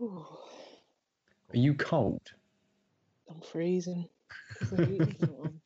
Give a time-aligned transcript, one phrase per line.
[0.00, 0.26] Ooh,
[1.50, 2.22] Are you cold?
[3.28, 4.08] I'm freezing.
[4.60, 5.60] It's the heat isn't on.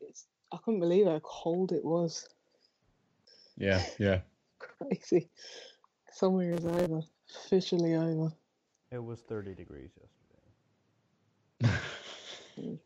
[0.00, 2.28] It's, I couldn't believe how cold it was.
[3.56, 4.20] Yeah, yeah.
[4.58, 5.28] Crazy.
[6.12, 7.02] Summer is over.
[7.46, 8.32] Officially over.
[8.90, 9.90] It was 30 degrees
[11.60, 11.78] yesterday.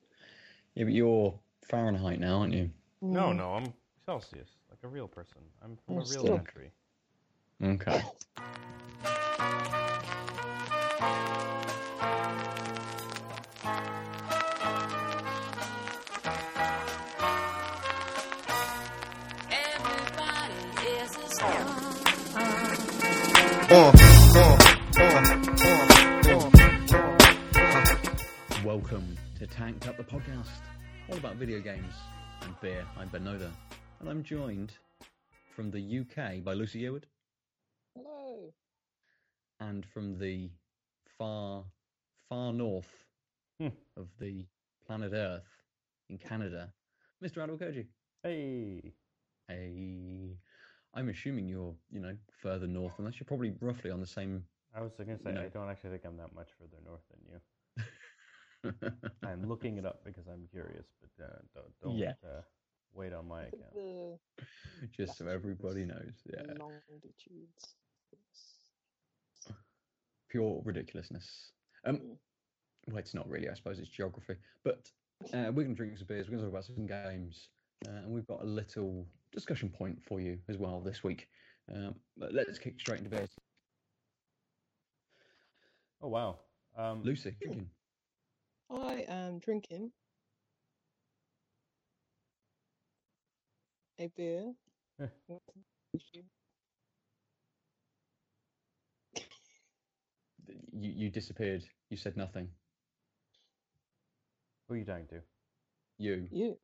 [0.75, 1.39] Yeah, but you're
[1.71, 2.71] Fahrenheit now, aren't you?
[3.01, 3.37] No, Mm.
[3.37, 3.73] no, I'm
[4.05, 5.41] Celsius, like a real person.
[5.65, 6.37] I'm from Oh, a real still.
[6.37, 6.71] country.
[7.65, 8.05] Okay.
[28.65, 30.49] Welcome to Tanked Up the podcast,
[31.11, 31.93] all about video games
[32.41, 32.87] and beer.
[32.99, 33.51] I'm Ben Noda,
[34.01, 34.73] and I'm joined
[35.55, 37.07] from the UK by Lucy Eward,
[37.95, 38.55] Hello.
[39.61, 40.49] and from the
[41.19, 41.65] far,
[42.29, 43.05] far north
[43.59, 43.69] Hmm.
[43.97, 44.47] of the
[44.87, 45.65] planet Earth
[46.09, 46.75] in Canada,
[47.25, 47.43] Mr.
[47.47, 47.87] Adol Koji.
[48.23, 48.95] Hey,
[49.49, 50.37] Hey,
[50.93, 54.49] I'm assuming you're, you know, further north, unless you're probably roughly on the same.
[54.75, 57.03] I was going to say, You I don't actually think I'm that much further north
[57.11, 57.41] than you.
[59.23, 62.15] I'm looking it up because I'm curious, but uh, don't, don't Yeah.
[62.25, 62.43] uh,
[62.93, 64.21] wait on my account.
[64.91, 66.15] Just so everybody knows.
[66.27, 66.43] Yeah.
[66.59, 67.77] longitudes.
[70.27, 70.33] Yes.
[70.33, 71.53] pure ridiculousness.
[71.85, 72.01] Um,
[72.89, 73.49] well, it's not really.
[73.49, 74.37] I suppose it's geography.
[74.65, 74.91] But
[75.33, 76.29] uh, we're going to drink some beers.
[76.29, 77.49] We're going to talk about some games,
[77.87, 81.29] uh, and we've got a little discussion point for you as well this week.
[81.75, 83.31] Um, but let's kick straight into beers.
[86.03, 86.39] Oh, wow.
[86.77, 87.71] Um, Lucy, drinking.
[88.71, 89.93] I am drinking
[93.99, 94.53] a beer.
[100.73, 101.65] You, you disappeared.
[101.91, 102.49] You said nothing.
[104.69, 105.21] who are you talking to?
[105.99, 106.29] You.
[106.31, 106.57] You?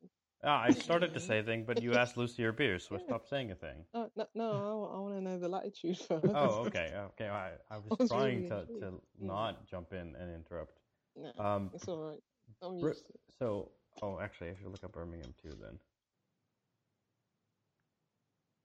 [0.43, 2.99] Ah, I started to say a thing, but you asked Lucy or beer, so I
[2.99, 3.85] stopped saying a thing.
[3.93, 6.25] Oh, no, no, I, want to know the latitude first.
[6.25, 7.29] Oh, okay, okay.
[7.29, 8.81] I, I was, was trying really to, intrigued.
[8.81, 9.27] to Yeah.
[9.27, 10.79] not jump in and interrupt.
[11.15, 12.23] No, Um, it's all right.
[12.61, 13.19] I'm used to it.
[13.39, 15.79] So, oh, actually, I should look up Birmingham too then.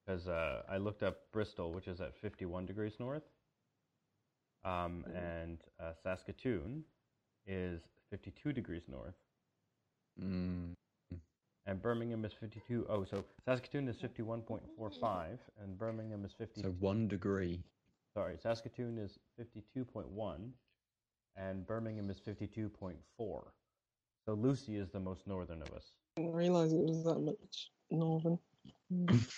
[0.05, 3.25] Because uh, I looked up Bristol, which is at 51 degrees north,
[4.65, 5.15] um, Mhm.
[5.15, 6.85] and uh, Saskatoon
[7.47, 9.15] is 52 degrees north,
[10.21, 10.75] Mm,
[11.67, 12.87] and Birmingham is 52.
[12.89, 16.63] Oh, so Saskatoon is 51.45, and Birmingham is 50.
[16.63, 17.63] so one degree.
[18.15, 20.53] Sorry, Saskatoon is 52.1,
[21.37, 23.53] and Birmingham is 52.4.
[24.25, 25.93] So Lucy is the most northern of us.
[26.17, 28.39] I didn't realise it was that much northern.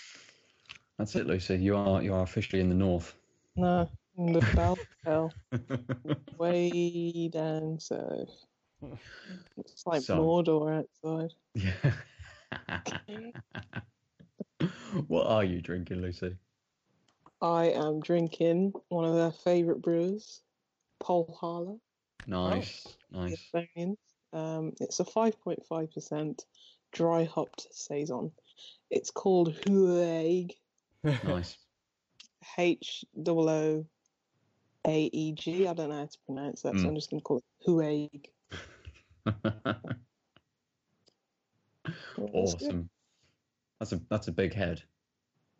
[0.97, 1.57] That's it, Lucy.
[1.57, 3.15] You are you are officially in the north.
[3.55, 5.33] No, in the south, hell,
[6.37, 8.29] way down south.
[9.57, 11.33] It's like So- Mordor outside.
[11.53, 11.93] Yeah.
[15.07, 16.35] what are you drinking, Lucy?
[17.41, 20.41] I am drinking one of their favourite brewers,
[21.01, 21.79] Põhjala,
[22.27, 23.97] Nice, the nice.
[24.33, 26.39] Um, it's a 5.5%
[26.93, 28.31] dry hopped saison.
[28.91, 30.51] It's called Hooaeg,
[31.03, 31.57] Nice.
[32.57, 33.85] H O O
[34.87, 35.67] A E G.
[35.67, 36.87] I don't know how to pronounce that, so Mm.
[36.89, 38.25] I'm just going to call it Hooaeg.
[41.85, 42.89] It's awesome.
[43.79, 44.81] That's a that's a big head.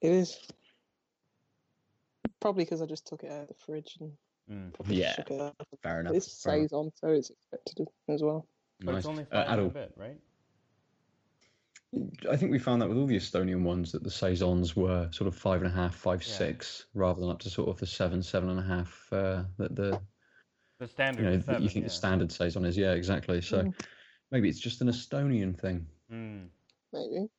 [0.01, 0.37] It is.
[2.39, 4.11] Probably because I just took it out of the fridge and
[4.49, 4.73] Mm.
[4.73, 5.55] probably Yeah, shook it up.
[5.83, 6.15] Fair enough.
[6.15, 6.69] It's fair enough.
[6.71, 8.47] saison, so it's expected as well.
[8.79, 8.97] But Nice.
[9.01, 10.19] it's only Uh, five and a Adol, bit, right?
[12.29, 15.27] I think we found that with all the Estonian ones that the saisons were sort
[15.27, 16.33] of five and a half, five Yeah.
[16.37, 19.75] six, rather than up to sort of the seven, seven and a half uh, that
[19.75, 20.01] the
[20.77, 21.89] The you standard know seven, you think yeah.
[21.89, 22.77] the standard saison is.
[22.77, 23.41] Yeah, exactly.
[23.41, 23.73] So Mm.
[24.31, 25.85] maybe it's just an Estonian thing.
[26.09, 26.47] Mm.
[26.93, 27.29] Maybe.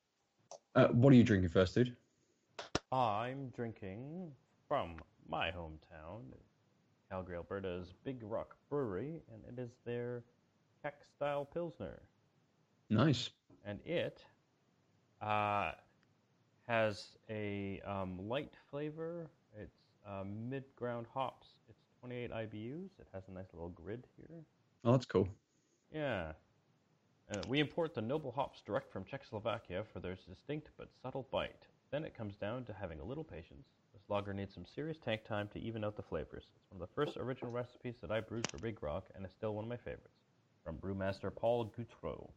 [0.74, 1.96] Uh, what are you drinking first, dude?
[2.92, 4.32] I'm drinking
[4.68, 4.96] from
[5.28, 6.20] my hometown,
[7.10, 10.22] Calgary, Alberta's Big Rock Brewery, and it is their
[10.82, 12.02] Czech style Pilsner.
[12.90, 13.30] Nice.
[13.64, 14.24] And it
[15.22, 15.72] uh,
[16.66, 19.28] has a um, light flavor.
[19.58, 21.48] It's um, mid ground hops.
[21.68, 22.90] It's 28 IBUs.
[22.98, 24.38] It has a nice little grid here.
[24.84, 25.28] Oh, that's cool.
[25.94, 26.32] Yeah.
[27.32, 31.66] Uh, we import the noble hops direct from Czechoslovakia for their distinct but subtle bite.
[31.90, 33.68] Then it comes down to having a little patience.
[33.92, 36.44] This lager needs some serious tank time to even out the flavors.
[36.56, 39.30] It's one of the first original recipes that I brewed for Big Rock, and is
[39.30, 40.18] still one of my favorites.
[40.64, 42.30] From brewmaster Paul Gautreau.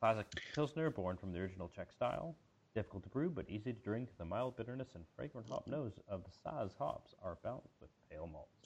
[0.00, 2.36] Classic Pilsner born from the original Czech style.
[2.74, 4.10] Difficult to brew, but easy to drink.
[4.18, 8.26] The mild bitterness and fragrant hop nose of the Saaz hops are balanced with pale
[8.26, 8.58] malts.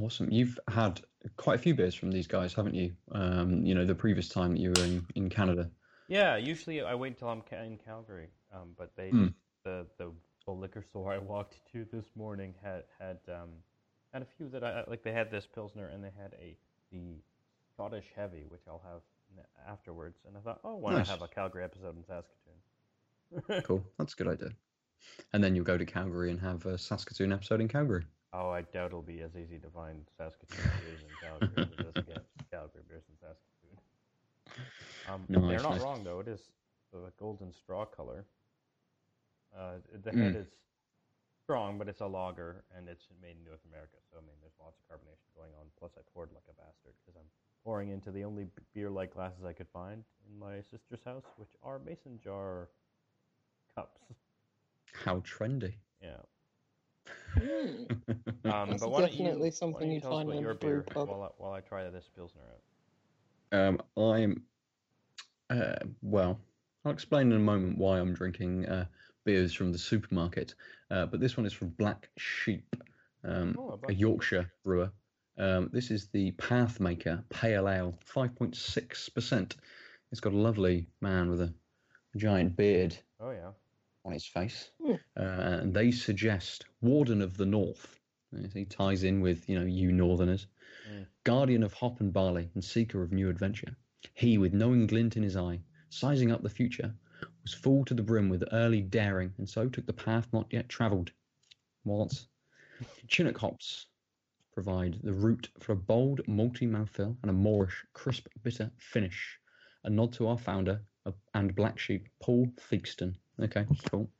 [0.00, 0.30] Awesome.
[0.30, 1.00] You've had
[1.36, 2.92] quite a few beers from these guys, haven't you?
[3.10, 5.68] Um, you know, the previous time that you were in, in Canada.
[6.06, 8.28] Yeah, usually I wait until I'm ca- in Calgary.
[8.54, 9.28] Um, but they Hmm.
[9.64, 10.12] the the
[10.46, 13.50] the liquor store I walked to this morning had had um
[14.12, 15.02] had a few that I like.
[15.02, 16.56] They had this pilsner and they had a
[16.92, 17.16] the
[17.74, 19.02] Scottish heavy, which I'll have
[19.68, 20.18] afterwards.
[20.26, 21.08] And I thought, oh, why Nice.
[21.08, 23.62] not have a Calgary episode in Saskatoon?
[23.64, 23.84] Cool.
[23.98, 24.50] That's a good idea.
[25.32, 28.04] And then you'll go to Calgary and have a Saskatoon episode in Calgary.
[28.32, 31.82] Oh, I doubt it'll be as easy to find Saskatoon beers in Calgary as it
[31.88, 33.76] is to get Calgary beers in Saskatoon.
[35.08, 35.82] Um, Nice, they're not nice.
[35.82, 36.20] wrong though.
[36.20, 36.40] It is
[36.92, 38.24] the golden straw color.
[39.56, 40.40] Uh, the head Mm.
[40.42, 40.46] is
[41.42, 43.98] strong, but it's a lager and it's made in North America.
[44.10, 45.66] So I mean, there's lots of carbonation going on.
[45.78, 47.26] Plus, I poured like a bastard because I'm
[47.64, 51.78] pouring into the only beer-like glasses I could find in my sister's house, which are
[51.78, 52.68] mason jar
[53.74, 54.00] cups.
[55.04, 55.74] How trendy.
[56.02, 56.16] Yeah.
[57.34, 57.84] Hmm.
[58.50, 60.28] Um, That's but why don't you- definitely why something don't you you'd tell us find
[60.28, 61.08] about in a your brew beer pub.
[61.08, 62.40] while I, while I try this pilsner
[63.52, 63.58] out.
[63.58, 64.42] Um, I'm
[65.50, 66.38] uh, well.
[66.84, 68.86] I'll explain in a moment why I'm drinking uh,
[69.24, 70.54] beers from the supermarket.
[70.90, 72.74] Uh, but this one is from Black Sheep,
[73.22, 74.00] um, Oh, a a Black Sheep.
[74.00, 74.90] Yorkshire brewer.
[75.40, 79.52] Um, this is the Pathmaker Pale Ale, 5.6%.
[80.12, 81.54] It's got a lovely man with a
[82.14, 83.52] giant beard Oh yeah.
[84.04, 84.68] on his face.
[84.84, 84.92] Hmm.
[85.16, 85.22] Uh,
[85.62, 87.98] and they suggest Warden of the North.
[88.52, 90.46] He ties in with, you know, you Northerners.
[90.92, 91.06] Mm.
[91.24, 93.74] Guardian of hop and barley and seeker of new adventure.
[94.12, 96.94] He, with knowing glint in his eye, sizing up the future,
[97.42, 100.68] was full to the brim with early daring, and so took the path not yet
[100.68, 101.12] travelled.
[101.84, 102.28] Once.
[103.08, 103.86] Chinook hops
[104.62, 109.38] provide the root for a bold, malty mouthfeel and a Moorish, crisp, bitter finish.
[109.84, 113.14] A nod to our founder uh, and black sheep, Paul Theakston.
[113.42, 114.10] Okay, cool.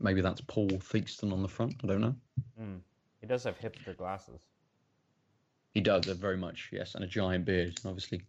[0.00, 1.74] Maybe that's Paul Theakston on the front.
[1.84, 2.14] I don't know.
[2.58, 2.80] Mm.
[3.20, 4.40] He does have hipster glasses.
[5.74, 7.78] He does, uh, very much, yes, and a giant beard.
[7.84, 8.22] Obviously,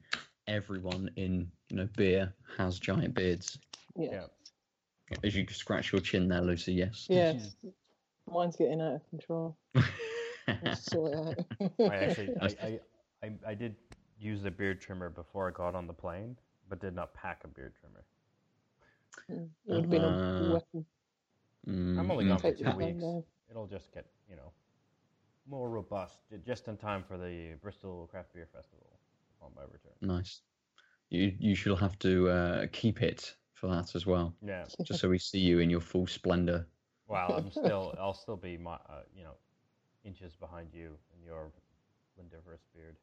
[0.48, 3.58] everyone in you know beer has giant beards.
[3.96, 4.26] Yeah.
[5.12, 5.18] Yeah.
[5.24, 7.06] As you scratch your chin there, Lucy, yes.
[7.10, 7.56] Yes.
[8.28, 9.56] Mine's getting out of control.
[10.62, 11.92] Let's sort it out.
[11.92, 12.80] I actually, I, I,
[13.24, 13.76] I, I did
[14.20, 16.36] use the beard trimmer before I got on the plane,
[16.70, 18.04] but did not pack a beard trimmer.
[19.30, 20.86] it would have been Uh, a weapon.
[21.68, 22.28] Mm, I'm only mm.
[22.30, 23.02] gone for Take two weeks.
[23.04, 23.24] down.
[23.50, 24.52] It'll just get, you know,
[25.48, 29.00] more robust, just in time for the Bristol Craft Beer Festival
[29.42, 29.94] on my return.
[30.02, 30.42] Nice.
[31.10, 34.66] You you should have to uh, keep it for that as well, Yeah.
[34.84, 36.68] just so we see you in your full splendor.
[37.08, 39.36] Well, I'm still, I'll still be, my, uh, you know,
[40.06, 41.52] inches behind you in your
[42.20, 42.96] Lindiverse beard.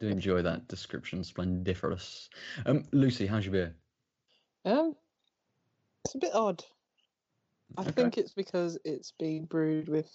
[0.00, 2.28] Do enjoy that description, splendiferous.
[2.66, 3.74] Um, Lucy, how's your beer?
[4.64, 4.94] Um,
[6.04, 6.62] it's a bit odd.
[7.76, 7.92] I Okay.
[7.92, 10.10] think it's because it's being brewed with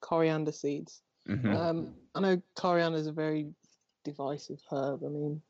[0.00, 1.02] coriander seeds.
[1.28, 1.54] Mhm.
[1.54, 3.54] Um, I know coriander is a very
[4.04, 5.02] divisive herb.
[5.04, 5.42] I mean,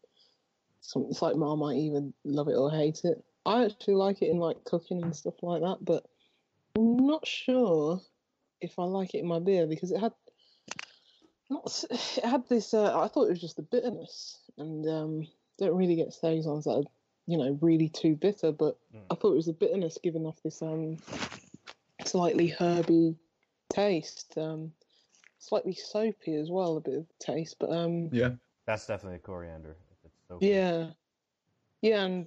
[0.80, 3.22] some, it's like Mom might even love it or hate it.
[3.46, 6.04] I actually like it in like cooking and stuff like that, but
[6.76, 8.00] I'm not sure
[8.60, 10.12] if I like it in my beer because it had
[11.50, 12.74] not it had this.
[12.74, 15.26] Uh, I thought it was just the bitterness, and um,
[15.58, 16.84] don't really get saisons that are
[17.26, 19.00] you know really too bitter, but Mm.
[19.10, 20.98] I thought it was the bitterness giving off this um
[22.04, 23.16] slightly herby
[23.70, 24.36] taste.
[24.36, 24.72] Um,
[25.38, 28.30] slightly soapy as well, a bit of taste, but um, Yeah.
[28.64, 29.76] That's definitely a coriander.
[29.90, 30.90] If it's so yeah,
[31.80, 32.26] yeah, and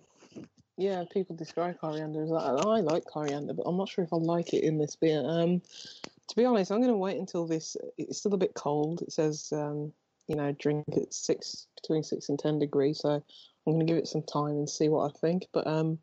[0.78, 2.50] yeah, people describe coriander as that.
[2.50, 5.24] and I like coriander, but I'm not sure if I like it in this beer.
[5.26, 5.62] Um,
[6.28, 7.78] to be honest, I'm going to wait until this.
[7.98, 9.02] It's still a bit cold.
[9.02, 9.94] It says, um,
[10.28, 13.00] you know, drink at six between six and ten degrees.
[13.00, 15.48] So I'm going to give it some time and see what I think.
[15.54, 16.00] But um,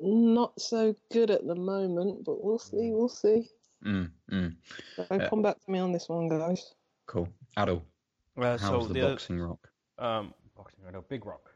[0.00, 2.24] not so good at the moment.
[2.24, 2.90] But we'll see.
[2.92, 3.48] We'll see.
[3.84, 4.56] Mm, mm.
[4.96, 5.28] So Yeah.
[5.28, 6.74] come back to me on this one, guys.
[7.06, 7.28] Cool.
[7.56, 7.82] Adel,
[8.36, 9.68] Uh, how's so the, the boxing rock?
[9.98, 11.49] um, boxing, I know, Big Rock.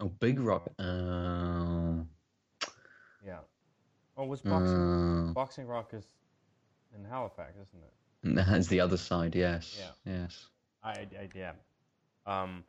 [0.00, 0.68] Oh, Big Rock.
[0.78, 2.04] Uh,
[3.24, 3.38] Yeah.
[4.16, 6.04] Oh, was boxing uh, Boxing Rock is
[6.96, 8.46] in Halifax, isn't it?
[8.46, 9.76] that's the other side, yes.
[9.78, 10.12] Yeah.
[10.12, 10.46] Yes.
[10.82, 11.52] I, I yeah.
[12.26, 12.64] Um,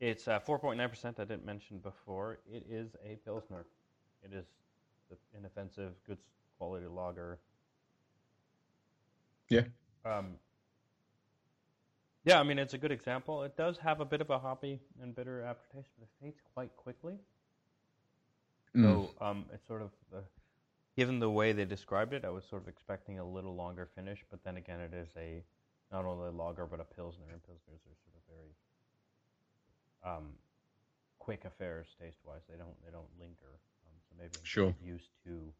[0.00, 1.04] it's uh, 4.9%.
[1.18, 2.38] I didn't mention before.
[2.46, 3.66] It is a pilsner.
[4.22, 4.46] It is
[5.10, 6.18] the inoffensive, good
[6.58, 7.38] quality lager.
[9.48, 9.62] Yeah.
[10.04, 10.36] Um,
[12.28, 13.42] yeah, I mean it's a good example.
[13.42, 16.76] It does have a bit of a hoppy and bitter aftertaste, but it fades quite
[16.76, 17.14] quickly.
[18.76, 18.82] Mm.
[18.82, 20.22] So um, it's sort of the,
[20.94, 24.24] given the way they described it, I was sort of expecting a little longer finish,
[24.30, 25.42] but then again, it is a
[25.90, 30.26] not only a lager but a pilsner, and pilsners are sort of very um,
[31.18, 32.42] quick affairs taste wise.
[32.48, 33.56] They don't they don't linger.
[33.86, 34.74] Um, so maybe I'm Sure.
[34.84, 35.52] used to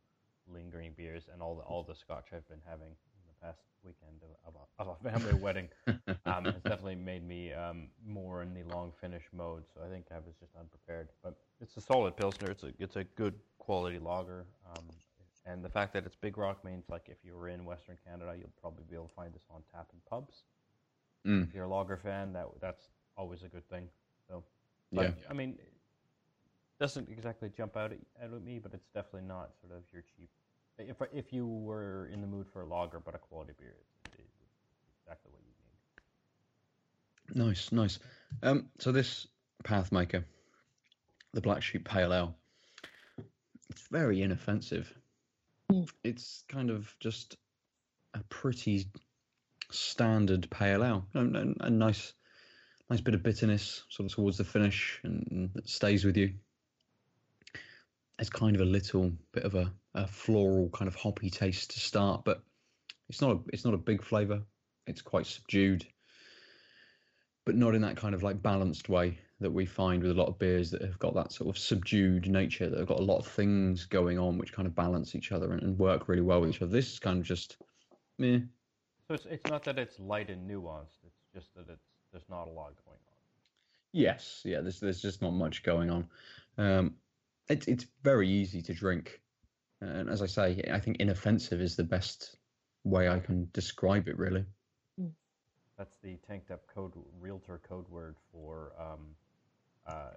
[0.52, 2.92] lingering beers, and all the all the Scotch I've been having
[3.42, 5.68] past weekend of, of, a, of a family wedding
[6.26, 9.64] um, has definitely made me um, more in the long finish mode.
[9.74, 11.08] So I think I was just unprepared.
[11.22, 12.50] But it's a solid pilsner.
[12.50, 14.46] It's a it's a good quality lager.
[14.74, 14.84] Um,
[15.46, 18.34] and the fact that it's Big Rock means like if you were in Western Canada,
[18.38, 20.42] you'll probably be able to find this on tap in pubs.
[21.26, 21.48] Mm.
[21.48, 23.88] If you're a lager fan, that that's always a good thing.
[24.28, 24.44] So,
[24.92, 25.10] but, Yeah.
[25.30, 25.72] I mean, it
[26.78, 30.02] doesn't exactly jump out at, out at me, but it's definitely not sort of your
[30.02, 30.28] cheap.
[30.78, 34.14] If if you were in the mood for a lager but a quality beer, it's,
[34.14, 35.52] it's exactly what you
[37.40, 37.46] need.
[37.46, 37.98] Nice, nice.
[38.42, 39.26] Um, so this
[39.64, 40.24] Pathmaker,
[41.34, 42.36] the Black Sheep Pale Ale,
[43.70, 44.92] it's very inoffensive.
[45.70, 45.90] Mm.
[46.04, 47.36] It's kind of just
[48.14, 48.86] a pretty
[49.70, 51.06] standard pale ale.
[51.14, 52.14] A, a, a nice,
[52.88, 56.34] nice bit of bitterness sort of towards the finish, and, and it stays with you.
[58.18, 61.80] It's kind of a little bit of a, a floral kind of hoppy taste to
[61.80, 62.42] start, but
[63.08, 64.42] it's not a, it's not a big flavour.
[64.86, 65.86] It's quite subdued
[67.48, 70.28] but not in that kind of like balanced way that we find with a lot
[70.28, 73.16] of beers that have got that sort of subdued nature that have got a lot
[73.16, 76.42] of things going on which kind of balance each other and, and work really well
[76.42, 76.70] with each other.
[76.70, 77.56] This is kind of just
[78.18, 78.40] meh.
[79.06, 80.98] So it's it's not that it's light and nuanced.
[81.06, 83.16] It's just that it's there's not a lot going on.
[83.92, 84.60] Yes, yeah.
[84.60, 86.06] There's there's just not much going on.
[86.58, 86.96] Um,
[87.48, 89.20] it's it's very easy to drink,
[89.80, 92.36] and as I say, I think inoffensive is the best
[92.84, 94.18] way I can describe it.
[94.18, 94.44] Really.
[95.76, 99.14] That's the tanked up code realtor code word for um,
[99.86, 100.10] uh,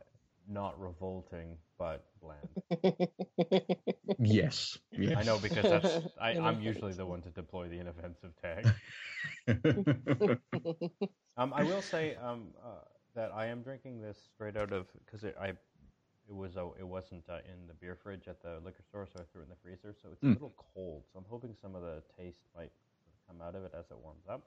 [0.47, 2.47] not revolting but bland.
[4.19, 4.77] Yes.
[4.91, 5.15] yes.
[5.17, 8.67] I know because that's I, I'm usually the one to deploy the inoffensive tag.
[11.37, 12.83] Um, I will say um, uh,
[13.15, 15.53] that I am drinking this straight out of because it, I
[16.29, 19.19] it was uh, it wasn't uh, in the beer fridge at the liquor store, so
[19.19, 19.93] I threw it in the freezer.
[20.01, 20.33] So it's a Mm.
[20.33, 21.03] little cold.
[21.11, 22.71] So I'm hoping some of the taste might
[23.27, 24.41] come out of it as it warms up.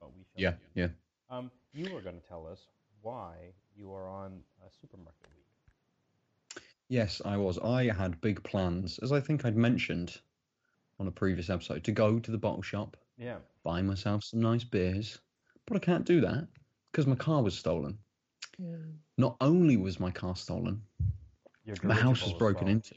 [0.00, 0.88] But we shall yeah, yeah.
[1.28, 2.66] Um, you were going to tell us
[3.02, 3.34] why
[3.76, 6.62] you are on a supermarket week.
[6.88, 7.58] Yes, I was.
[7.58, 10.20] I had big plans, as I think I'd mentioned
[10.98, 13.38] on a previous episode, to go to the bottle shop, Yeah.
[13.62, 15.18] buy myself some nice beers.
[15.66, 16.48] But I can't do that
[16.90, 17.98] because my car was stolen.
[18.60, 18.94] Mm.
[19.18, 20.82] Not only was my car stolen,
[21.82, 22.74] my house was broken well.
[22.74, 22.94] into.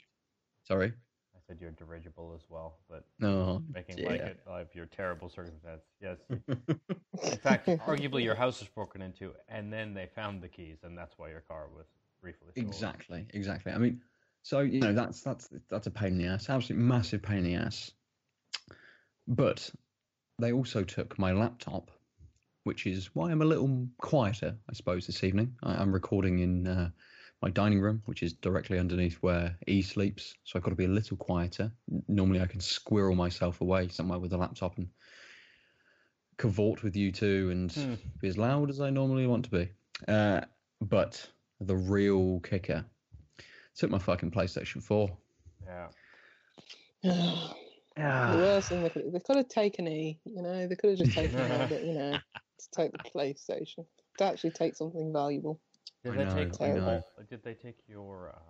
[0.63, 0.93] Sorry?
[1.35, 3.63] I said you're dirigible as well, but No.
[3.73, 4.09] making yeah.
[4.09, 5.83] like it of your terrible circumstance.
[6.01, 6.17] Yes.
[6.29, 10.97] In fact, arguably your house was broken into, and then they found the keys, and
[10.97, 11.85] that's why your car was
[12.21, 12.67] briefly stolen.
[12.67, 13.71] Exactly, exactly.
[13.73, 14.01] I mean,
[14.41, 17.43] so you know that's that's that's a pain in the ass, absolutely massive pain in
[17.43, 17.91] the ass.
[19.27, 19.69] But
[20.39, 21.91] they also took my laptop,
[22.63, 25.55] which is why I'm a little quieter, I suppose, this evening.
[25.63, 26.89] I, I'm recording in uh,
[27.41, 30.85] my dining room, which is directly underneath where E sleeps, so I've got to be
[30.85, 31.71] a little quieter.
[32.07, 34.87] Normally, I can squirrel myself away somewhere with a laptop and
[36.37, 37.93] cavort with you two and Hmm.
[38.19, 39.69] be as loud as I normally want to be.
[40.07, 40.41] Uh,
[40.81, 41.29] but
[41.59, 42.85] the real kicker
[43.75, 45.15] took my fucking PlayStation 4.
[45.65, 45.87] Yeah.
[47.03, 47.11] the
[47.97, 50.99] Ah, worst thing they could they could have taken E, you know, they could have
[50.99, 52.17] just taken E, but you know,
[52.63, 53.85] to take the PlayStation.
[54.17, 55.59] To actually take something valuable.
[56.03, 57.03] Did I they know, take I know.
[57.29, 58.41] did they take your um,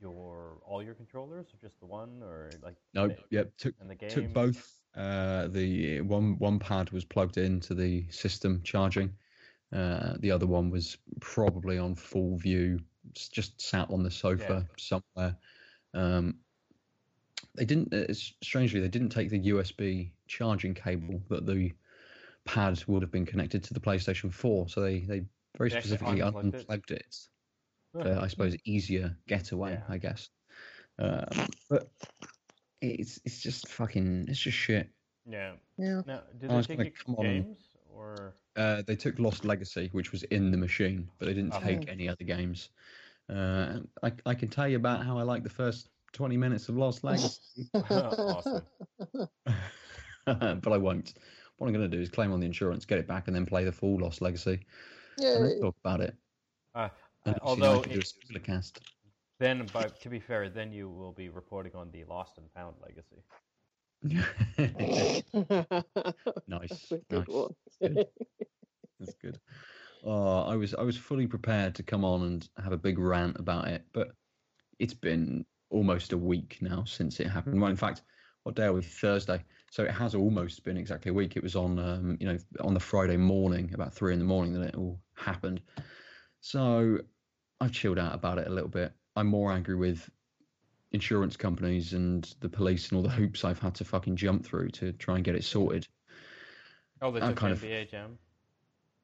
[0.00, 3.90] your all your controllers or just the one or like no, the- yep, took and
[3.90, 4.74] the game took both.
[4.96, 9.12] Uh, the one one pad was plugged into the system charging.
[9.72, 12.80] Uh, the other one was probably on full view,
[13.14, 15.36] just sat on the sofa somewhere.
[15.94, 16.36] Um,
[17.54, 17.92] they didn't.
[17.92, 21.72] Uh, strangely, they didn't take the USB charging cable that the
[22.44, 24.68] pad would have been connected to the PlayStation 4.
[24.68, 25.24] So they they
[25.56, 26.60] very They specifically unplugged it?
[26.60, 27.16] unplugged it.
[27.96, 28.02] Huh.
[28.02, 29.82] for, I suppose, easier getaway, Yeah.
[29.88, 30.28] I guess.
[30.98, 31.26] Um,
[31.70, 31.88] but
[32.80, 34.90] it's it's just fucking it's just shit.
[35.28, 35.54] Yeah.
[35.78, 36.02] Yeah.
[36.06, 37.56] Now, did I they was take gonna your come on
[37.92, 41.60] or Uh, they took Lost Legacy, which was in the machine, but they didn't Oh.
[41.60, 42.70] take any other games.
[43.28, 46.76] Uh, I I can tell you about how I like the first twenty minutes of
[46.76, 48.66] Lost Legacy, awesome?
[50.62, 51.14] but I won't.
[51.56, 53.46] What I'm going to do is claim on the insurance, get it back, and then
[53.46, 54.60] play the full Lost Legacy,
[55.18, 55.34] Yeah.
[55.34, 56.14] and then talk about it.
[56.74, 56.88] Uh,
[57.26, 58.80] And uh, although I can do a spoiler cast.
[59.40, 62.76] then, but to be fair, then you will be reporting on the lost and found
[62.80, 63.22] legacy.
[66.46, 67.26] nice, That's a good nice.
[67.26, 67.54] one.
[67.80, 68.06] Good.
[69.00, 69.40] That's good.
[70.04, 73.38] Oh, I was I was fully prepared to come on and have a big rant
[73.40, 74.12] about it, but
[74.78, 77.60] it's been almost a week now since it happened.
[77.60, 78.02] Well, in fact,
[78.44, 78.82] what day are we?
[78.82, 79.44] Thursday.
[79.70, 81.36] So it has almost been exactly a week.
[81.36, 84.52] It was on um, you know on the Friday morning, about three in the morning,
[84.54, 85.60] that it all happened.
[86.40, 86.98] So
[87.60, 88.92] I've chilled out about it a little bit.
[89.16, 90.08] I'm more angry with
[90.92, 94.70] insurance companies and the police and all the hoops I've had to fucking jump through
[94.70, 95.86] to try and get it sorted.
[97.02, 98.18] Oh, they I'm took kind of- NBA Jam.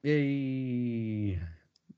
[0.03, 1.39] Yay!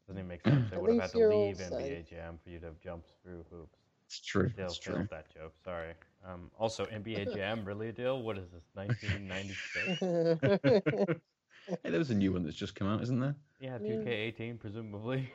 [0.08, 0.72] Doesn't even make sense.
[0.72, 1.72] They would have had to leave safe.
[1.72, 3.78] NBA Jam for you to have jumped through hoops.
[4.06, 4.50] It's true.
[4.50, 5.08] Still It's true.
[5.12, 5.54] that joke.
[5.66, 5.94] Sorry.
[6.28, 8.22] Um, also, NBA Jam, really, a deal?
[8.22, 11.22] What is this, 1996?
[11.84, 13.36] Hey, there was a new one that's just come out, isn't there?
[13.60, 13.96] Yeah, Yeah.
[13.96, 15.30] 2K18, presumably.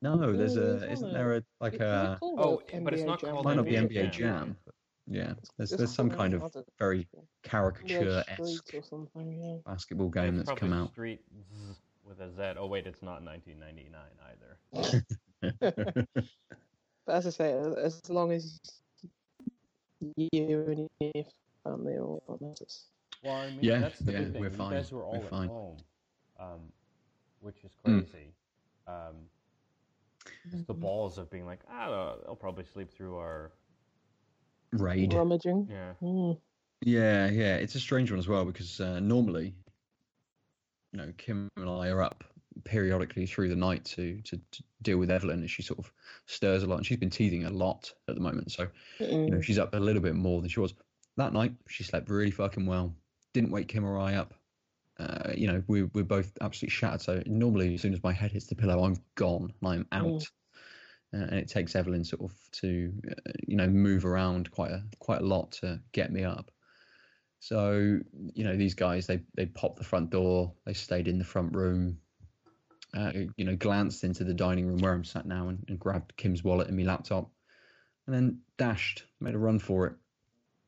[0.00, 0.90] No, there's a.
[0.90, 2.18] Isn't there a like It's a?
[2.22, 3.32] Oh, a but it's not Jam.
[3.32, 4.12] called Might not be NBA NBA Jam.
[4.12, 4.56] Jam.
[4.64, 4.74] But
[5.08, 7.06] yeah, there's It's there's some kind of very
[7.42, 8.72] caricature esque.
[8.72, 9.56] Yeah.
[9.66, 10.92] basketball game that's come out.
[10.92, 11.20] Street
[11.52, 12.54] Z with a Z.
[12.58, 16.06] Oh, wait, it's not 1999 either.
[17.06, 18.60] But as I say, as as long as
[20.00, 21.24] you and your
[21.64, 22.84] family are all that matters.
[23.22, 24.42] Well, I mean, Yeah, that's the yeah, big thing.
[24.42, 25.48] we're you fine, guys were all we're at fine.
[25.48, 25.76] home,
[26.38, 26.60] um,
[27.40, 28.06] which is Mm.
[28.06, 28.32] crazy.
[28.86, 29.16] Um,
[30.66, 33.52] the balls of being like, I don't know, I'll probably sleep through our.
[34.72, 35.12] Raid.
[35.12, 35.66] Rummaging.
[35.70, 35.92] Yeah.
[36.02, 36.38] Mm.
[36.82, 39.54] Yeah, yeah, it's a strange one as well because uh, normally,
[40.92, 42.22] you know, Kim and I are up
[42.64, 45.92] periodically through the night to, to to deal with Evelyn as she sort of
[46.26, 48.52] stirs a lot, and she's been teething a lot at the moment.
[48.52, 48.68] So
[49.26, 49.44] you know, Mm.
[49.44, 50.74] she's up a little bit more than she was.
[51.16, 52.94] That night, she slept really fucking well.
[53.34, 54.34] Didn't wake Kim or I up.
[54.98, 57.00] Uh, you know, we we're both absolutely shattered.
[57.02, 60.28] So normally, as soon as my head hits the pillow, I'm gone and I'm out.
[61.14, 64.84] Uh, and it takes Evelyn sort of to, uh, you know, move around quite a
[64.98, 66.50] quite a lot to get me up.
[67.40, 68.00] So
[68.34, 70.54] you know, these guys they they popped the front door.
[70.64, 72.00] They stayed in the front room.
[72.94, 76.16] Uh, you know, glanced into the dining room where I'm sat now and, and grabbed
[76.16, 77.30] Kim's wallet and my laptop,
[78.06, 79.92] and then dashed, made a run for it.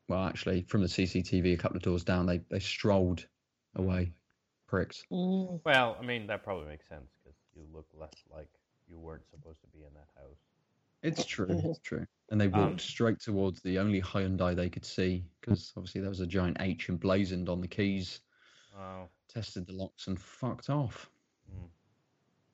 [0.07, 3.25] Well, actually, from the CCTV a couple of doors down, they they strolled
[3.75, 4.13] away,
[4.67, 5.03] pricks.
[5.09, 8.49] Well, I mean, that probably makes sense because you look less like
[8.87, 10.37] you weren't supposed to be in that house.
[11.01, 12.05] It's true, it's true.
[12.29, 16.09] And they walked Um, straight towards the only Hyundai they could see because obviously there
[16.09, 18.19] was a giant H emblazoned on the keys.
[18.77, 21.09] Oh, Tested the locks and fucked off.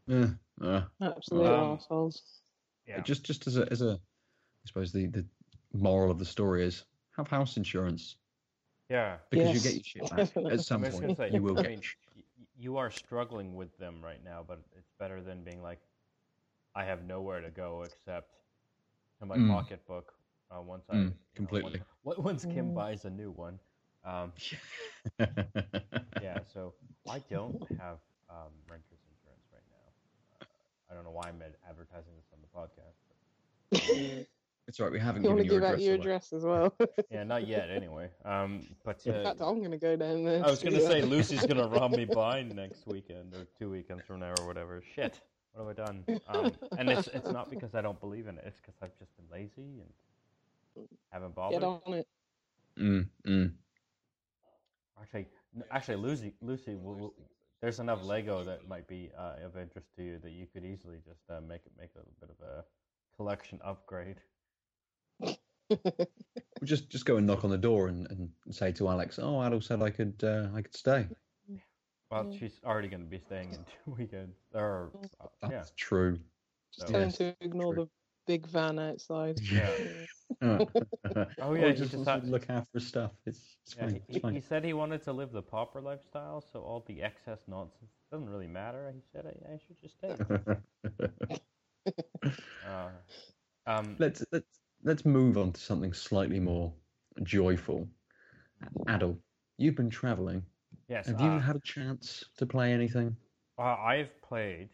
[0.08, 0.28] Yeah,
[0.62, 2.42] uh, Absolute Um, assholes.
[2.88, 3.02] yeah.
[3.02, 5.26] just just as a as a, I suppose the the
[5.74, 6.86] moral of the story is
[7.18, 8.16] have house insurance
[8.90, 9.18] Yeah.
[9.30, 11.18] because you get your shit back at some I was gonna point.
[11.18, 11.72] say, you will I get.
[11.72, 11.82] mean,
[12.16, 15.80] y- y- you are struggling with them right now, but it's better than being like,
[16.74, 18.32] I have nowhere to go except
[19.20, 19.50] to my Mm.
[19.50, 20.14] pocketbook.
[20.50, 21.82] Uh, once I Mm, you know, completely.
[22.04, 22.76] once, once Kim Mm.
[22.76, 23.60] buys a new one.
[24.06, 24.32] Um,
[26.22, 26.74] yeah, so
[27.10, 27.98] I don't have
[28.30, 29.88] um, renter's insurance right now.
[30.40, 30.46] Uh,
[30.90, 32.98] I don't know why I'm advertising this on the podcast.
[33.72, 34.28] But
[34.68, 34.94] it's all right.
[34.94, 36.02] We haven't You want to your give address out your away.
[36.02, 36.74] address as well?
[37.12, 37.70] yeah, not yet.
[37.70, 40.46] Anyway, um, but In uh, fact, I'm going to go down there.
[40.46, 41.02] I was gonna say.
[41.14, 44.82] Lucy's gonna rob me blind next weekend or two weekends from now or whatever.
[44.96, 45.20] Shit,
[45.54, 46.06] what have I done?
[46.28, 48.44] Um, and it's it's not because I don't believe in it.
[48.48, 51.60] It's because I've just been lazy and haven't bothered.
[51.60, 52.08] Get on it.
[52.80, 53.52] Mm, mm.
[55.02, 55.28] Actually,
[55.72, 57.14] actually, Lucy, Lucy, will, will-
[57.62, 60.98] there's enough Lego that might be uh, of interest to you that you could easily
[61.06, 62.64] just uh, make it make a bit of a
[63.16, 64.18] collection upgrade.
[65.20, 65.36] We'll
[66.64, 69.62] just just go and knock on the door and, and say to Alex, "Oh, Adel
[69.62, 71.08] said I could uh, I could stay."
[72.10, 72.40] Well, Yeah.
[72.40, 74.38] she's already going to be staying in two weekends.
[74.54, 76.18] Or uh, That's yeah, true.
[76.74, 77.90] Just So- tell him Yes, to ignore true.
[78.28, 79.40] The big van outside.
[79.52, 79.70] Yeah.
[80.42, 80.68] oh
[81.42, 83.12] Oh, yeah, he just just wants had- to look after stuff.
[83.26, 83.94] It's, it's Yeah, fine.
[83.94, 84.34] he, It's he- fine.
[84.36, 88.30] he said he wanted to live the pauper lifestyle, so all the excess nonsense doesn't
[88.30, 88.92] really matter.
[88.94, 91.38] He said I, I should just stay.
[92.68, 92.90] Uh,
[93.66, 96.74] um, let's let's let's move on to something slightly more
[97.24, 97.88] joyful.
[98.88, 99.18] Adel,
[99.58, 100.44] you've been travelling.
[100.90, 103.16] yes, Have you uh, had a chance to play anything?
[103.58, 104.68] uh, I've played.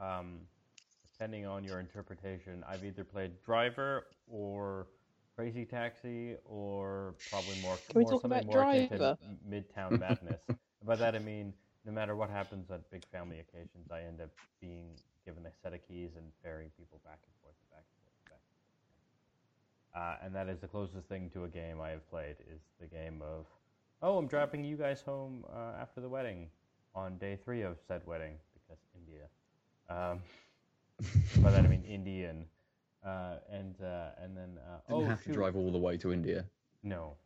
[0.00, 0.40] Um,
[1.24, 4.88] depending on your interpretation, I've either played Driver or
[5.34, 10.42] Crazy Taxi, or probably more, Can more something about more akin to Midtown Madness.
[10.84, 11.54] By that I mean,
[11.86, 14.28] no matter what happens at big family occasions, I end up
[14.60, 14.90] being
[15.24, 18.16] given a set of keys and ferrying people back and forth and back and forth
[18.20, 18.42] and back
[19.94, 20.22] and forth.
[20.22, 22.86] Uh, and that is the closest thing to a game I have played is the
[22.86, 23.46] game of,
[24.02, 26.48] oh, I'm dropping you guys home uh, after the wedding
[26.94, 29.24] on day three of said wedding because India.
[29.88, 30.20] Um,
[31.38, 32.46] by that I mean Indian.
[33.04, 35.32] Uh, and uh, and then uh, Didn't oh have shoot.
[35.32, 36.46] to drive all the way to India.
[36.82, 37.16] No.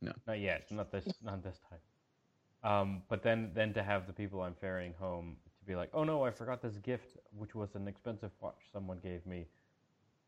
[0.00, 0.12] No.
[0.26, 0.70] Not yet.
[0.70, 1.06] Not this.
[1.22, 1.78] not this time.
[2.64, 6.04] Um, but then, then to have the people I'm ferrying home to be like, oh
[6.04, 9.46] no, I forgot this gift, which was an expensive watch someone gave me,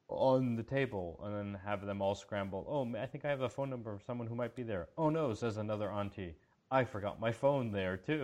[0.08, 2.66] on the table, and then have them all scramble.
[2.68, 4.88] Oh, I think I have a phone number of someone who might be there.
[4.98, 6.34] Oh no, says another auntie.
[6.70, 8.22] I forgot my phone there too.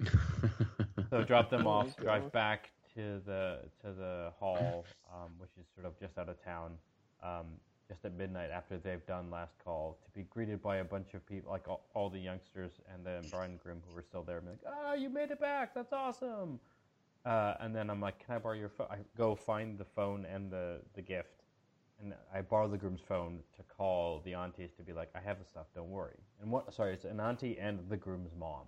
[1.10, 5.66] So drop them Oh off, drive back to the to the hall, um, which is
[5.74, 6.72] sort of just out of town,
[7.22, 7.46] um,
[7.88, 11.24] just at midnight after they've done last call to be greeted by a bunch of
[11.26, 14.38] people, like all, all the youngsters and then bride and groom who were still there,
[14.38, 15.74] and be like, "Ah, you made it back!
[15.74, 16.58] That's awesome!"
[17.24, 20.24] Uh, and then I'm like, "Can I borrow your phone?" I go find the phone
[20.24, 21.42] and the the gift,
[22.00, 25.38] and I borrow the groom's phone to call the aunties to be like, "I have
[25.38, 25.66] the stuff.
[25.74, 26.72] Don't worry." And what?
[26.72, 28.66] Sorry, it's an auntie and the groom's mom.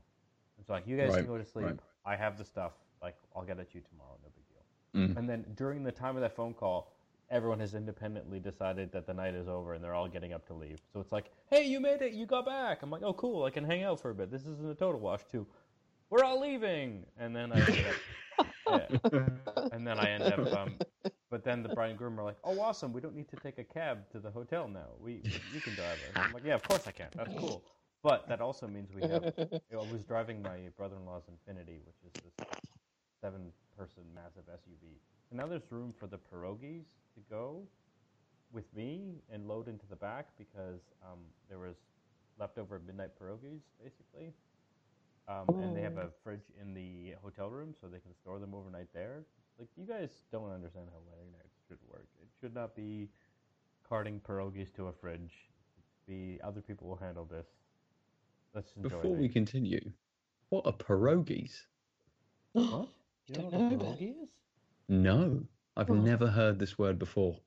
[0.60, 1.66] It's like, "You guys Right, can go to sleep.
[1.66, 1.78] right.
[2.04, 2.72] I have the stuff.
[3.02, 4.16] Like, I'll get it to you tomorrow.
[4.22, 5.18] No big deal." Mm.
[5.18, 6.92] And then during the time of that phone call,
[7.30, 10.54] everyone has independently decided that the night is over and they're all getting up to
[10.54, 10.78] leave.
[10.92, 12.82] So it's like, hey, you made it, you got back.
[12.82, 14.30] I'm like, oh, cool, I can hang out for a bit.
[14.30, 15.46] This isn't a total wash, too.
[16.10, 17.04] We're all leaving.
[17.18, 17.86] And then I ended
[18.38, 19.28] up, yeah.
[19.72, 20.76] and then I end up, um,
[21.30, 23.58] but then the bride and groom are like, oh, awesome, we don't need to take
[23.58, 24.86] a cab to the hotel now.
[24.98, 25.20] We,
[25.52, 26.12] you can drive us.
[26.16, 27.08] I'm like, yeah, of course I can.
[27.14, 27.62] That's cool.
[28.02, 32.46] But that also means we have I was driving my brother-in-law's Infiniti, which is this
[33.20, 34.98] seven-person massive SUV.
[35.30, 37.62] So now there's room for the pierogies to go
[38.52, 41.76] with me and load into the back because um, there was
[42.38, 44.32] leftover midnight pierogies, basically.
[45.28, 48.54] Um, and they have a fridge in the hotel room, so they can store them
[48.54, 49.24] overnight there.
[49.58, 52.06] Like you guys don't understand how wedding nights should work.
[52.22, 53.08] It should not be
[53.86, 55.32] carting pierogies to a fridge.
[56.06, 57.46] Be other people will handle this.
[58.54, 58.88] Let's enjoy.
[58.88, 59.80] Before the- we continue,
[60.48, 61.52] what are pierogies?
[62.52, 62.88] What?
[63.28, 64.30] You Don't know what a know is?
[64.88, 65.92] No, I've Oh.
[65.92, 67.40] never heard this word before.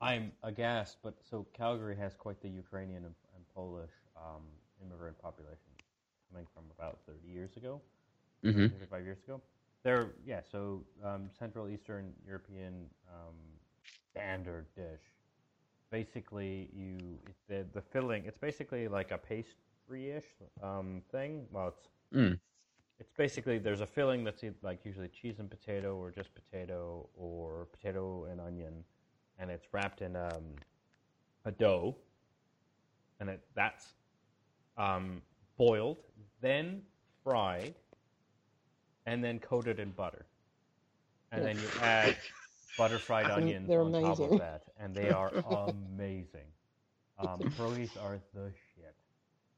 [0.00, 4.42] I'm aghast, but so Calgary has quite the Ukrainian and, and Polish um,
[4.82, 5.70] immigrant population
[6.30, 7.80] coming from about 30 years ago,
[8.42, 9.40] hmm 35 years ago.
[9.82, 13.36] They're, yeah, so um, Central Eastern European um,
[14.10, 15.02] standard dish.
[15.90, 20.24] Basically, you the, the filling, it's basically like a pastry-ish
[20.62, 21.46] um, thing.
[21.52, 22.38] Well, it's Mm.
[23.00, 27.66] It's basically there's a filling that's like usually cheese and potato or just potato or
[27.72, 28.84] potato and onion
[29.38, 30.44] and it's wrapped in um,
[31.44, 31.96] a dough
[33.20, 33.94] and it that's
[34.76, 35.22] um,
[35.56, 35.98] boiled
[36.40, 36.82] then
[37.22, 37.74] fried
[39.06, 40.26] and then coated in butter.
[41.32, 42.16] And then you add
[42.76, 45.32] butter fried onions they're on top of that and they are
[45.68, 46.46] amazing.
[47.18, 48.94] Um, pierogies are the shit.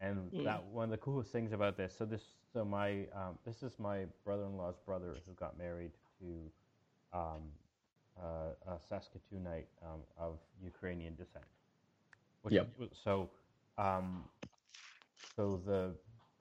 [0.00, 0.44] And Mm.
[0.44, 2.22] that one of the coolest things about this so this
[2.56, 6.26] so my um, this is my brother-in-law's brother who got married to
[7.12, 7.42] um,
[8.18, 11.44] uh, a Saskatoonite um, of Ukrainian descent.
[12.40, 12.68] Which Yep.
[12.78, 13.28] was- So,
[13.76, 14.24] um,
[15.36, 15.92] so the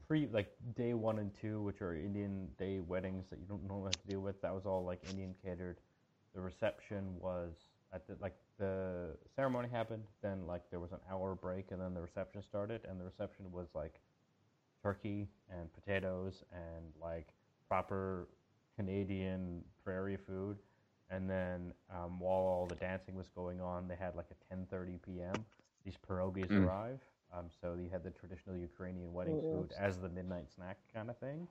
[0.08, 3.92] pre like day one and two, which are Indian day weddings that you don't normally
[3.94, 5.80] have to deal with, that was all like Indian catered.
[6.34, 7.52] The reception was
[7.92, 11.94] at the like the ceremony happened, then like there was an hour break, and then
[11.94, 14.00] the reception started, and the reception was like
[14.86, 17.28] turkey and potatoes and like
[17.68, 18.28] proper
[18.78, 20.58] Canadian prairie food.
[21.10, 25.00] And then um, while all the dancing was going on, they had like a 10:30
[25.06, 25.46] p.m.
[25.86, 26.68] These pierogies Mm.
[26.68, 27.00] arrive.
[27.34, 31.10] Um, so you had the traditional Ukrainian wedding Oh, food as the midnight snack kind
[31.10, 31.48] of thing.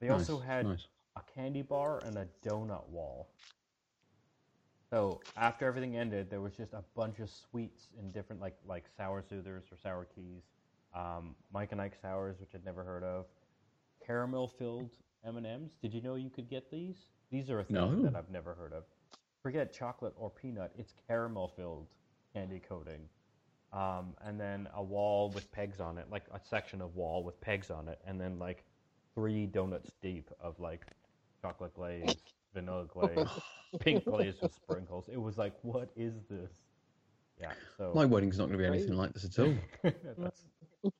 [0.00, 0.88] They Nice, also had nice.
[1.16, 3.28] a candy bar and a donut wall.
[4.90, 8.84] So after everything ended, there was just a bunch of sweets in different like like
[8.96, 10.42] sour soothers or sour keys,
[10.98, 13.26] um, Mike and Ike sours, which I'd never heard of,
[14.04, 14.90] caramel filled
[15.24, 15.72] M and M's.
[15.80, 16.96] Did you know you could get these?
[17.30, 18.02] These are a thing No.
[18.02, 18.84] that I've never heard of.
[19.42, 21.86] Forget chocolate or peanut; it's caramel filled
[22.34, 23.08] candy coating.
[23.72, 27.38] Um, and then a wall with pegs on it, like a section of wall with
[27.40, 28.64] pegs on it, and then like
[29.14, 30.86] three donuts deep of like
[31.42, 32.16] chocolate glaze,
[32.54, 33.28] vanilla glaze,
[33.80, 35.08] pink glaze with sprinkles.
[35.12, 36.50] It was like, what is this?
[37.38, 37.52] Yeah.
[37.76, 39.54] So My wedding's not going to be anything like this at all.
[40.18, 40.44] that's,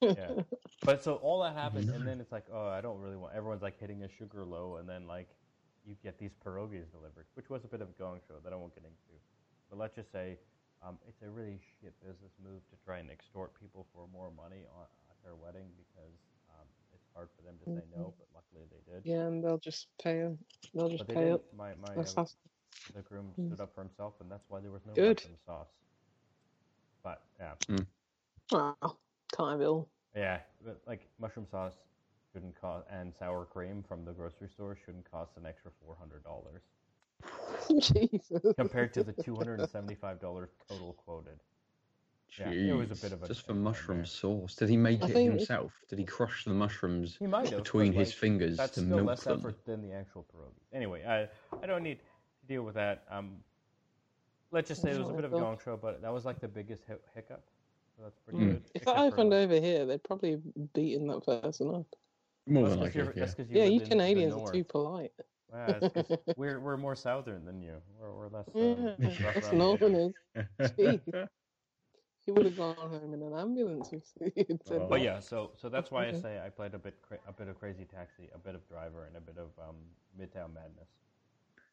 [0.00, 0.42] yeah.
[0.84, 3.34] But so all that happens, and then it's like, oh, I don't really want.
[3.34, 5.28] Everyone's like hitting a sugar low, and then like
[5.86, 8.56] you get these pierogies delivered, which was a bit of a gong show that I
[8.56, 9.14] won't get into.
[9.70, 10.38] But let's just say
[10.86, 14.62] um, it's a really shit business move to try and extort people for more money
[14.76, 16.14] on, at their wedding because
[16.54, 18.14] um, it's hard for them to say no.
[18.18, 19.02] But luckily they did.
[19.04, 20.24] Yeah, and they'll just pay.
[20.74, 21.34] They'll just they pay didn't.
[21.34, 21.44] up.
[21.56, 22.36] My my That's uh, fast.
[22.94, 23.48] the groom Mm.
[23.48, 25.22] stood up for himself, and that's why there was no Good.
[25.46, 25.66] sauce.
[27.02, 27.54] But yeah,
[28.50, 28.96] Wow,
[29.38, 29.84] can't have
[30.16, 31.74] yeah, but like mushroom sauce
[32.32, 36.24] shouldn't cost, and sour cream from the grocery store shouldn't cost an extra four hundred
[36.24, 36.62] dollars
[37.68, 38.54] Jesus.
[38.56, 41.38] compared to the two hundred and seventy-five dollars total quoted.
[42.38, 44.06] Yeah, it was a bit of a just for mushroom there.
[44.06, 44.54] sauce.
[44.54, 45.72] Did he make I it think- himself?
[45.88, 48.80] Did he crush the mushrooms He might have between but, his like, fingers That's to
[48.80, 49.38] still milk less them?
[49.38, 50.60] effort than the actual pierogi.
[50.76, 51.28] Anyway, I
[51.62, 53.04] I don't need to deal with that.
[53.10, 53.36] Um,
[54.52, 56.38] let's just say it was a bit of a gong show, but that was like
[56.40, 57.42] the biggest hi- hiccup.
[57.98, 58.46] So that's pretty Mm.
[58.52, 58.56] good.
[58.56, 60.36] If except that for, happened like- over here, they'd probably
[60.72, 61.86] beaten that person up.
[62.46, 63.10] More than likely, yeah.
[63.16, 65.12] that's 'cause you Yeah, you Canadians are too polite.
[65.52, 67.82] Well, it's 'cause we're we're more southern than you.
[68.00, 68.48] We're, we're less.
[68.54, 69.94] Um, Yeah, rough that's around the northern
[70.34, 70.48] edges.
[70.58, 70.70] is.
[70.72, 71.28] Jeez.
[72.26, 74.02] He would have gone home in an ambulance if
[74.34, 74.86] he had Oh.
[74.86, 77.48] But yeah, so so that's why I say I played a bit cra- a bit
[77.48, 79.76] of Crazy Taxi, a bit of Driver, and a bit of um,
[80.20, 80.90] Midtown Madness.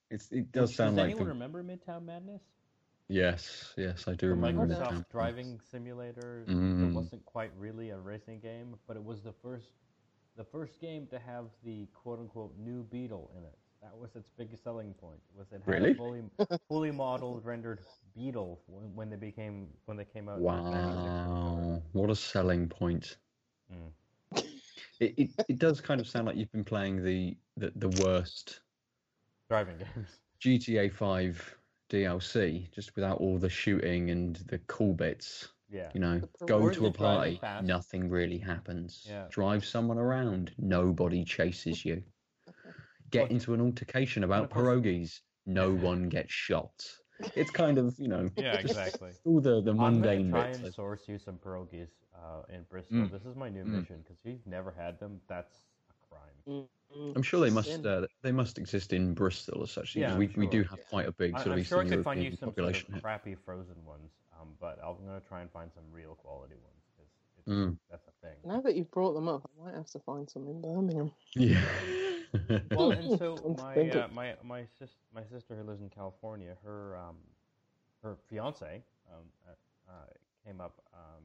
[0.10, 2.42] It's, it does Does sound like anyone the, remember Midtown Madness?
[3.08, 4.66] Yes, yes, I do The remember.
[4.66, 5.06] Microsoft Midtown.
[5.10, 6.80] driving simulator Mm.
[6.80, 9.74] that wasn't quite really a racing game, but it was the first
[10.36, 13.58] the first game to have the quote unquote new Beetle in it.
[13.82, 15.22] That was its biggest selling point.
[15.36, 15.86] Was it had Really?
[15.86, 16.24] a fully
[16.68, 20.46] fully modeled rendered Beetle when, when they became when they came out.
[20.52, 23.18] in 96 or Wow, what a selling point!
[23.72, 23.92] Mm.
[25.00, 28.62] It, it it does kind of sound like you've been playing the the, the worst
[29.48, 30.22] Driving games.
[30.40, 31.58] GTA Five
[31.90, 35.50] DLC, just without all the shooting and the cool bits.
[35.70, 35.90] Yeah.
[35.94, 37.66] You know, go to a party, fast.
[37.66, 39.06] nothing really happens.
[39.10, 39.26] Yeah.
[39.30, 42.04] Drive someone around, nobody chases you.
[43.12, 46.86] Get into an altercation about of pierogies, no one gets shot.
[47.36, 49.12] It's kind of, you know, Yeah, exactly.
[49.26, 50.58] all the, the mundane I'm gonna mundane try bits.
[50.58, 52.98] and of- source you some pierogies uh, in Bristol.
[52.98, 53.12] Mm.
[53.12, 53.80] This is my new Mm.
[53.82, 55.58] mission because if you've never had them, that's
[55.90, 56.38] a crime.
[56.48, 56.68] Mm,
[57.16, 59.96] I'm sure they must uh, they must exist in Bristol as such.
[59.96, 60.70] Yeah, know, I'm we, we do sure.
[60.72, 62.56] have quite a big I, sort of I'm Eastern sure I could find you European
[62.56, 66.16] some sort of crappy frozen ones, um, but I'm gonna try and find some real
[66.16, 67.12] quality ones because
[67.48, 67.78] Mm.
[67.92, 68.38] that's a thing.
[68.44, 71.12] Now that you've brought them up, I might have to find some in Birmingham.
[71.36, 71.62] Yeah.
[72.72, 76.98] Well, and so my uh, my my sis my sister who lives in California, her
[76.98, 77.18] um,
[78.02, 80.06] her fiance um, uh, uh,
[80.46, 81.24] came up um,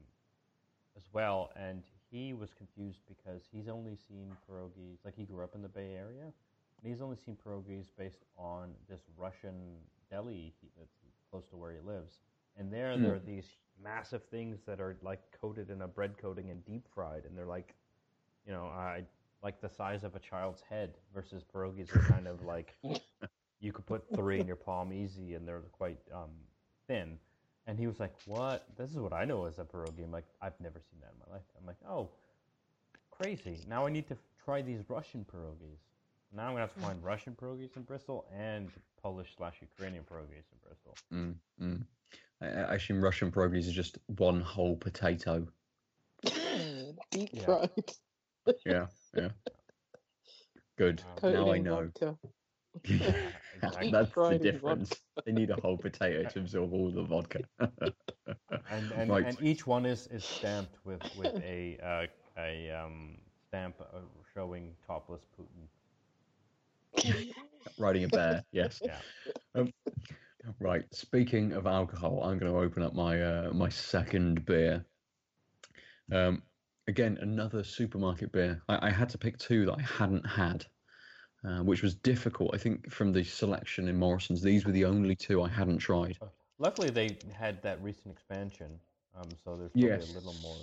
[0.95, 5.55] as well, and he was confused because he's only seen pierogies like he grew up
[5.55, 9.77] in the Bay Area, and he's only seen pierogies based on this Russian
[10.09, 10.95] deli that's
[11.31, 12.19] close to where he lives,
[12.57, 12.99] and there Hmm.
[12.99, 16.87] there are these massive things that are like coated in a bread coating and deep
[16.93, 17.75] fried, and they're like,
[18.45, 19.03] you know, I
[19.43, 22.75] like the size of a child's head versus pierogies are kind of like
[23.59, 26.31] you could put three in your palm easy and they're quite um,
[26.87, 27.17] thin.
[27.67, 28.65] And he was like, "What?
[28.77, 31.19] This is what I know as a pierogi." I'm like, "I've never seen that in
[31.27, 32.09] my life." I'm like, "Oh,
[33.11, 33.59] crazy!
[33.67, 35.79] Now I need to f- try these Russian pierogies."
[36.33, 38.71] Now I'm gonna have to find Russian pierogies in Bristol and
[39.01, 40.97] Polish slash Ukrainian pierogies in Bristol.
[41.13, 41.81] mm, mm.
[42.41, 45.47] I, I assume Russian pierogies are just one whole potato.
[47.11, 47.45] Deep Yeah.
[47.45, 47.91] fried.
[48.65, 49.29] Yeah, yeah.
[50.77, 51.03] Good.
[51.03, 51.91] Um, now I know.
[51.93, 52.17] vodka.
[52.83, 53.91] Exactly.
[53.91, 54.91] That's the Fried in difference.
[55.25, 57.41] They need a whole potato to absorb all the vodka.
[58.71, 59.25] and and, Right.
[59.25, 62.07] and each one is, is stamped with with a uh,
[62.41, 63.99] a um, stamp uh,
[64.33, 65.67] showing topless Putin.
[67.77, 68.81] Riding a bear, yes.
[68.83, 68.99] Yeah.
[69.55, 69.71] Um,
[70.59, 70.83] right.
[70.93, 74.85] Speaking of alcohol, I'm going to open up my uh, my second beer.
[76.11, 76.41] Um,
[76.87, 78.61] again, another supermarket beer.
[78.67, 80.65] I, I had to pick two that I hadn't had,
[81.45, 82.51] uh, which was difficult.
[82.53, 86.17] I think from the selection in Morrison's, these were the only two I hadn't tried.
[86.59, 88.79] Luckily, they had that recent expansion,
[89.15, 90.11] um, so there's probably Yes.
[90.11, 90.57] a little more.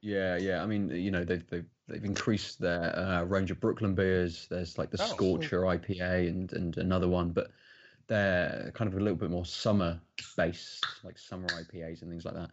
[0.00, 0.62] Yeah, yeah.
[0.62, 4.46] I mean, you know, they've they've, they've increased their uh, range of Brooklyn beers.
[4.48, 5.06] There's like the Oh.
[5.06, 7.50] Scorcher IPA and and another one, but
[8.06, 10.00] they're kind of a little bit more summer
[10.36, 12.50] based, like summer IPAs and things like that.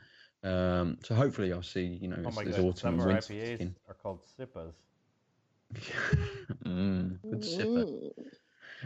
[0.49, 1.85] Um, so hopefully, I'll see.
[1.85, 3.75] You know, Oh my god, autumn summer IPAs in.
[3.87, 4.73] are called SIPAs.
[6.65, 8.11] mm, good sipper.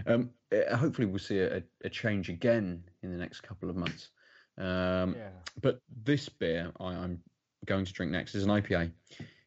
[0.05, 4.09] Um, uh, hopefully, we'll see a, a change again in the next couple of months.
[4.57, 5.29] Um, yeah.
[5.61, 7.21] But this beer I, I'm
[7.65, 8.91] going to drink next is an IPA,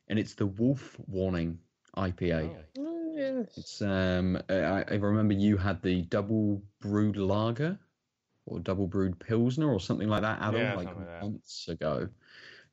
[0.09, 1.59] and it's the Wolf Warning
[1.97, 2.55] IPA.
[2.79, 2.83] Oh.
[3.14, 3.59] Oh, yes.
[3.59, 7.79] It's um, I, I remember you had the double brewed lager
[8.47, 11.23] or double brewed pilsner or something like that, Adam, Yeah, like something like that.
[11.23, 12.09] months ago.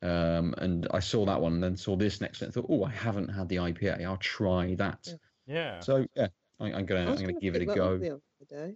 [0.01, 2.83] Um, and I saw that one, and then saw this next, and I thought, oh,
[2.83, 4.05] I haven't had the IPA.
[4.05, 4.99] I'll try that.
[5.05, 5.13] Yeah.
[5.47, 5.79] Yeah.
[5.79, 6.27] So yeah,
[6.59, 7.97] I, I'm gonna I I'm gonna gonna give it a pick that up go.
[7.97, 8.75] The other day.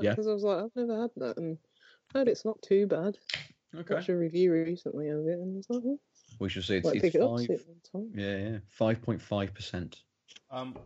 [0.00, 0.10] Yeah.
[0.10, 1.58] Because I was like, I've never had that, and
[2.14, 3.18] I heard it's not too bad.
[3.74, 5.98] Okay, Watched a review recently of it, and it's like, oh,
[6.38, 6.76] we should see.
[6.76, 7.50] It's, might it's pick it up five.
[7.50, 7.66] it.
[8.14, 10.02] Yeah, yeah, five point five percent.
[10.50, 10.76] Um,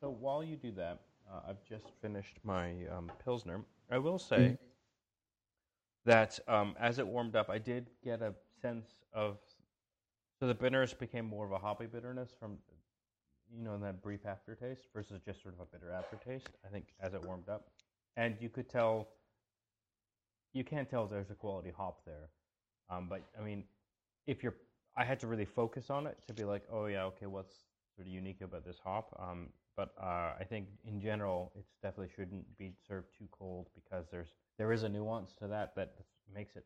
[0.00, 3.60] so while you do that, uh, I've just finished my um, pilsner.
[3.90, 4.56] I will say
[6.06, 9.38] that um, as it warmed up, I did get a sense of
[10.38, 12.56] so the bitterness became more of a hoppy bitterness from
[13.54, 16.48] you know in that brief aftertaste versus just sort of a bitter aftertaste.
[16.64, 17.68] I think as it warmed up,
[18.16, 19.08] and you could tell
[20.52, 22.30] you can't tell there's a quality hop there.
[22.88, 23.64] Um, but I mean,
[24.26, 24.56] if you're,
[24.96, 27.54] I had to really focus on it to be like, oh yeah, okay, what's
[27.94, 29.16] sort of unique about this hop?
[29.20, 34.06] Um, but uh, I think in general, it definitely shouldn't be served too cold because
[34.10, 35.94] there's there is a nuance to that that
[36.34, 36.64] makes it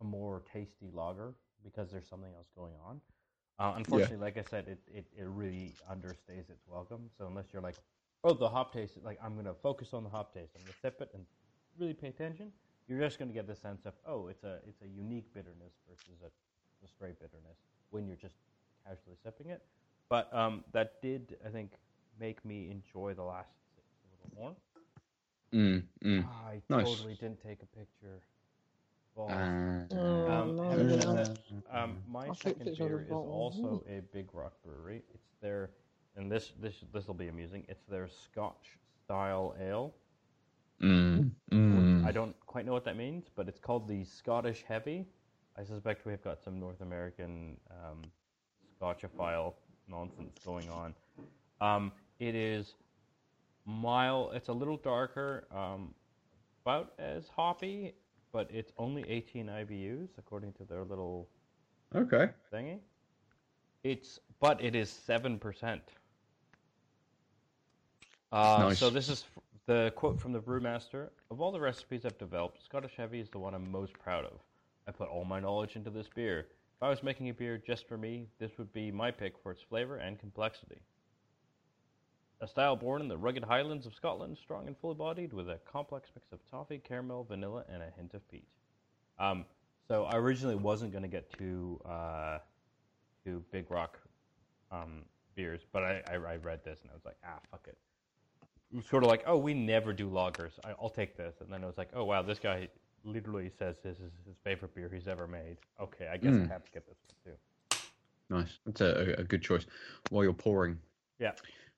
[0.00, 3.00] a more tasty lager because there's something else going on.
[3.58, 7.08] Uh, unfortunately, like I said, it, it, it really understays its welcome.
[7.16, 7.76] So unless you're like,
[8.24, 8.98] oh, the hop taste.
[9.02, 10.52] Like I'm gonna focus on the hop taste.
[10.56, 11.24] I'm gonna sip it and
[11.78, 12.52] really pay attention.
[12.88, 16.20] You're just gonna get the sense of oh, it's a it's a unique bitterness versus
[16.22, 16.26] a,
[16.84, 17.58] a straight bitterness
[17.90, 18.36] when you're just
[18.86, 19.62] casually sipping it.
[20.08, 21.72] But um, that did, I think,
[22.20, 24.56] make me enjoy the last six a little more.
[25.52, 26.24] Mm, mm.
[26.24, 26.86] Ah, I Nice.
[26.86, 28.22] totally didn't take a picture.
[29.16, 29.32] Balls.
[29.32, 31.34] Uh, Oh, Um, no, having no, no.
[31.70, 33.30] um, my I'll second pictures of beer is bottle.
[33.32, 35.02] also a Big Rock Brewery.
[35.14, 35.70] It's their,
[36.16, 37.64] and this this this will be amusing.
[37.68, 39.94] It's their Scotch style ale.
[40.82, 42.04] mm, mm.
[42.04, 45.06] I don't quite know what that means, but it's called the Scottish Heavy.
[45.58, 48.02] I suspect we've got some North American um,
[48.80, 49.54] Scotchophile
[49.88, 50.94] nonsense going on.
[51.60, 52.74] Um, it is
[53.64, 54.34] mild.
[54.34, 55.94] It's a little darker, um,
[56.64, 57.94] about as hoppy,
[58.36, 61.26] but it's only 18 IBUs according to their little
[61.94, 62.28] Okay.
[62.52, 62.80] thingy.
[63.82, 65.80] It's but it is seven percent.
[68.30, 68.78] Uh, Nice.
[68.78, 69.24] So this is
[69.64, 73.38] the quote from the brewmaster: "Of all the recipes I've developed, Scottish Heavy is the
[73.38, 74.38] one I'm most proud of.
[74.86, 76.40] I put all my knowledge into this beer.
[76.40, 79.50] If I was making a beer just for me, this would be my pick for
[79.52, 80.82] its flavor and complexity."
[82.40, 85.58] A style born in the rugged highlands of Scotland, strong and fully bodied, with a
[85.70, 88.46] complex mix of toffee, caramel, vanilla, and a hint of peat.
[89.18, 89.46] Um,
[89.88, 92.38] so I originally wasn't going to get too uh,
[93.24, 93.98] to Big Rock
[94.70, 95.02] um,
[95.34, 97.78] beers, but I, I, I read this and I was like, ah, fuck it.
[98.76, 100.52] It sort of like, oh, we never do lagers.
[100.62, 101.36] I, I'll take this.
[101.40, 102.68] And then it was like, oh, wow, this guy
[103.04, 105.56] literally says this is his favorite beer he's ever made.
[105.80, 106.50] Okay, I guess Mm.
[106.50, 107.78] I have to get this one too.
[108.28, 108.58] Nice.
[108.66, 109.64] That's a, a good choice.
[110.10, 110.78] While you're pouring,
[111.18, 111.32] Yeah.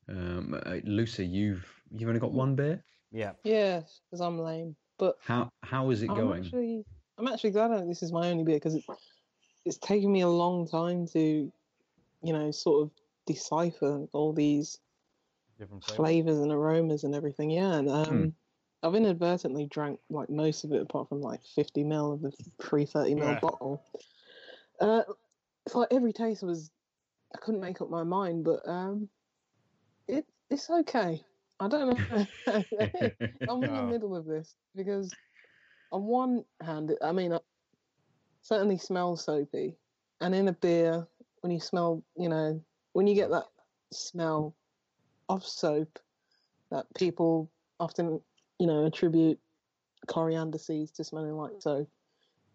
[0.09, 2.83] Um, uh, Lucy, you've you've only got one beer.
[3.13, 3.33] Yeah.
[3.45, 4.77] Yeah, because I'm lame.
[4.99, 6.45] But How how is it I'm going?
[6.45, 6.85] actually,
[7.19, 8.85] I'm actually glad that this is my only beer because it,
[9.65, 11.53] it's taken me a long time to,
[12.23, 12.91] you know, sort of
[13.27, 14.79] decipher all these
[15.59, 15.97] Different flavors.
[15.97, 17.51] flavors and aromas and everything.
[17.51, 18.27] Yeah, and um, Hmm.
[18.83, 22.87] I've inadvertently drank like most of it, apart from like 50 ml of the pre
[22.87, 23.41] 30 ml Yeah.
[23.41, 23.85] bottle.
[24.81, 25.03] Uh,
[25.67, 26.71] it's like every taste was,
[27.35, 29.09] I couldn't make up my mind, but um,
[30.09, 31.25] it it's okay.
[31.61, 32.27] I don't know.
[33.49, 33.83] I'm in the Oh.
[33.83, 35.17] middle of this because,
[35.93, 37.43] on one hand, I mean, it
[38.43, 39.79] certainly smells soapy,
[40.21, 41.07] and in a beer,
[41.41, 43.47] when you smell, you know, when you get that
[43.93, 44.55] smell
[45.29, 45.99] of soap
[46.71, 48.21] that people often,
[48.59, 49.39] you know, attribute
[50.07, 51.89] coriander seeds to smelling like soap,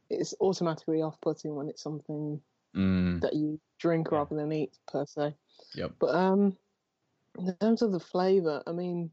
[0.09, 2.41] it's automatically off-putting when it's something
[2.75, 4.17] Mm, that you drink Yeah.
[4.19, 5.35] rather than eat per se.
[5.75, 5.93] Yep.
[5.99, 6.57] But um,
[7.37, 9.11] in terms of the flavour, I mean,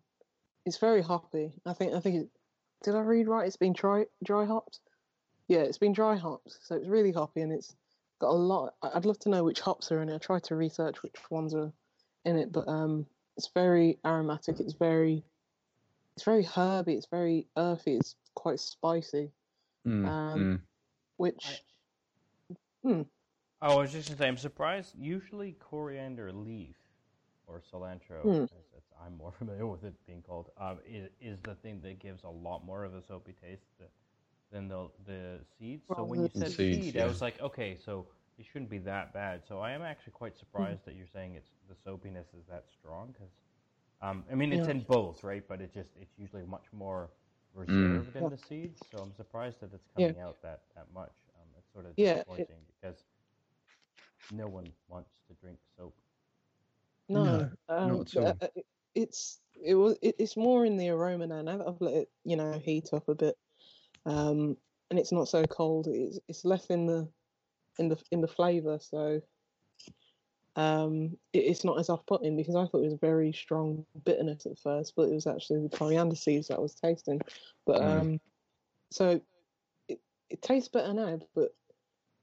[0.66, 1.52] it's very hoppy.
[1.66, 2.28] I think I think it,
[2.82, 3.46] did I read right?
[3.46, 4.80] It's been dry dry hopped.
[5.48, 7.74] Yeah, it's been dry hopped, so it's really hoppy and it's
[8.20, 8.74] got a lot.
[8.82, 10.14] I- I'd love to know which hops are in it.
[10.14, 11.72] I tried to research which ones are
[12.24, 13.06] in it, but um,
[13.36, 14.60] it's very aromatic.
[14.60, 15.24] It's very
[16.16, 16.94] it's very herby.
[16.94, 17.96] It's very earthy.
[17.96, 19.30] It's quite spicy,
[19.86, 20.60] mm, um, mm.
[21.16, 21.62] which
[22.84, 23.06] Oh,
[23.60, 24.94] I was just gonna say, I'm surprised.
[24.98, 26.79] Usually, coriander leaf
[27.50, 28.44] or cilantro, Hmm.
[28.56, 31.98] as it's, I'm more familiar with it being called, um, is, is the thing that
[32.00, 33.90] gives a lot more of a soapy taste that,
[34.52, 35.84] than the the seeds.
[35.94, 37.04] So when you said Seeds, seed, yeah.
[37.04, 38.06] I was like, okay, so
[38.38, 39.42] it shouldn't be that bad.
[39.46, 40.74] So I am actually quite Hmm.
[40.74, 43.30] surprised that you're saying it's the soapiness is that strong because,
[44.02, 44.68] um, I mean, it's Yeah.
[44.68, 45.44] in both, right?
[45.48, 47.10] But it just it's usually much more
[47.54, 48.82] reserved in the seeds.
[48.90, 50.12] So I'm surprised that it's Yeah.
[50.12, 51.14] coming out that that much.
[51.40, 53.04] Um, it's sort of Yeah, it- disappointing because
[54.30, 55.94] no one wants to drink soap.
[57.10, 58.40] No, No, um, not at all.
[58.40, 61.42] but, uh, it- it's it was it's more in the aroma now.
[61.42, 63.36] Now that I've let it, you know, heat up a bit,
[64.06, 64.56] um,
[64.90, 65.86] and it's not so cold.
[65.88, 67.12] It's it's less in the
[67.78, 69.20] in the in the flavour, so
[70.56, 74.58] um, it, it's not as off-putting because I thought it was very strong bitterness at
[74.58, 77.20] first, but it was actually the coriander seeds that I was tasting.
[77.66, 78.00] But Mm.
[78.00, 78.20] um,
[78.90, 79.20] so
[79.88, 81.50] it it tastes better now, but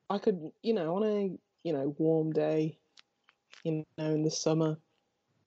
[0.09, 2.79] I could, you know, on a you know warm day,
[3.67, 4.77] you know, in the summer,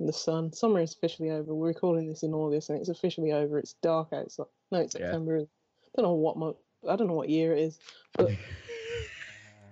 [0.00, 0.52] in the sun.
[0.52, 1.54] Summer is officially over.
[1.54, 3.59] We're recording this in August, and it's officially over.
[3.59, 4.46] It's dark outside.
[4.71, 5.16] No, it's Yeah.
[5.16, 5.38] September.
[5.38, 6.56] I don't know what month.
[6.88, 7.79] I don't know what year it is,
[8.16, 8.33] but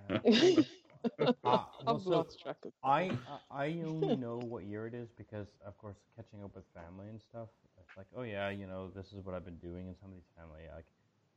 [0.09, 0.19] Uh,
[1.43, 2.71] well, I've so lost track of.
[2.83, 6.65] I I I only know what year it is because, of course, catching up with
[6.73, 7.49] family and stuff.
[7.79, 10.61] It's like, oh yeah, you know, this is what I've been doing in somebody's family.
[10.73, 10.85] Like,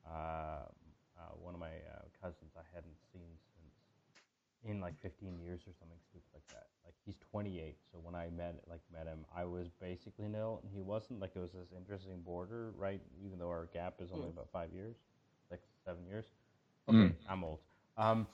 [0.07, 0.65] uh,
[1.19, 3.52] uh, one of my uh, cousins I hadn't seen since
[4.65, 6.67] in like 15 years or something stupid like that.
[6.85, 10.71] Like he's 28, so when I met like met him, I was basically nil, and
[10.73, 11.21] he wasn't.
[11.21, 13.01] Like it was this interesting border, right?
[13.25, 14.33] Even though our gap is only Mm.
[14.33, 14.97] about five years,
[15.51, 16.27] like seven years.
[16.89, 17.15] Okay, Mm.
[17.29, 17.61] I'm old.
[17.97, 18.27] Um,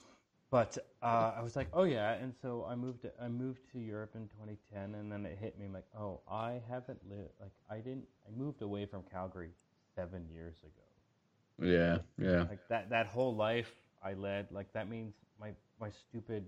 [0.51, 3.05] but uh, I was like, oh yeah, and so I moved.
[3.21, 6.61] I moved to Europe in 2010, and then it hit me I'm like, oh, I
[6.69, 7.33] haven't lived.
[7.39, 8.07] Like I didn't.
[8.27, 9.51] I moved away from Calgary
[9.95, 10.85] seven years ago.
[11.61, 12.45] Yeah, yeah.
[12.49, 12.89] Like that.
[12.89, 13.71] That whole life
[14.03, 14.51] I led.
[14.51, 16.45] Like that means my my stupid,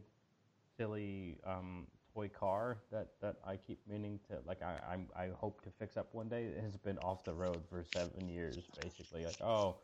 [0.78, 5.62] silly um, toy car that, that I keep meaning to like I I'm, I hope
[5.64, 9.26] to fix up one day has been off the road for seven years basically.
[9.26, 9.78] Like oh,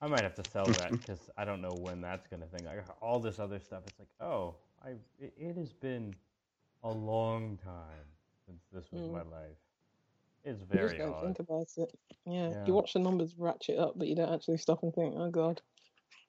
[0.00, 2.64] I might have to sell that because I don't know when that's gonna thing.
[2.64, 3.82] Like all this other stuff.
[3.86, 6.14] It's like oh, I it, it has been
[6.82, 8.06] a long time
[8.46, 9.20] since this was Mm.
[9.20, 9.58] my life.
[10.44, 11.36] It's You very just don't odd.
[11.36, 11.98] think about it.
[12.26, 12.54] Yeah.
[12.54, 12.70] Yeah.
[12.70, 15.62] You watch the numbers ratchet up, but you don't actually stop and think, oh god,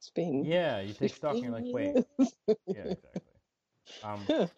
[0.02, 0.44] it's been.
[0.44, 1.96] Yeah, you take stock and you're like, wait,
[2.68, 3.22] yeah, exactly.
[4.04, 4.50] Um,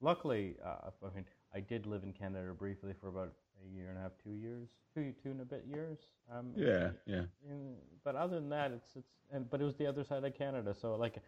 [0.00, 1.24] luckily, uh, I mean,
[1.54, 3.32] I did live in Canada briefly for about
[3.64, 5.98] a year and a half, two years, two two and a bit years.
[6.32, 7.22] Um, Yeah, yeah.
[7.48, 10.34] in- but other than that, it's it's and but it was the other side of
[10.34, 11.18] Canada, so like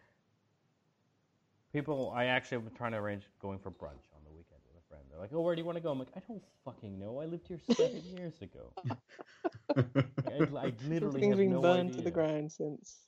[1.71, 4.87] people, I actually was trying to arrange going for brunch on the weekend with a
[4.89, 5.03] friend.
[5.09, 7.19] They're like, "Oh, where do you want to go?" I'm like, "I don't fucking know.
[7.21, 8.73] I lived here seven years ago.
[9.77, 10.31] I,
[10.67, 13.05] I literally Everything's have been no burned idea." to the ground since.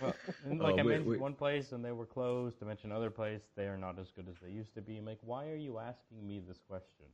[0.00, 0.14] Well,
[0.44, 2.62] like Oh, I we- mentioned we- one place and they were closed.
[2.62, 4.98] I mentioned another place, they are not as good as they used to be.
[4.98, 7.06] I'm like, why are you asking me this question?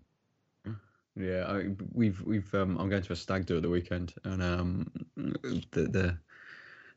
[1.17, 4.41] Yeah, I, we've we've um, I'm going to a stag do at the weekend, and
[4.41, 4.93] um,
[5.73, 6.19] the the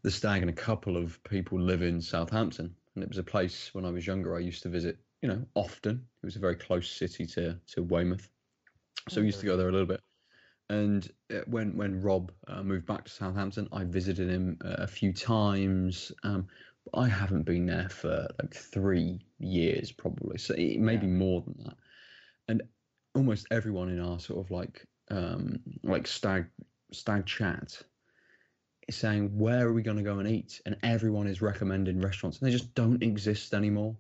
[0.04, 3.74] the stag and a couple of people live in Southampton, and it was a place
[3.74, 6.06] when I was younger I used to visit, you know, often.
[6.22, 8.30] It was a very close city to to Weymouth,
[9.10, 10.00] so we used to go there a little bit.
[10.74, 14.88] And uh, when when Rob uh, moved back to Southampton, I visited him uh, a
[14.88, 16.12] few times.
[16.24, 16.48] Um,
[16.86, 21.14] but I haven't been there for like three years probably, so maybe Yeah.
[21.14, 21.78] more than that.
[22.48, 22.64] And
[23.14, 26.48] almost everyone in our sort of like um like stag
[26.92, 27.80] stag chat
[28.88, 32.40] is saying where are we going to go and eat and everyone is recommending restaurants
[32.40, 33.96] and they just don't exist anymore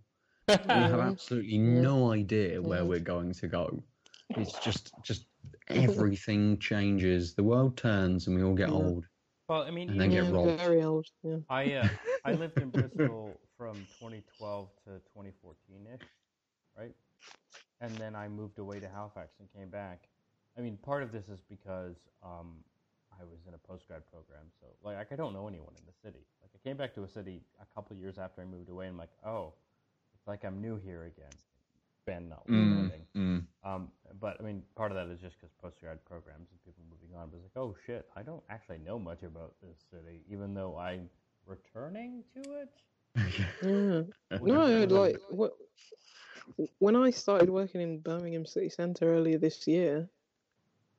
[0.48, 3.84] we have absolutely no idea where we're going to go
[4.36, 5.26] it's just just
[5.70, 8.76] everything changes the world turns and we all get Yeah.
[8.76, 9.06] old
[9.50, 10.60] Well, I mean, And then even- get robbed.
[10.62, 11.06] Very old.
[11.22, 11.38] Yeah.
[11.50, 11.88] I uh,
[12.26, 16.08] I lived in Bristol from 2012 to 2014 ish,
[16.78, 16.96] right?
[17.82, 20.08] And then I moved away to Halifax and came back.
[20.58, 22.64] I mean, part of this is because um,
[23.20, 25.94] I was in a post grad program, so like I don't know anyone in the
[26.02, 26.26] city.
[26.42, 28.94] Like I came back to a city a couple years after I moved away, and
[28.94, 29.54] I'm like, oh,
[30.16, 31.36] it's like I'm new here again.
[32.06, 33.02] Ben Mm, notwithstanding.
[33.16, 33.44] mm.
[33.64, 37.16] Um, but I mean, part of that is just because postgrad programs and people moving
[37.16, 37.30] on.
[37.30, 40.78] But it's like, oh shit, I don't actually know much about this city, even though
[40.78, 41.10] I'm
[41.46, 42.70] returning to it.
[43.62, 44.04] Yeah.
[44.46, 45.54] No, like what,
[46.80, 50.10] when I started working in Birmingham City Centre earlier this year,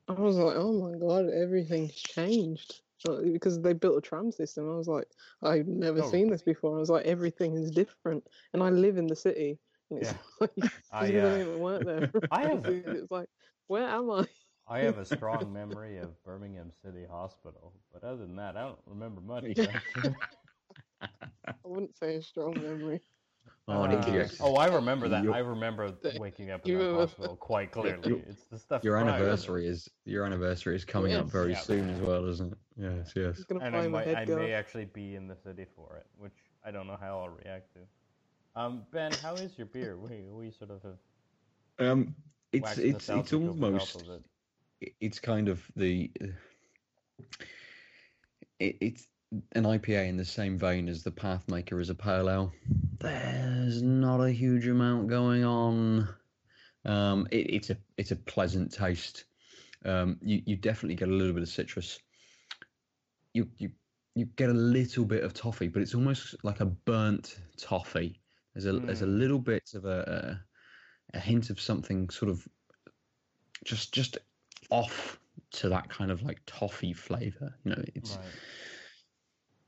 [0.08, 2.80] I was like, oh my god, everything's changed.
[3.06, 5.08] Because they built a tram system, I was like,
[5.42, 6.10] I've never Oh.
[6.10, 6.76] seen this before.
[6.76, 9.58] I was like, everything is different, and I live in the city,
[9.90, 10.16] and it's Yeah.
[10.40, 12.10] like, I, I uh, even work there.
[12.30, 13.28] I have- it's like,
[13.66, 14.24] where am I?
[14.66, 18.78] I have a strong memory of Birmingham City Hospital, but other than that, I don't
[18.86, 19.44] remember much.
[19.56, 19.78] Yeah.
[21.02, 23.00] I wouldn't say a strong memory.
[23.68, 25.28] oh, Uh, oh, I remember that.
[25.28, 28.08] I remember waking up in you that hospital quite clearly.
[28.08, 28.82] Your- it's the stuff.
[28.84, 31.58] your prior anniversary is your anniversary is coming up very Yeah.
[31.60, 35.14] soon as well isn't it yes yes I'm and I might, I may actually be
[35.14, 36.32] in the city for it, which
[36.64, 37.80] I don't know how I'll react to.
[38.56, 39.96] Um, Ben, how is your beer?
[39.98, 40.98] We we sort of have
[41.78, 42.14] um
[42.52, 44.20] it's it's it's nostalgic over the top almost
[44.80, 46.10] it- it's kind of the
[48.58, 49.08] it, it's
[49.52, 52.52] an IPA in the same vein as the Pathmaker is a pale ale.
[53.00, 56.08] There's not a huge amount going on.
[56.84, 59.24] Um, it, it's a it's a pleasant taste.
[59.84, 62.00] Um, you you definitely get a little bit of citrus.
[63.34, 63.70] You you
[64.14, 68.23] you get a little bit of toffee, but it's almost like a burnt toffee.
[68.54, 69.18] There's a there's a Mm.
[69.18, 70.44] little bit of a,
[71.12, 72.48] a a hint of something sort of
[73.64, 74.18] just just
[74.70, 77.58] off to that kind of like toffee flavor.
[77.64, 78.34] You know, it's Right.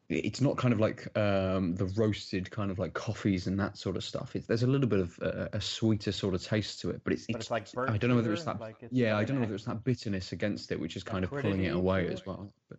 [0.08, 3.96] it's not kind of like um, the roasted kind of like coffees and that sort
[3.96, 4.36] of stuff.
[4.36, 7.12] It's, there's a little bit of a, a sweeter sort of taste to it, but
[7.12, 8.60] it's, But it's like burnt I don't know whether it's that.
[8.60, 11.24] like it's yeah, I don't know whether it's that bitterness against it, which is kind
[11.24, 12.54] of pulling it away as well.
[12.68, 12.78] But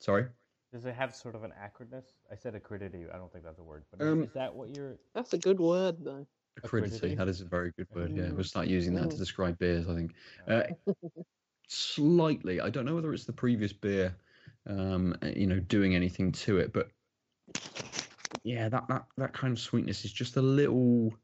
[0.00, 0.28] sorry.
[0.72, 2.04] Does it have sort of an acridness?
[2.30, 3.04] I said acridity.
[3.12, 4.96] I don't think that's a word, but is- Um, is that what you're?
[5.14, 6.26] That's a good word, though.
[6.62, 6.96] Acridity.
[6.96, 7.14] Acridity.
[7.16, 8.16] That is a very good word.
[8.16, 8.34] Yeah, Mm.
[8.34, 9.18] we'll start using that to Mm.
[9.18, 9.86] describe beers.
[9.86, 10.14] I think.
[10.46, 10.64] Uh,
[11.68, 12.60] slightly.
[12.60, 14.16] I don't know whether it's the previous beer,
[14.66, 16.90] um, you know, doing anything to it, but
[18.42, 21.14] yeah, that that that kind of sweetness is just a little,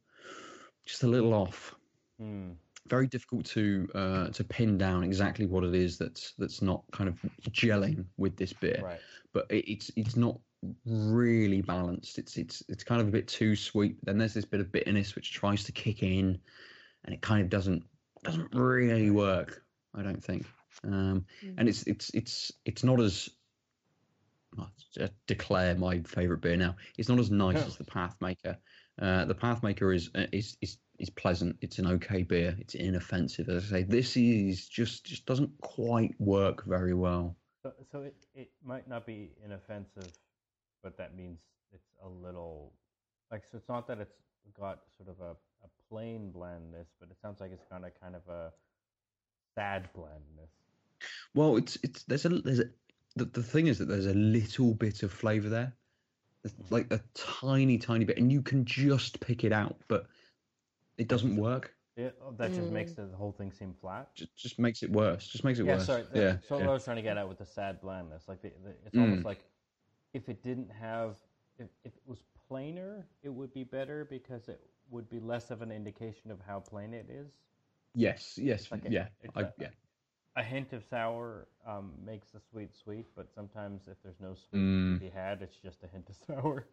[0.85, 1.75] just a little off.
[2.19, 2.53] Hmm.
[2.89, 7.09] Very difficult to uh, to pin down exactly what it is that's that's not kind
[7.09, 7.19] of
[7.51, 8.81] gelling with this beer.
[8.83, 9.01] Right.
[9.33, 10.39] But it, it's it's not
[10.87, 12.19] really balanced.
[12.19, 13.97] It's it's it's kind of a bit too sweet.
[14.03, 16.39] Then there's this bit of bitterness which tries to kick in,
[17.05, 17.85] and it kind of doesn't
[18.25, 19.63] doesn't really work.
[19.95, 20.47] I don't think.
[20.85, 21.27] Um,
[21.57, 23.29] and it's it's it's it's not as
[24.57, 26.77] well, to declare my favorite beer now.
[26.97, 28.57] It's not as nice as the Pathmaker.
[29.01, 31.57] Uh, the Pathmaker is uh, is is is pleasant.
[31.61, 32.57] It's an okay beer.
[32.59, 33.49] It's inoffensive.
[33.49, 37.37] As I say, this is just just doesn't quite work very well.
[37.63, 40.13] So, so it, it might not be inoffensive,
[40.83, 41.39] but that means
[41.73, 42.73] it's a little
[43.31, 43.59] like so.
[43.59, 44.15] It's not that it's
[44.59, 45.31] got sort of a,
[45.65, 48.53] a plain blandness, but it sounds like it's got a kind of a
[49.55, 50.51] sad blandness.
[51.35, 52.71] Well, it's it's there's a there's a
[53.17, 55.73] the, the thing is that there's a little bit of flavour there,
[56.43, 56.75] There's mm-hmm.
[56.75, 60.07] like a tiny tiny bit, and you can just pick it out, but
[60.99, 61.75] it doesn't work.
[61.97, 62.73] Yeah, oh, that just Mm.
[62.73, 64.15] makes the whole thing seem flat.
[64.15, 65.27] Just just makes it worse.
[65.27, 65.87] Just makes it yeah, worse.
[65.87, 66.03] sorry.
[66.13, 66.65] the- yeah, So yeah.
[66.65, 68.97] what I was trying to get at with the sad blandness, like the, the, it's
[68.97, 69.03] Mm.
[69.03, 69.45] almost like
[70.15, 71.17] if it didn't have,
[71.59, 75.61] if, if it was plainer, it would be better because it would be less of
[75.61, 77.31] an indication of how plain it is.
[77.95, 79.69] Yes, yes, Like a- yeah, I, a- yeah.
[80.37, 84.61] A hint of sour um, makes the sweet sweet, but sometimes if there's no sweet
[84.61, 84.95] Mm.
[84.95, 86.65] to be had, it's just a hint of sour.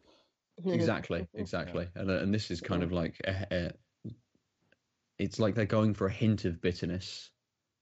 [0.65, 3.71] exactly exactly and, uh, and this is kind of like a, a,
[5.17, 7.31] it's like they're going for a hint of bitterness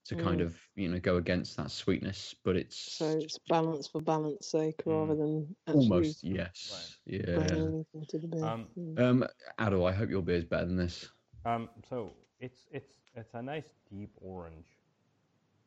[0.06, 0.42] to kind Mm.
[0.42, 4.82] of you know go against that sweetness but it's So it's balance for balance sake
[4.86, 6.98] rather than almost yes
[7.32, 8.52] bringing yeah anything to the beer.
[8.52, 8.98] Um, Mm.
[8.98, 9.24] um
[9.58, 11.10] Ado, i hope your beer's better than this
[11.44, 14.78] Um, so it's it's it's a nice deep orange,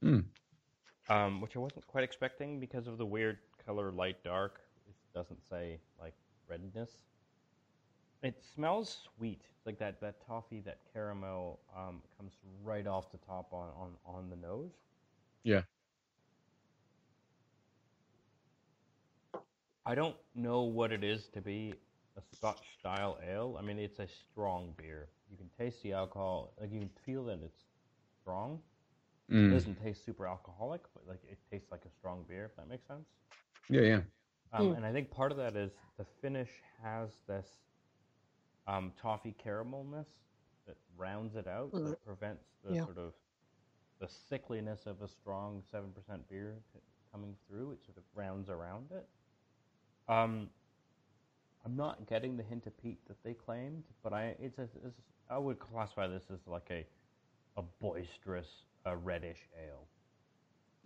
[0.04, 0.30] Mm.
[1.10, 4.62] um, which I wasn't quite expecting because of the weird color light dark.
[4.88, 6.16] It doesn't say like
[6.48, 6.92] redness.
[8.22, 13.18] It smells sweet, It's like that that toffee, that caramel um, comes right off the
[13.18, 14.72] top on on on the nose.
[15.44, 15.64] yeah
[19.86, 21.80] I don't know what it is to be
[22.18, 23.58] a Scotch style ale.
[23.58, 25.10] I mean, it's a strong beer.
[25.30, 27.64] You can taste the alcohol, like you can feel that it's
[28.20, 28.62] strong.
[29.40, 29.50] It Mm.
[29.50, 32.46] doesn't taste super alcoholic, but like it tastes like a strong beer.
[32.46, 33.08] If that makes sense.
[33.70, 34.02] yeah yeah
[34.54, 34.76] Um, Mm.
[34.76, 36.50] And I think part of that is the finish
[36.82, 37.48] has this
[38.68, 40.08] um, toffee caramelness
[40.68, 41.90] that rounds it out, Mm.
[41.90, 42.86] that prevents the Yeah.
[42.86, 43.14] sort of
[44.00, 46.80] the sickliness of a strong seven percent beer t-
[47.12, 47.72] coming through.
[47.72, 49.08] It sort of rounds around it.
[50.08, 50.50] Um,
[51.66, 55.02] I'm not getting the hint of peat that they claimed, but I it's, a, it's
[55.30, 56.86] I would classify this as like a
[57.58, 59.88] a boisterous, uh, reddish ale.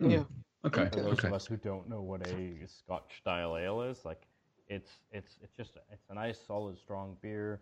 [0.00, 0.10] Mm.
[0.10, 0.24] Yeah.
[0.64, 4.04] okay For those okay of us who don't know what a Scotch style ale is,
[4.04, 4.26] like
[4.68, 7.60] it's it's it's just it's a nice, solid, strong beer.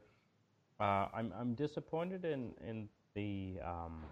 [0.80, 3.60] Uh, I'm I'm disappointed in in the.
[3.64, 4.04] Um,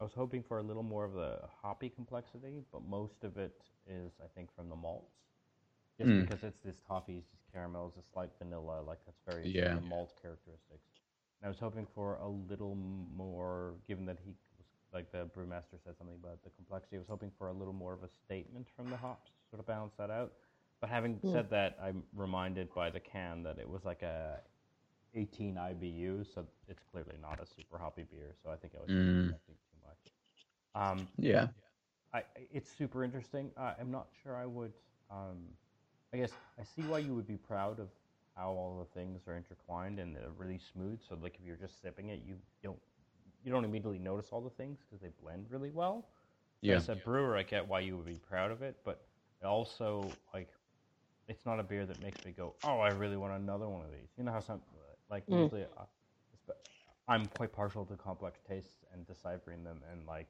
[0.00, 3.62] I was hoping for a little more of the hoppy complexity, but most of it
[3.86, 5.14] is, I think, from the malts.
[5.98, 6.26] Just Mm.
[6.26, 9.78] because it's this toffees, these caramels, a slight vanilla, like that's very Yeah.
[9.80, 10.82] malt characteristics.
[11.40, 15.78] And I was hoping for a little more, given that he was like the brewmaster
[15.84, 16.96] said something about the complexity.
[16.96, 19.60] I was hoping for a little more of a statement from the hops to sort
[19.60, 20.32] of balance that out.
[20.80, 21.32] But having Hmm.
[21.32, 24.40] said that, I'm reminded by the can that it was like a
[25.14, 28.34] 18 IBU, so it's clearly not a super hoppy beer.
[28.42, 29.30] So I think I was Mm.
[29.30, 30.12] expecting too much.
[30.74, 31.48] Um, yeah
[32.14, 33.50] I, it's super interesting.
[33.56, 34.72] Uh, I'm not sure I would.
[35.10, 35.48] Um,
[36.12, 37.88] I guess I see why you would be proud of
[38.36, 41.00] how all the things are intertwined and they're really smooth.
[41.08, 42.78] So like if you're just sipping it, you don't
[43.44, 46.08] you don't immediately notice all the things because they blend really well.
[46.66, 49.06] So yeah As a brewer, I get why you would be proud of it, but
[49.44, 50.48] also like
[51.28, 53.90] it's not a beer that makes me go, "Oh, I really want another one of
[53.92, 54.60] these." You know how some
[55.10, 55.50] like Mm.
[55.50, 55.84] usually uh,
[57.08, 60.28] I'm quite partial to complex tastes and deciphering them, and like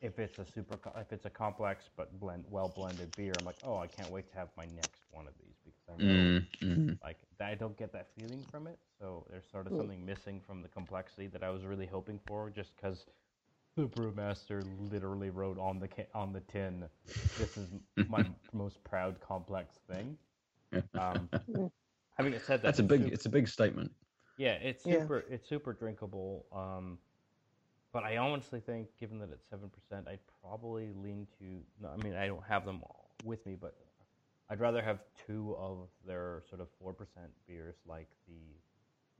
[0.00, 3.58] if it's a super if it's a complex but blend well blended beer, I'm like,
[3.62, 6.46] "Oh, I can't wait to have my next one of these because I know mm,
[6.62, 6.98] mm.
[7.02, 8.78] like I don't get that feeling from it.
[8.98, 9.74] So there's sort of Mm.
[9.74, 13.06] something missing from the complexity that I was really hoping for, just because
[13.76, 16.88] the brewmaster literally wrote on the ca- on the tin,
[17.36, 17.70] "This is
[18.08, 20.18] my most proud complex thing."
[20.96, 21.30] Um,
[22.24, 23.90] having said that, that's a it's big super- it's a big statement
[24.36, 25.00] yeah, it's Yeah.
[25.02, 25.18] super.
[25.28, 26.46] It's super drinkable.
[26.50, 26.96] Um,
[27.92, 31.44] but I honestly think, given that it's seven percent, I'd probably lean to.
[31.82, 33.74] No, I mean, I don't have them all with me, but
[34.48, 38.40] I'd rather have two of their sort of four percent beers, like the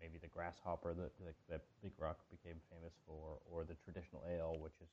[0.00, 4.56] maybe the grasshopper that that, that Big Rock became famous for, or the traditional ale,
[4.58, 4.88] which is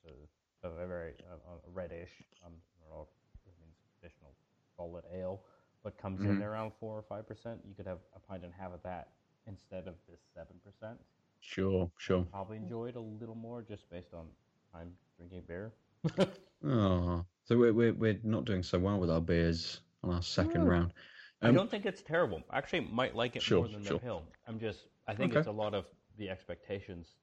[0.63, 1.35] a, a very uh,
[1.65, 2.11] a reddish.
[2.45, 4.33] Um, I don't know if it means traditional
[4.75, 5.39] solid ale,
[5.83, 6.41] but comes in Mhm.
[6.43, 7.61] around four or five percent.
[7.67, 9.09] You could have a pint and a half of that
[9.45, 10.99] instead of this seven percent.
[11.39, 14.27] sure sure Probably enjoy it a little more just based on
[14.73, 15.71] I'm drinking beer.
[16.65, 20.63] Oh, so we're, we're we're not doing so well with our beers on our second
[20.63, 20.69] No.
[20.71, 20.93] round.
[21.41, 22.41] I Um, don't think it's terrible.
[22.49, 23.99] I actually might like it Sure, more than sure.
[23.99, 24.23] the Hill.
[24.47, 25.39] I'm just, I think Okay.
[25.39, 25.85] it's a lot of
[26.17, 27.13] the expectations.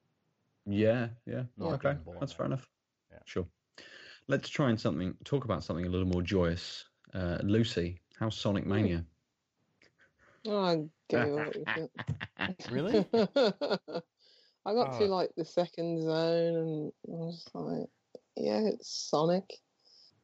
[0.67, 1.47] Yeah, yeah.
[1.61, 2.65] Okay, that's fair enough.
[3.11, 3.19] Yeah.
[3.25, 3.47] Sure.
[4.29, 5.15] Let's try and something.
[5.25, 6.85] Talk about something a little more joyous.
[7.13, 8.71] Uh, Lucy, how's Sonic hmm.
[8.71, 9.05] Mania?
[10.47, 11.91] Oh, I gave up with it.
[12.71, 13.07] Really?
[14.67, 14.99] I got Oh.
[14.99, 17.89] to like the second zone and I was like,
[18.37, 19.45] yeah, it's Sonic.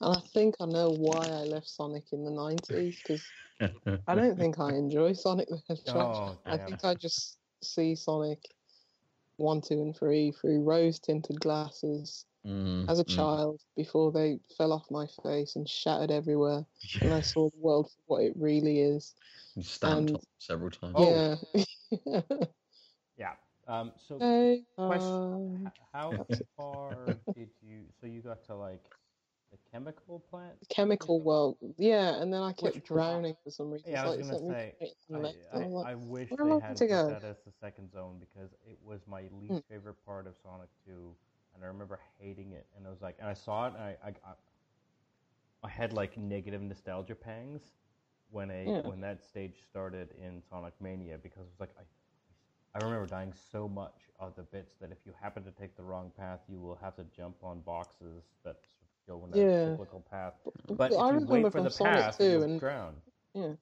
[0.01, 3.23] And I think I know why I left Sonic in the 90s because
[4.07, 6.39] I don't think I enjoy Sonic the Hedgehog.
[6.47, 8.41] Oh, I think I just see Sonic
[9.37, 13.15] 1, 2, and 3 through rose tinted glasses Mm, as a mm.
[13.17, 16.65] child before they fell off my face and shattered everywhere.
[17.03, 19.15] And I saw the world for what it really is.
[19.57, 20.95] You stamped and- on several times.
[20.97, 21.37] Oh.
[22.07, 22.21] Yeah.
[23.19, 23.33] Yeah.
[23.69, 26.27] Um, so, Hey, Question- uh, how
[26.57, 26.95] far
[27.35, 27.85] did you?
[28.01, 28.83] So you got to like
[29.53, 30.55] the chemical plant?
[30.71, 31.59] chemical world.
[31.77, 33.91] Yeah, and then I kept Which- drowning for some reason.
[33.93, 34.75] Yeah, I was like, gonna say.
[34.77, 35.59] straight to the I.
[35.59, 37.09] I, I'm like, I wish they I had to put go?
[37.11, 39.65] that as the second zone because it was my least Mm.
[39.69, 41.15] favorite part of Sonic 2,
[41.55, 42.67] and I remember hating it.
[42.77, 44.33] And I was like, and I saw it, and I, I, I,
[45.63, 47.63] I had like negative nostalgia pangs
[48.31, 48.83] when a Yeah.
[48.83, 51.83] when that stage started in Sonic Mania because it was like I.
[52.73, 55.83] I remember dying so much of the bits that if you happen to take the
[55.83, 58.57] wrong path, you will have to jump on boxes that
[59.09, 59.65] go in a Yeah.
[59.65, 60.35] cyclical path.
[60.69, 62.61] But But if I you remember wait for from the Sonic path, 2 you'll and
[62.61, 62.95] drown.
[63.35, 63.55] Yeah,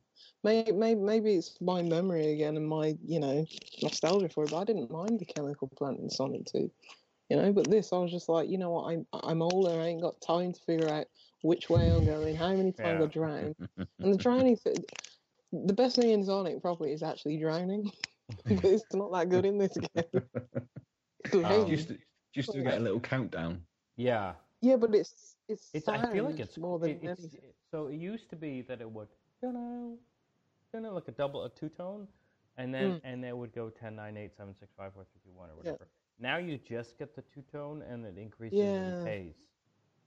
[0.44, 3.44] maybe, maybe maybe it's my memory again and my you know
[3.82, 4.50] nostalgia for it.
[4.50, 6.70] But I didn't mind the chemical plant in Sonic 2.
[7.28, 9.78] You know, but this I was just like, you know what, I'm I'm older.
[9.80, 11.06] I ain't got time to figure out
[11.42, 13.04] which way I'm going, how many times Yeah.
[13.04, 14.56] I drown, and the drowning.
[14.56, 14.76] Th-
[15.52, 17.90] the best thing in Sonic probably is actually drowning.
[18.44, 20.04] but it's not that good in this game.
[21.24, 21.64] It's Um.
[21.64, 22.04] Do you, st- do
[22.34, 23.62] you still get a little countdown?
[23.96, 25.70] Yeah, Yeah, but it's it's.
[25.74, 25.88] it's.
[25.88, 27.52] I feel like it's more than it- it's anything.
[27.70, 27.88] so.
[27.88, 29.08] It used to be that it would,
[29.42, 29.98] you know,
[30.72, 32.06] you know, like a double, a two tone,
[32.56, 33.00] and then Mm.
[33.04, 35.52] and it would go 10, 9, 8, 7, 6, 5, 4, 3, 2, 1, or
[35.64, 35.72] Yeah.
[35.72, 35.88] whatever.
[36.18, 38.98] Now you just get the two tone, and it increases Yeah.
[39.00, 39.36] in pace.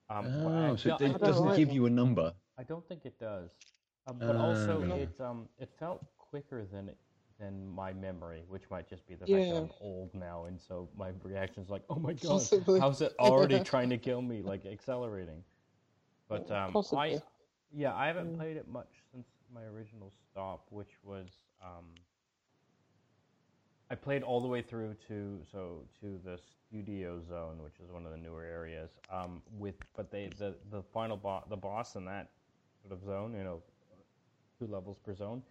[0.09, 1.73] Um, but I Oh, so feel- it I d- doesn't like give that.
[1.75, 2.33] you a number.
[2.57, 3.51] I don't think it does.
[4.07, 4.95] Um, but also, Oh.
[4.95, 6.97] it um, it felt quicker than it,
[7.39, 10.89] than my memory, which might just be the fact that I'm old now, and so
[10.97, 12.79] my reaction's like, "Oh my god, Possibly.
[12.79, 15.43] how's it already trying to kill me?" Like accelerating.
[16.27, 17.15] But um, Possibly.
[17.17, 17.21] I,
[17.71, 18.37] yeah, I haven't Mm.
[18.37, 21.27] played it much since my original stop, which was
[21.61, 21.85] um,
[23.91, 28.05] I played all the way through to so to the studio zone, which is one
[28.05, 28.91] of the newer areas.
[29.11, 32.29] Um, with but they the the final boss the boss in that
[32.81, 33.61] sort of zone, you know,
[34.57, 35.43] two levels per zone,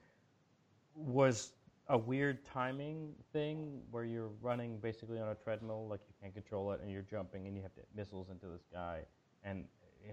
[0.95, 1.53] was
[1.89, 6.73] a weird timing thing where you're running basically on a treadmill, like you can't control
[6.73, 9.01] it, and you're jumping, and you have to hit missiles into this guy,
[9.45, 9.65] and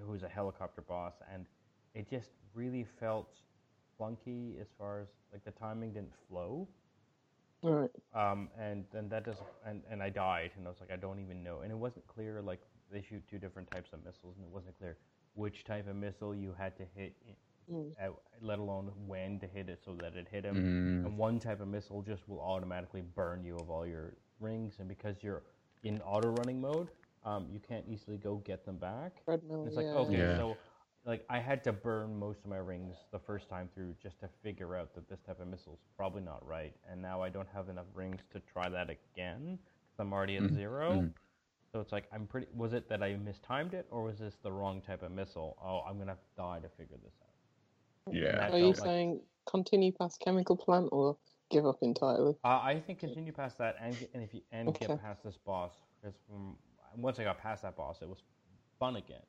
[0.05, 1.45] who's a helicopter boss, and
[1.95, 3.35] it just really felt
[3.97, 6.67] clunky as far as like the timing didn't flow
[7.63, 7.89] Right.
[8.13, 11.19] um, and then that does, and, and I died, and I was like, I don't
[11.19, 12.41] even know, and it wasn't clear.
[12.41, 14.97] Like they shoot two different types of missiles, and it wasn't clear
[15.33, 17.15] which type of missile you had to hit,
[17.69, 17.91] Mm.
[18.01, 20.55] uh, let alone when to hit it so that it hit him.
[20.55, 21.05] Mm.
[21.05, 24.87] And one type of missile just will automatically burn you of all your rings, and
[24.87, 25.43] because you're
[25.83, 26.87] in auto running mode,
[27.25, 29.21] um, you can't easily go get them back.
[29.25, 29.65] Treadmill.
[29.67, 29.91] It's like, yeah.
[29.95, 30.37] okay, Yeah.
[30.37, 30.57] so
[31.07, 34.29] like I had to burn most of my rings the first time through just to
[34.43, 37.47] figure out that this type of missile is probably not right, and now I don't
[37.53, 40.91] have enough rings to try that again because I'm already at Mhm, zero.
[41.01, 41.13] mhm.
[41.71, 42.47] So it's like I'm pretty.
[42.53, 45.57] Was it that I mistimed it, or was this the wrong type of missile?
[45.63, 48.13] Oh, I'm gonna have to die to figure this out.
[48.13, 48.51] Yeah.
[48.51, 51.17] Are you like- saying continue past chemical plant or
[51.49, 52.35] give up entirely?
[52.43, 54.87] Uh, I think continue past that, and and if you and Okay.
[54.87, 56.57] get past this boss, because from
[56.97, 58.23] once I got past that boss, it was
[58.79, 59.23] fun again.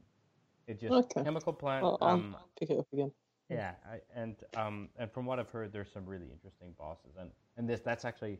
[0.68, 1.24] It just Okay.
[1.24, 1.84] chemical plant.
[1.84, 3.10] I'll, I'll um, pick it up again.
[3.50, 7.30] Yeah, I, and um, and from what I've heard, there's some really interesting bosses, and
[7.56, 8.38] and this that's actually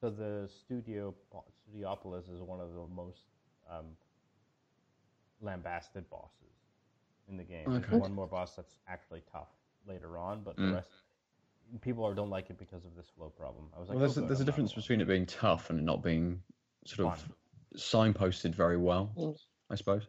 [0.00, 1.12] so the studio
[1.68, 3.24] Studiopolis is one of the most
[3.68, 3.86] um,
[5.40, 6.54] lambasted bosses
[7.28, 7.66] in the game.
[7.68, 7.80] Okay.
[7.88, 9.48] There's one more boss that's actually tough
[9.88, 10.74] later on, but the Mm.
[10.76, 10.90] rest
[11.80, 13.64] people are, don't like it because of this flow problem.
[13.76, 15.08] I was like, Well, there's, "Oh, a, there's a I'm not difference alone." between it
[15.08, 16.40] being tough and it not being
[16.86, 17.18] sort of
[17.74, 18.12] Fun.
[18.14, 19.36] signposted very well, Mm.
[19.70, 20.06] I suppose.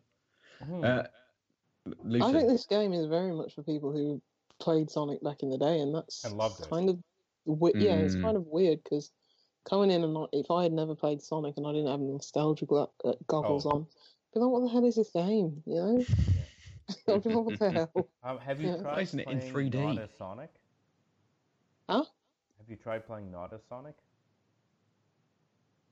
[0.63, 0.83] Hmm.
[0.83, 1.03] Uh,
[2.03, 4.21] Lucy, I think this game is very much for people who
[4.59, 6.69] played Sonic back in the day, and that's And loved it.
[6.69, 6.99] kind of
[7.45, 8.21] we- yeah, it's Mm.
[8.23, 9.11] kind of weird because
[9.65, 12.65] coming in and not, if I had never played Sonic and I didn't have nostalgia
[12.65, 13.71] gla- uh, goggles Oh.
[13.71, 15.61] on, I'd be like, what the hell is this game?
[15.67, 16.05] You know,
[17.07, 18.09] I'd be like, what the hell?
[18.23, 18.77] Um, have you Yeah.
[18.81, 19.95] tried Isn't it in playing 3D?
[19.95, 20.49] not Sonic?
[21.87, 22.05] Huh?
[22.57, 23.95] Have you tried playing not as Sonic?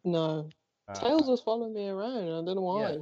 [0.03, 0.49] No,
[0.87, 2.93] Uh, Tails was following me around, and I don't know why.
[2.93, 2.97] Yeah.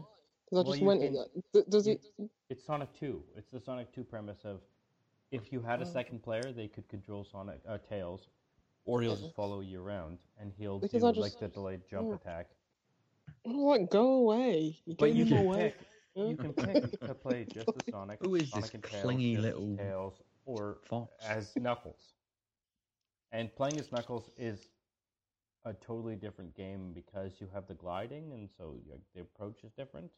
[0.51, 1.01] Because I Well, just went.
[1.33, 2.29] can- d- Does you- it?
[2.49, 3.23] It's Sonic 2.
[3.37, 4.61] It's the Sonic 2 premise of
[5.31, 5.87] if you had a Oh.
[5.89, 8.27] second player, they could control Sonic uh, Tails,
[8.83, 12.09] or he'll just follow you around, and he'll Because do I like the delayed jump
[12.09, 12.15] yeah.
[12.15, 12.49] attack.
[13.45, 14.77] I'm like, go away.
[14.85, 15.73] You're But getting you can way.
[15.77, 15.87] pick.
[16.15, 19.35] You can pick to play just as Sonic, Who is Sonic this and Tails, clingy
[19.35, 21.25] just little Tails, or Fox.
[21.25, 22.13] as Knuckles.
[23.31, 24.67] And playing as Knuckles is
[25.63, 29.71] a totally different game because you have the gliding, and so like, the approach is
[29.71, 30.11] different.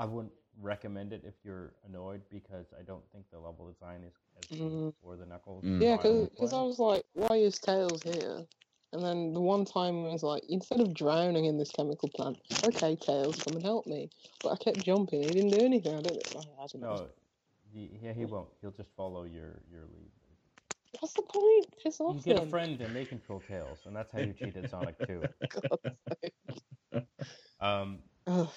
[0.00, 0.32] I wouldn't
[0.62, 4.72] recommend it if you're annoyed because I don't think the level design is as good
[4.72, 4.94] Mm.
[5.02, 5.62] for the Knuckles.
[5.62, 5.82] Mm.
[5.82, 6.52] Yeah, style because.
[6.54, 8.46] I was like, why is Tails here?
[8.92, 12.38] And then the one time I was like, instead of drowning in this chemical plant,
[12.64, 14.08] okay, Tails, come and help me.
[14.42, 15.22] But I kept jumping.
[15.22, 15.94] He didn't do anything.
[15.94, 16.96] I don't, I, I don't know.
[16.96, 17.06] no,
[17.70, 18.48] he, yeah, he won't.
[18.62, 20.10] He'll just follow your your lead.
[20.98, 21.66] What's the point?
[21.82, 22.14] Piss off.
[22.14, 24.96] You off get a friend and they control Tails, and that's how you cheated Sonic
[25.06, 25.22] 2.
[25.50, 25.82] God's
[26.22, 27.06] sake.
[27.60, 28.48] Um, Ugh.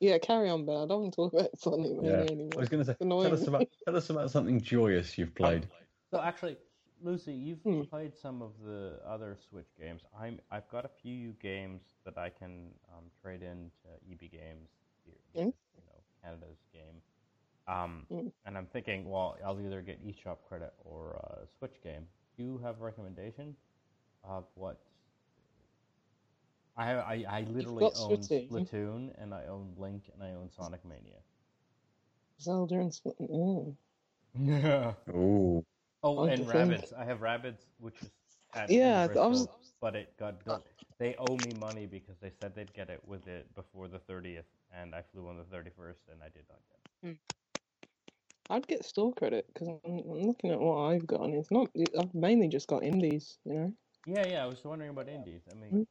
[0.00, 0.76] Yeah, carry on, Ben.
[0.76, 2.30] I don't want to talk about Sonic Mania Yeah.
[2.30, 2.50] anymore.
[2.56, 5.68] I was going to say, tell us about tell us about something joyous you've played.
[6.12, 6.56] So actually,
[7.02, 7.82] Lucy, you've Hmm.
[7.82, 10.02] played some of the other Switch games.
[10.18, 14.70] I'm I've got a few games that I can um, trade into EB Games
[15.04, 15.50] here, Hmm.
[15.76, 17.02] you know, Canada's game.
[17.66, 18.28] Um, Hmm.
[18.46, 22.06] and I'm thinking, well, I'll either get eShop credit or a Switch game.
[22.36, 23.56] Do you have a recommendation
[24.24, 24.80] of what?
[26.78, 28.48] I I, I literally own Splatoon.
[28.50, 31.18] Splatoon and I own Link and I own Sonic Mania.
[32.40, 33.76] Zelda and Spl- mm.
[34.38, 34.94] Yeah.
[35.12, 35.64] Oh,
[36.04, 36.92] Oh, I and Rabbids.
[36.92, 38.10] I have Rabbids, which is
[38.54, 39.48] at Yeah, in I was-
[39.80, 40.62] but it got got.
[40.98, 44.46] They owe me money because they said they'd get it with it before the thirtieth,
[44.72, 47.10] and I flew on the thirty first, and I did not get.
[47.10, 47.18] it.
[48.50, 51.68] I'd get store credit because I'm, I'm looking at what I've got, and it's not.
[51.98, 53.72] I've mainly just got indies, you know.
[54.06, 54.44] Yeah, yeah.
[54.44, 55.42] I was wondering about indies.
[55.50, 55.78] I mean, Mm.
[55.80, 55.88] like,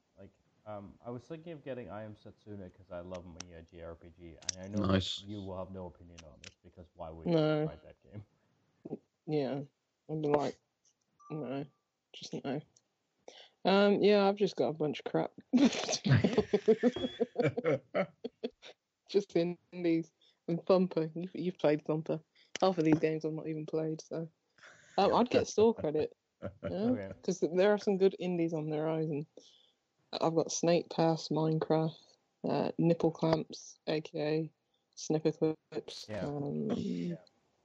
[0.68, 4.38] um, I was thinking of getting I Am Setsuna because I love my uh, JRPG,
[4.48, 5.24] and I know Nice.
[5.26, 7.64] you will have no opinion on this because why would you No.
[7.64, 8.24] try that game?
[9.26, 9.60] Yeah,
[10.10, 10.56] I'd be like,
[11.30, 11.66] no,
[12.14, 12.62] just no.
[13.66, 15.32] Um, yeah, I've just got a bunch of crap.
[19.10, 20.12] just indies
[20.48, 21.10] and Thumper.
[21.16, 22.20] You've, you've played Thumper.
[22.62, 24.28] Half of these games I've not even played, so
[24.98, 26.12] um, I'd get store credit.
[26.70, 27.08] Yeah, Okay.
[27.22, 29.26] because there are some good indies on the horizon.
[30.22, 31.92] I've got Snake Pass, Minecraft,
[32.50, 34.50] uh, Nipple Clamps, aka
[34.96, 35.32] Snipper
[35.72, 36.06] Clips.
[36.10, 36.26] Yeah.
[36.26, 37.18] Um,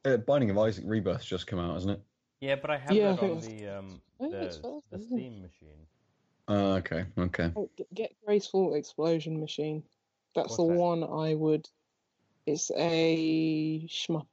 [0.05, 2.01] uh, Binding of Isaac Rebirth's just come out, hasn't it?
[2.41, 4.57] Yeah, but I have Yeah, I that think on it's- the um I think it's
[4.57, 5.21] the, first, the isn't it?
[5.21, 5.87] Steam machine.
[6.49, 7.53] Uh, okay, okay.
[7.57, 9.85] Oh, get Graceful Explosion Machine.
[10.35, 10.75] That's What's the that?
[10.79, 11.69] one I would.
[12.47, 14.27] It's a shmup.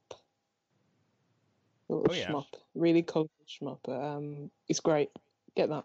[1.88, 2.28] A little Oh, yeah.
[2.30, 2.46] shmup.
[2.74, 3.88] Really colourful shmup.
[3.88, 5.10] Um, it's great.
[5.56, 5.84] Get that.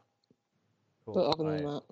[1.05, 1.13] Cool.
[1.13, 1.83] But other than I- that,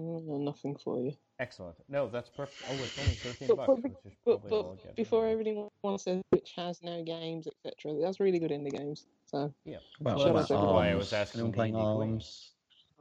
[0.00, 1.12] mm, nothing for you.
[1.38, 1.76] Excellent.
[1.88, 2.62] No, that's perfect.
[2.70, 5.26] Oh, it's only thirteen But- bucks, but- which is But, probably all I'll but before
[5.26, 5.50] anyway.
[5.82, 9.06] everyone says which has no games, etc., that's really good indie games.
[9.26, 12.52] So yeah, Well, about that's why I was asking Anyone playing the indie arms?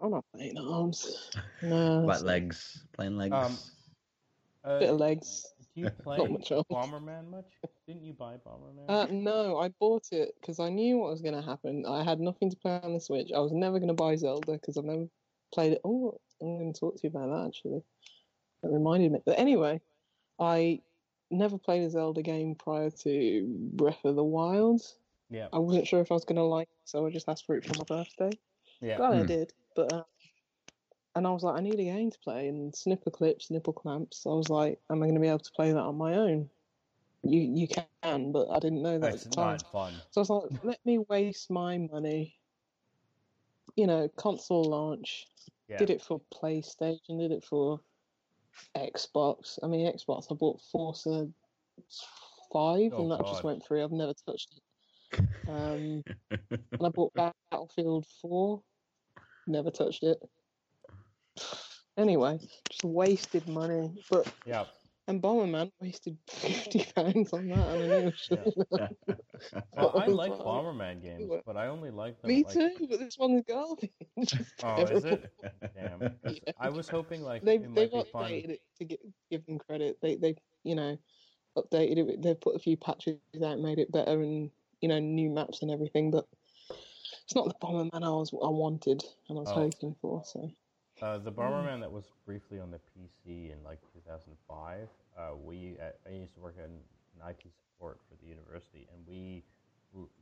[0.01, 1.31] I'm not playing arms.
[1.61, 2.85] No, About legs?
[2.93, 3.33] Playing legs?
[3.33, 3.57] Um,
[4.63, 5.45] a uh, bit of legs.
[5.75, 6.49] do you play Not much.
[6.49, 7.45] Bomberman much?
[7.87, 8.85] Didn't you buy Bomberman?
[8.87, 11.85] Uh, no, I bought it because I knew what was going to happen.
[11.85, 13.31] I had nothing to play on the Switch.
[13.35, 15.07] I was never going to buy Zelda because I've never
[15.53, 15.81] played it.
[15.83, 17.83] Oh, I'm going to talk to you about that actually.
[18.63, 19.19] That reminded me.
[19.25, 19.81] But anyway,
[20.39, 20.81] I
[21.31, 24.81] never played a Zelda game prior to Breath of the Wild.
[25.29, 27.45] yeah, I wasn't sure if I was going to like it, so I just asked
[27.45, 28.37] for it for my birthday.
[28.81, 28.99] yeah.
[28.99, 29.23] Glad I Hmm.
[29.23, 29.53] did.
[29.75, 30.03] But uh,
[31.15, 34.25] and I was like, I need a game to play, and snipper clips, nipple clamps.
[34.25, 36.49] I was like, am I going to be able to play that on my own?
[37.23, 39.41] You you can, but I didn't know that It's at the time.
[39.41, 40.01] not fun.
[40.11, 42.35] So I was like, let me waste my money.
[43.75, 45.27] You know, console launch.
[45.69, 45.77] Yeah.
[45.77, 47.79] Did it for PlayStation, did it for
[48.75, 49.59] Xbox.
[49.63, 51.29] I mean, Xbox, I bought Forza
[52.51, 53.83] 5 Oh, and that just went through.
[53.83, 55.21] I've never touched it.
[55.47, 56.03] Um,
[56.51, 57.13] and I bought
[57.51, 58.61] Battlefield 4,
[59.47, 60.17] never touched it.
[61.97, 62.39] Anyway,
[62.69, 63.91] just wasted money.
[64.09, 64.63] But Yeah.
[65.09, 67.67] And Bomberman wasted fifty pounds on that.
[67.67, 68.55] I knew I shouldn't.
[69.75, 72.29] Well, I like like, Bomberman games, but I only like them.
[72.29, 73.91] Me like, too, but this one's garbage.
[74.63, 75.07] Oh, is terrible.
[75.07, 75.33] it?
[75.75, 75.99] Damn.
[76.23, 76.53] 'Cause Yeah.
[76.59, 78.31] I was hoping like They've it they've might be fun.
[78.31, 78.99] updated it to get,
[79.31, 79.97] give them credit.
[80.01, 80.97] They they you know
[81.57, 82.21] updated it.
[82.21, 84.51] They've put a few patches out, made it better, and
[84.81, 86.11] you know new maps and everything.
[86.11, 86.27] But
[87.23, 89.53] it's not the Bomberman I was I wanted and I was Oh.
[89.55, 90.23] hoping for.
[90.25, 90.51] So
[91.01, 94.89] Uh, the Bomberman that was briefly on the PC in like 2005.
[95.19, 96.71] Uh, we uh, I used to work in
[97.29, 99.43] IT support for the university, and we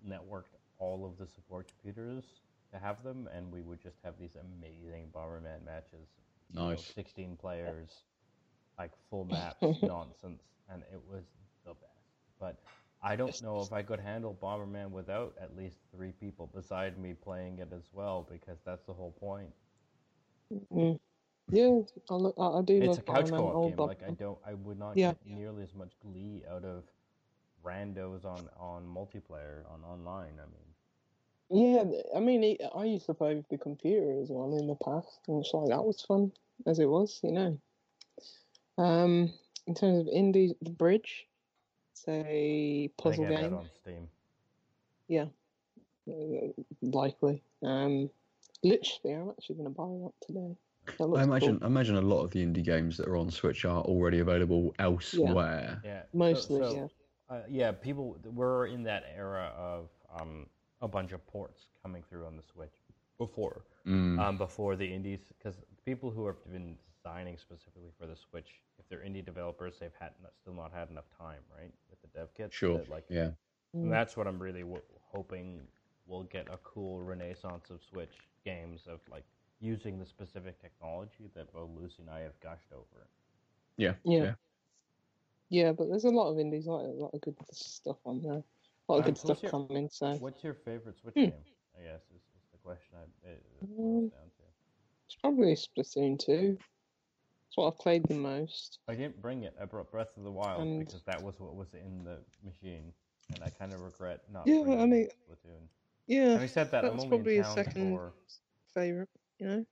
[0.07, 2.25] networked all of the support computers
[2.71, 6.07] to have them, and we would just have these amazing Bomberman matches.
[6.51, 6.93] you know, Nice.
[6.95, 8.03] 16 players,
[8.79, 11.23] like full maps, nonsense, and it was
[11.65, 12.07] the best.
[12.39, 12.57] But
[13.03, 17.13] I don't know if I could handle Bomberman without at least three people beside me
[17.13, 19.51] playing it as well, because that's the whole point.
[20.73, 20.99] Mm.
[21.49, 21.79] Yeah,
[22.09, 23.77] I, look, I, do It's love a couch co-op old game.
[23.85, 25.09] Like I don't, I would not Yeah.
[25.09, 26.83] get nearly as much glee out of
[27.63, 30.39] randos on on multiplayer on online.
[30.39, 30.67] I mean,
[31.49, 34.67] Yeah, th- I mean, it, I used to play with the computer as well in
[34.67, 36.31] the past, and it's like that was fun
[36.65, 37.57] as it was, you know.
[38.77, 39.33] Um,
[39.67, 41.27] in terms of indie, the bridge,
[41.93, 44.07] say I puzzle think I have game, that on Steam.
[46.09, 47.43] uh, likely.
[47.63, 48.09] Um,
[48.63, 50.55] literally, I'm actually going to buy that today.
[50.97, 51.63] That I imagine, cool.
[51.63, 54.73] I imagine a lot of the indie games that are on Switch are already available
[54.79, 55.81] elsewhere.
[55.83, 56.75] Yeah, so- Mostly, so,
[57.29, 57.35] yeah.
[57.35, 60.45] Uh, yeah, people we're in that era of um,
[60.81, 62.73] a bunch of ports coming through on the Switch
[63.17, 64.19] before Mm.
[64.19, 68.87] um, before the indies because people who have been designing specifically for the Switch, if
[68.89, 72.33] they're indie developers, they've had not, still not had enough time, right, with the dev
[72.33, 72.53] kits.
[72.55, 72.77] sure.
[72.79, 73.31] that, like Yeah.
[73.73, 73.89] and Mm.
[73.89, 75.67] that's what I'm really w- hoping
[76.05, 78.15] we'll get a cool renaissance of Switch
[78.45, 79.23] games of like
[79.59, 83.07] using the specific technology that both Lucy and I have gushed over.
[83.77, 83.93] Yeah.
[84.03, 84.33] Yeah.
[85.49, 88.33] Yeah, but there's a lot of indies, like a lot of good stuff on there.
[88.89, 91.21] A lot of Um, good stuff your- coming, so What's your favorite Switch Hmm.
[91.21, 91.43] game?
[91.77, 94.43] I guess is, is the question I, it, it Um, down to.
[95.05, 96.57] it's probably Splatoon 2.
[97.47, 98.79] It's what I've played the most.
[98.89, 99.55] I didn't bring it.
[99.59, 102.93] I brought Breath of the Wild And- because that was what was in the machine,
[103.33, 104.45] and I kind of regret not.
[104.47, 105.67] Yeah, bringing I mean, Splatoon.
[106.07, 108.13] Yeah, Having said that, I'm that's only probably in a town second for.
[108.73, 109.09] favourite,
[109.39, 109.65] you know?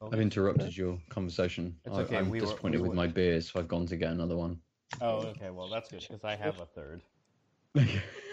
[0.00, 0.10] Oh.
[0.12, 1.76] I've interrupted your conversation.
[1.84, 3.86] It's I, okay, I'm we were- disappointed we with were- my beers, so I've gone
[3.86, 4.58] to get another one.
[5.00, 5.50] Oh, okay.
[5.50, 7.02] Well, that's good because I have a third.
[7.76, 7.86] I'm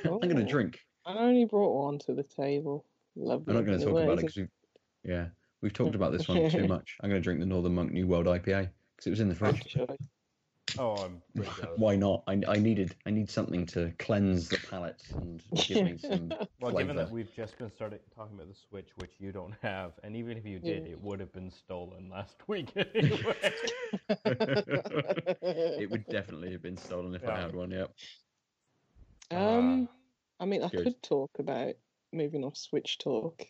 [0.04, 0.48] going to Oh.
[0.48, 0.80] drink.
[1.06, 2.86] I only brought one to the table.
[3.16, 3.46] Lovely.
[3.52, 4.50] I'm not going to talk Anyway, about it is because
[5.06, 5.28] we, yeah,
[5.62, 6.98] we've talked about this one too much.
[7.02, 9.36] I'm going to drink the Northern Monk New World IPA because it was in the
[9.36, 9.78] fridge.
[10.70, 10.80] Choice.
[10.80, 11.22] Oh, I'm.
[11.78, 12.24] Why not?
[12.28, 16.72] I, I needed I need something to cleanse the palate and give me some Well,
[16.74, 20.16] given that we've just been started talking about the Switch, which you don't have, and
[20.16, 20.92] even if you did, Yeah.
[20.92, 23.54] it would have been stolen last week anyway.
[25.80, 27.72] it would definitely have been stolen if I had one.
[27.72, 27.92] Yep.
[29.32, 29.90] Um,
[30.40, 30.84] I mean, I Good.
[30.84, 31.76] could talk about
[32.12, 33.42] moving off Switch talk.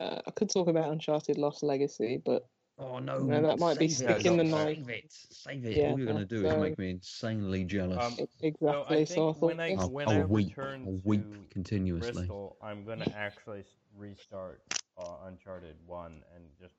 [0.00, 2.46] Uh, I could talk about Uncharted Lost Legacy, but
[2.80, 3.18] Oh no!
[3.18, 4.20] No, that might be save it.
[4.20, 4.88] sticking the Save knife.
[4.88, 5.04] it.
[5.30, 5.76] Save it.
[5.76, 7.98] Yeah, All you're going to do is so- make me insanely jealous.
[8.04, 8.68] Um, So exactly.
[8.68, 9.74] I So, think I thought when I.
[9.74, 10.48] I'll, when I'll I weep.
[10.56, 12.12] return I'll weep to continuously.
[12.12, 13.64] Bristol, I'm gonna actually
[13.96, 14.62] restart
[14.96, 16.74] uh, Uncharted One and just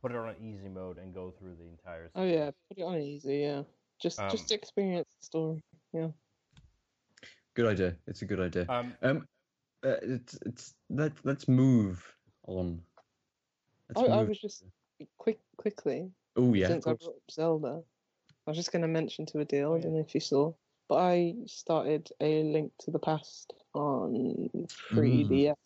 [0.00, 2.10] put it on easy mode and go through the entire.
[2.14, 3.38] Oh yeah, put it on easy.
[3.38, 3.62] Yeah,
[4.00, 5.62] just Um, just experience the story.
[5.92, 6.08] Yeah.
[7.54, 7.96] Good idea.
[8.06, 8.66] It's a good idea.
[8.68, 9.28] Um, Um,
[9.84, 12.00] uh, it's it's let let's move
[12.46, 12.80] on.
[13.88, 14.62] Let's I, I was just
[15.18, 16.66] quick quickly Oh yeah.
[16.66, 17.82] of since I brought up Zelda.
[18.46, 19.72] I was just going to mention to Adele.
[19.72, 20.52] Oh, I don't know if you saw,
[20.88, 24.50] but I started a Link to the Past on
[24.90, 25.56] 3DS.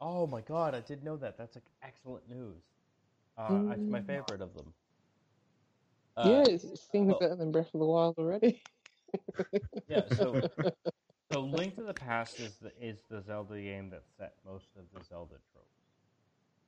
[0.00, 1.36] oh my god, I did know that.
[1.36, 2.62] That's like excellent news.
[3.36, 4.06] Uh, It's my Mm.
[4.06, 4.72] favorite of them.
[6.22, 7.18] yeah, Uh, it seems oh.
[7.18, 8.62] better than Breath of the Wild already.
[9.88, 10.08] yeah.
[10.08, 10.40] So,
[11.32, 14.84] so Link to the Past is the is the Zelda game that set most of
[14.92, 15.68] the Zelda tropes.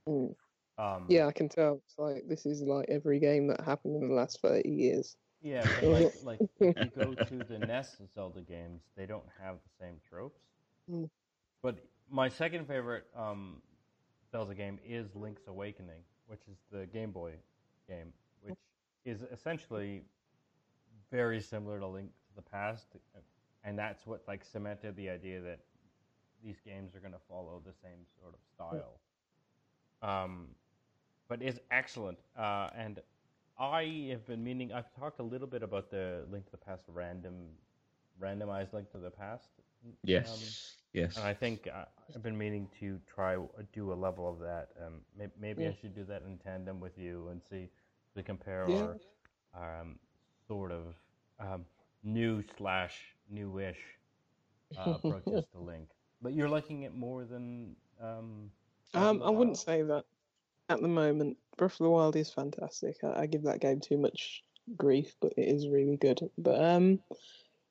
[0.08, 0.34] Mm.
[0.78, 1.80] Um, Yeah, I can tell.
[1.84, 5.16] It's like this is like every game that happened in the last thirty years.
[5.42, 9.56] Yeah, but like, like if you go to the NES Zelda games, they don't have
[9.56, 10.40] the same tropes.
[10.90, 11.08] Mm.
[11.62, 11.78] But
[12.10, 13.62] my second favorite um,
[14.30, 17.32] Zelda game is Link's Awakening, which is the Game Boy
[17.88, 18.12] game,
[18.42, 18.58] which
[19.04, 20.02] is essentially
[21.10, 22.96] very similar to Link to the Past,
[23.64, 25.60] and that's what like cemented the idea that
[26.44, 29.00] these games are going to follow the same sort of style.
[30.02, 30.48] Um,
[31.28, 33.00] but is excellent, uh, and
[33.58, 34.72] I have been meaning.
[34.72, 37.34] I've talked a little bit about the Link to the Past random,
[38.20, 39.50] randomized Link to the Past.
[40.24, 40.76] um, Yes.
[40.92, 41.16] yes.
[41.16, 44.70] and I think uh, I've been meaning to try uh, do a level of that.
[44.84, 48.22] Um, maybe, maybe I should do that in tandem with you and see if we
[48.22, 48.86] compare Yeah.
[48.86, 48.98] our
[49.54, 49.98] um,
[50.46, 50.94] sort of
[51.40, 51.64] um,
[52.02, 53.78] new slash newish
[54.76, 55.88] uh, approaches to Link.
[56.22, 58.50] But you're liking it more than um,
[58.94, 60.04] Um, I wouldn't say that
[60.68, 61.36] at the moment.
[61.56, 62.96] Breath of the Wild is fantastic.
[63.02, 64.42] I, I give that game too much
[64.76, 66.20] grief, but it is really good.
[66.38, 67.00] But um,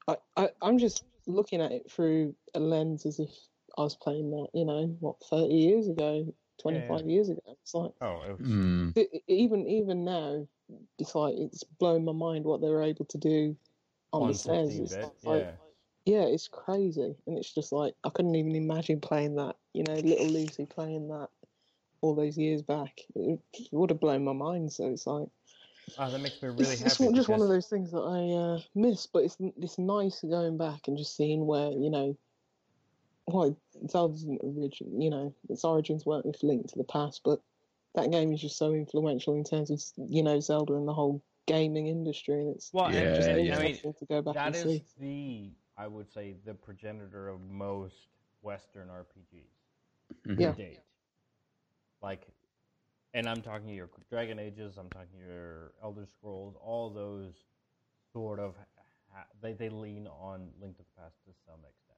[0.08, 3.30] I, I I'm just looking at it through a lens as if
[3.78, 7.41] I was playing that, you know, what thirty years ago, twenty five years ago.
[7.62, 8.89] It's like Oh, it was, Hmm.
[8.98, 10.48] e- even even now,
[11.00, 13.56] it's like it's blowing my mind what they were able to do
[14.14, 14.80] on, on the stairs.
[14.80, 15.52] It's like, Yeah.
[16.06, 19.56] yeah, it's crazy, and it's just like I couldn't even imagine playing that.
[19.74, 21.30] You know, little Lucy playing that
[22.06, 22.99] all those years back.
[23.16, 24.72] It, it would have blown my mind.
[24.72, 25.28] So it's like,
[25.97, 26.88] Oh, that makes me really it's, happy.
[26.88, 30.22] it's not just one of those things that I uh, miss, but it's it's nice
[30.22, 32.18] going back and just seeing where you know,
[33.26, 33.56] why
[33.89, 37.39] Zelda's origin, you know, its origins weren't with Link to the Past, but
[37.95, 41.22] that game is just so influential in terms of you know Zelda and the whole
[41.47, 43.34] gaming industry, and it's Well, Yeah, just yeah.
[43.34, 44.84] I mean, interesting to go back that and is see.
[44.99, 48.08] the, I would say, the progenitor of most
[48.41, 49.56] Western RPGs
[50.28, 50.39] Mhm.
[50.39, 50.51] Yeah.
[50.51, 50.80] to date.
[52.06, 52.28] Like,
[53.16, 57.34] and I'm talking your Dragon Ages, I'm talking your Elder Scrolls, all those
[58.14, 58.53] sort of,
[59.12, 61.97] ha- they, they lean on Link to the Past to some extent.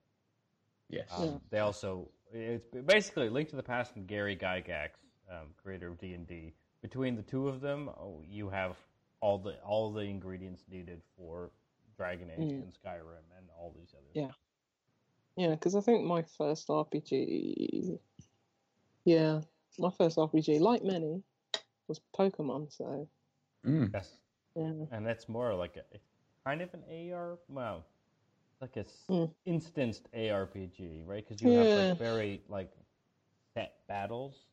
[0.90, 1.10] Yes.
[1.14, 1.38] Um, Yeah.
[1.50, 4.92] They also, it's basically Link to the Past and Gary Gygax,
[5.30, 6.54] um, creator of D and D.
[6.82, 8.78] Between the two of them, oh, you have
[9.20, 11.50] all the all the ingredients needed for
[11.98, 12.62] Dragon Age Mm.
[12.64, 14.08] and Skyrim and all these other.
[14.14, 14.32] Yeah.
[15.36, 18.00] Yeah, because I think my first RPG,
[19.04, 19.42] yeah,
[19.80, 21.22] my first RPG, like many,
[21.88, 22.72] was Pokemon.
[22.74, 23.08] So
[23.66, 23.92] Mm.
[23.94, 24.18] Yes,
[24.56, 25.84] yeah, and that's more like a
[26.46, 27.38] kind of an AR.
[27.50, 27.86] Well,
[28.62, 29.34] like a Mm.
[29.46, 31.26] instanced ARPG, right?
[31.28, 32.72] Because you have like very like
[33.54, 34.46] set battles.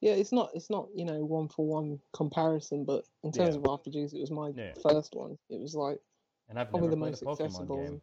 [0.00, 3.60] yeah, it's not it's not you know one for one comparison, but in terms Yeah.
[3.60, 4.74] of RPGs, it was my Yeah.
[4.82, 5.38] first one.
[5.48, 5.98] It was like,
[6.48, 7.66] And I've Probably the most a accessible.
[7.66, 8.02] game.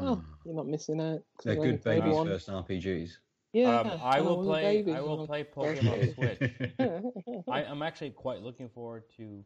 [0.00, 1.22] oh, you're not missing out.
[1.42, 3.18] They're good played babies first RPGs.
[3.54, 4.62] Yeah, Um, I will was play.
[4.82, 6.14] baby I will play Pokemon.
[6.14, 7.44] Switch.
[7.48, 9.44] I, I'm actually quite looking forward to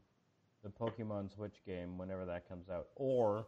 [0.65, 2.89] the Pokemon Switch game whenever that comes out.
[2.97, 3.47] Or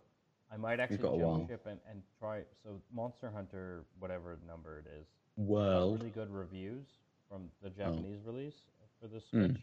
[0.53, 2.43] I might actually got a jump ship and, and try.
[2.63, 5.07] So Monster Hunter, whatever number it is,
[5.39, 6.87] got Well, really good reviews
[7.27, 7.73] from the Oh.
[7.79, 8.61] Japanese release
[9.01, 9.47] for the Hmm.
[9.47, 9.63] Switch.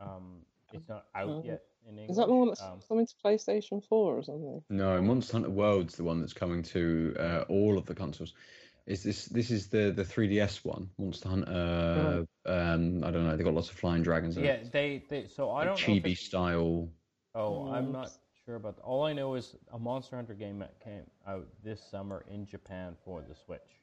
[0.00, 0.42] Um,
[0.72, 1.42] it's not out Oh.
[1.44, 2.10] yet in English.
[2.10, 4.62] Is that the one that's um, coming to PlayStation 4 or something?
[4.70, 8.34] no, Monster Hunter World's the one that's coming to uh, all of the consoles.
[8.88, 10.90] Is this this is the the 3DS one?
[10.98, 12.26] Monster Hunter.
[12.46, 13.36] Um, I don't know.
[13.36, 14.36] They got lots of flying dragons.
[14.38, 14.58] In yeah, it.
[14.72, 15.26] they, they.
[15.26, 15.94] So I Like don't know.
[15.94, 16.90] if chibi style.
[17.34, 17.92] Oh, I'm Mm.
[17.92, 18.12] not
[18.44, 18.82] sure about that.
[18.82, 22.96] All I know is a Monster Hunter game that came out this summer in Japan
[23.04, 23.80] for the Switch.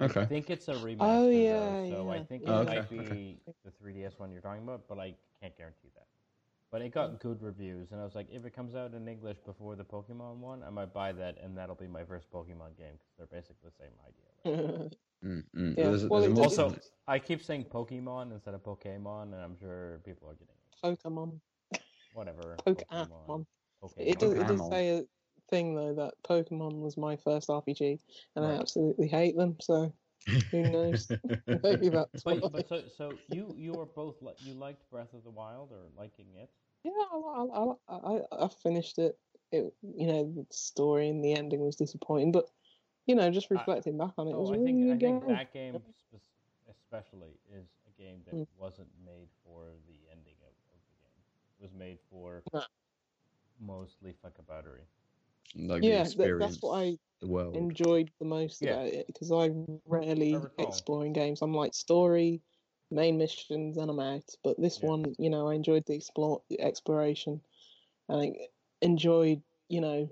[0.00, 0.28] I Okay.
[0.28, 1.26] think it's a remaster.
[1.26, 2.20] Oh, though, yeah, so I yeah.
[2.20, 3.54] think Oh, it okay, might be okay.
[3.64, 6.06] the 3DS one you're talking about, but I can't guarantee that.
[6.70, 9.38] But it got good reviews, and I was like, if it comes out in English
[9.44, 12.94] before the Pokemon one, I might buy that, and that'll be my first Pokemon game
[12.96, 14.78] because they're basically the same idea.
[14.80, 14.96] right?
[15.22, 15.76] Mm, mm.
[15.76, 18.62] Yeah, There's, a- well, there's it Monster Also, Hunter- I keep saying Pokemon instead of
[18.62, 20.98] Pokemon, and I'm sure people are getting it.
[21.04, 21.38] Pokemon.
[22.14, 22.56] Whatever.
[22.66, 23.44] Pokemon.
[23.82, 23.94] Pokemon.
[23.98, 25.02] It does, it does say a
[25.50, 27.98] thing though that Pokemon was my first RPG,
[28.36, 29.56] and I absolutely hate them.
[29.60, 29.92] So
[30.50, 31.08] who knows?
[31.62, 32.34] Maybe that's why.
[32.34, 35.72] But, but so, so you you were both li- you liked Breath of the Wild
[35.72, 36.50] or liking it?
[36.84, 39.16] yeah, I, I, I, I, I finished it.
[39.52, 42.46] It, you know, the story and the ending was disappointing, but
[43.06, 44.84] you know, just I- reflecting back on it, it was Oh, a I really think
[44.84, 45.28] I good think game.
[45.28, 46.22] that game spe-
[46.70, 48.46] especially is a game that Mm.
[48.58, 51.20] wasn't made for the ending of, of the game.
[51.58, 52.62] It was made for No.
[53.58, 54.86] mostly fuckaboutery.
[55.56, 57.56] Like yeah, the that, that's what I world.
[57.58, 58.72] enjoyed the most Yeah.
[58.72, 59.50] about it because I
[59.86, 60.88] rarely I recall.
[61.12, 61.42] games.
[61.42, 62.42] I'm like story,
[62.90, 64.24] main missions, and I'm out.
[64.42, 64.82] But this Yeah.
[64.82, 67.40] one, you know, I enjoyed the explore the exploration,
[68.08, 68.48] and I
[68.82, 70.08] enjoyed, you know,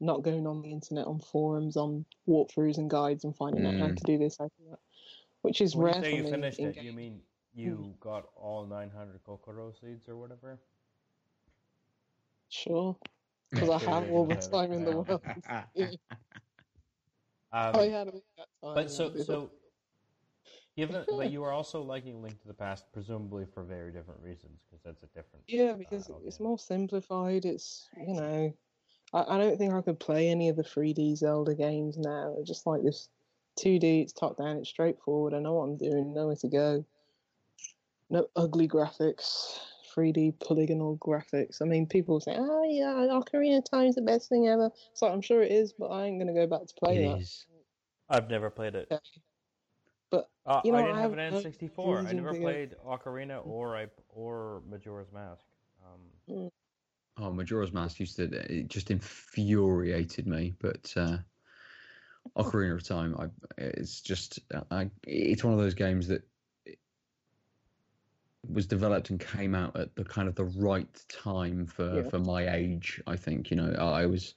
[0.00, 3.88] not going on the internet on forums on walkthroughs and guides and finding out how
[3.88, 3.96] Mm.
[3.96, 4.78] to do this, how to that,
[5.42, 6.30] which is When rare you say for you me.
[6.30, 7.22] finished in it, you mean
[7.52, 10.58] you got all 900 Korok seeds or whatever?
[12.48, 12.96] Sure,
[13.50, 15.22] because I have all the time in the world.
[17.54, 18.74] Um, I had that time.
[18.74, 19.52] But so so,
[20.76, 24.62] given but you are also liking Link to the Past, presumably for very different reasons,
[24.68, 25.44] because that's a different.
[25.46, 27.44] Yeah, because style it's more simplified.
[27.44, 28.52] It's you know,
[29.12, 32.34] I, I don't think I could play any of the 3D Zelda games now.
[32.40, 33.08] It's just like this
[33.60, 34.02] 2D.
[34.02, 34.56] It's top down.
[34.56, 35.32] It's straightforward.
[35.32, 36.12] I know what I'm doing.
[36.12, 36.84] Know where to go.
[38.10, 39.60] No ugly graphics.
[39.94, 41.62] 3D polygonal graphics.
[41.62, 45.20] I mean, people say, "Oh yeah, Ocarina of Time's the best thing ever." So I'm
[45.20, 47.20] sure it is, but I ain't gonna go back to play It that.
[47.20, 47.46] is.
[48.08, 48.88] I've never played it.
[48.90, 48.98] Yeah.
[50.10, 52.06] But, uh, you know, I didn't I have an have no N64.
[52.06, 55.44] I never played Ocarina or I or Majora's Mask.
[55.84, 56.50] Um,
[57.16, 61.18] Oh, Majora's Mask used to it just infuriated me, but uh,
[62.36, 64.40] Ocarina of Time, I it's just
[64.70, 66.22] I it's one of those games that
[68.52, 72.08] was developed and came out at the kind of the right time for Yeah.
[72.08, 73.02] for my age.
[73.06, 74.34] I think you know I was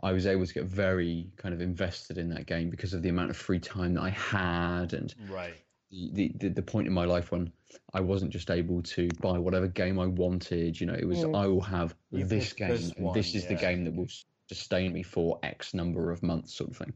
[0.00, 3.08] I was able to get very kind of invested in that game because of the
[3.08, 5.54] amount of free time that I had and right.
[5.90, 7.50] the, the, the, point in my life when
[7.94, 10.78] I wasn't just able to buy whatever game I wanted.
[10.78, 11.34] You know, it was Mm.
[11.34, 14.08] I will have You this game, this and one, this is the game that will
[14.48, 16.92] sustain me for X number of months, sort of thing.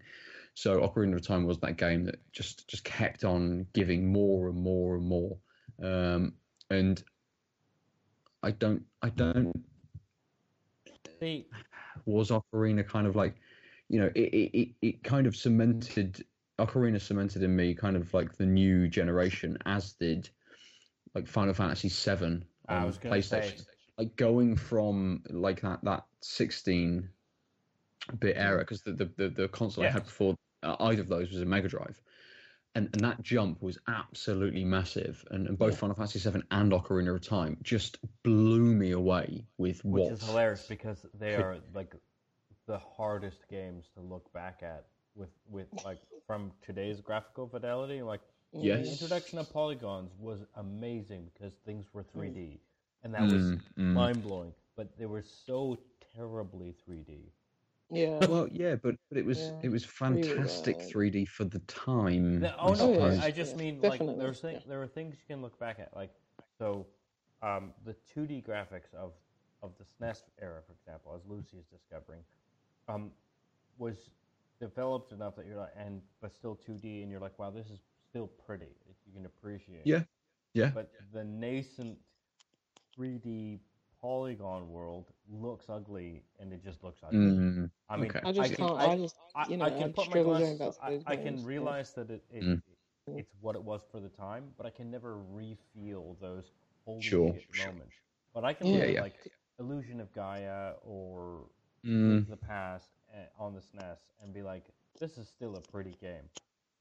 [0.55, 4.59] So Ocarina of Time was that game that just just kept on giving more and
[4.59, 5.39] more and more.
[5.83, 6.35] Um,
[6.71, 7.03] and
[8.43, 9.53] I don't I don't
[11.19, 11.47] See,
[12.07, 13.35] was Ocarina kind of like,
[13.91, 16.25] you know, it it, it, it kind of cemented
[16.59, 20.31] Ocarina cemented in me kind of like the new generation, as did
[21.15, 23.59] like Final Fantasy VII on PlayStation.
[23.59, 23.65] say-
[23.99, 27.09] Like going from like that that sixteen
[28.19, 31.31] bit era because the, the the the console I had before uh, either of those
[31.33, 32.01] was a Mega Drive.
[32.75, 35.79] And, and that jump was absolutely massive, and, and both Yeah.
[35.79, 39.93] Final Fantasy VII and Ocarina of Time just blew me away with what.
[39.93, 41.95] which what is hilarious because they are like
[42.67, 48.03] the hardest games to look back at with with like from today's graphical fidelity.
[48.03, 48.21] Like
[48.53, 48.79] Yes.
[48.79, 52.61] the introduction of polygons was amazing because things were 3D,
[53.03, 54.11] and that was Mm, mm.
[54.15, 54.53] mind blowing.
[54.77, 55.79] But they were so
[56.15, 57.33] terribly 3D.
[57.91, 58.27] Yeah.
[58.27, 60.93] Well, yeah, but but it was Yeah, it was fantastic well.
[60.93, 62.43] 3D for the time.
[62.43, 63.19] No, I oh no, suppose.
[63.19, 64.61] I just Yeah, mean like definitely, there's thing, yeah.
[64.67, 66.13] there are things you can look back at like
[66.59, 66.87] so
[67.43, 69.15] um, the 2D graphics of
[69.63, 72.23] of the SNES era, for example, as Lucy is discovering,
[72.89, 73.13] um,
[73.79, 74.11] was
[74.61, 77.81] developed enough that you're like and but still 2D and you're like wow this is
[78.09, 79.91] still pretty if you can appreciate.
[79.91, 80.05] Yeah.
[80.55, 81.99] yeah, But the nascent
[82.95, 83.61] 3D
[84.01, 87.19] polygon world looks ugly and it just looks ugly.
[87.19, 88.21] Mm, I mean, okay.
[88.25, 88.79] I just can- can't.
[88.81, 89.17] I- I, just,
[89.49, 90.59] you know, I can I put my struggle glasses.
[90.59, 92.63] going I, I can realize that it, it, Mm.
[93.07, 96.53] it's what it was for the time, but I can never re-feel those
[96.85, 97.67] holy Sure, sure.
[97.67, 97.95] moments.
[98.35, 99.01] But I can Yeah, look at yeah.
[99.03, 99.15] like
[99.59, 101.47] Illusion of Gaia or
[101.85, 104.65] mm, the Past eh, on the SNES and be like,
[104.99, 106.29] this is still a pretty game.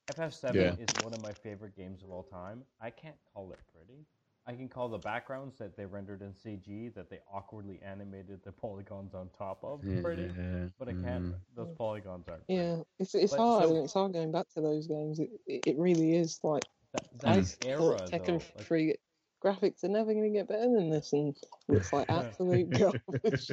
[0.10, 0.76] FF7 Yeah.
[0.84, 2.64] is one of my favorite games of all time.
[2.82, 4.06] I can't call it pretty.
[4.48, 8.52] I can call the backgrounds that they rendered in CG that they awkwardly animated the
[8.62, 11.26] polygons on top of pretty, yeah, but I can't.
[11.26, 11.34] mm.
[11.56, 12.48] Those polygons aren't.
[12.48, 12.62] pretty.
[12.62, 13.70] Yeah, it's it's But hard.
[13.70, 15.20] so- it's hard going back to those games.
[15.20, 16.64] It it, it really is like
[16.94, 18.96] That, I that era, Tekken though, like, Three
[19.44, 21.34] graphics are never going to get better than this, and
[21.70, 23.52] it's like absolute garbage.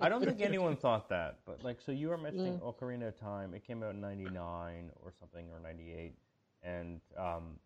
[0.00, 2.60] I don't think anyone thought that, but like, so you were mentioning Yeah.
[2.70, 3.54] Ocarina of Time.
[3.54, 6.14] It came out in '99 or something, or '98,
[6.62, 7.58] and um,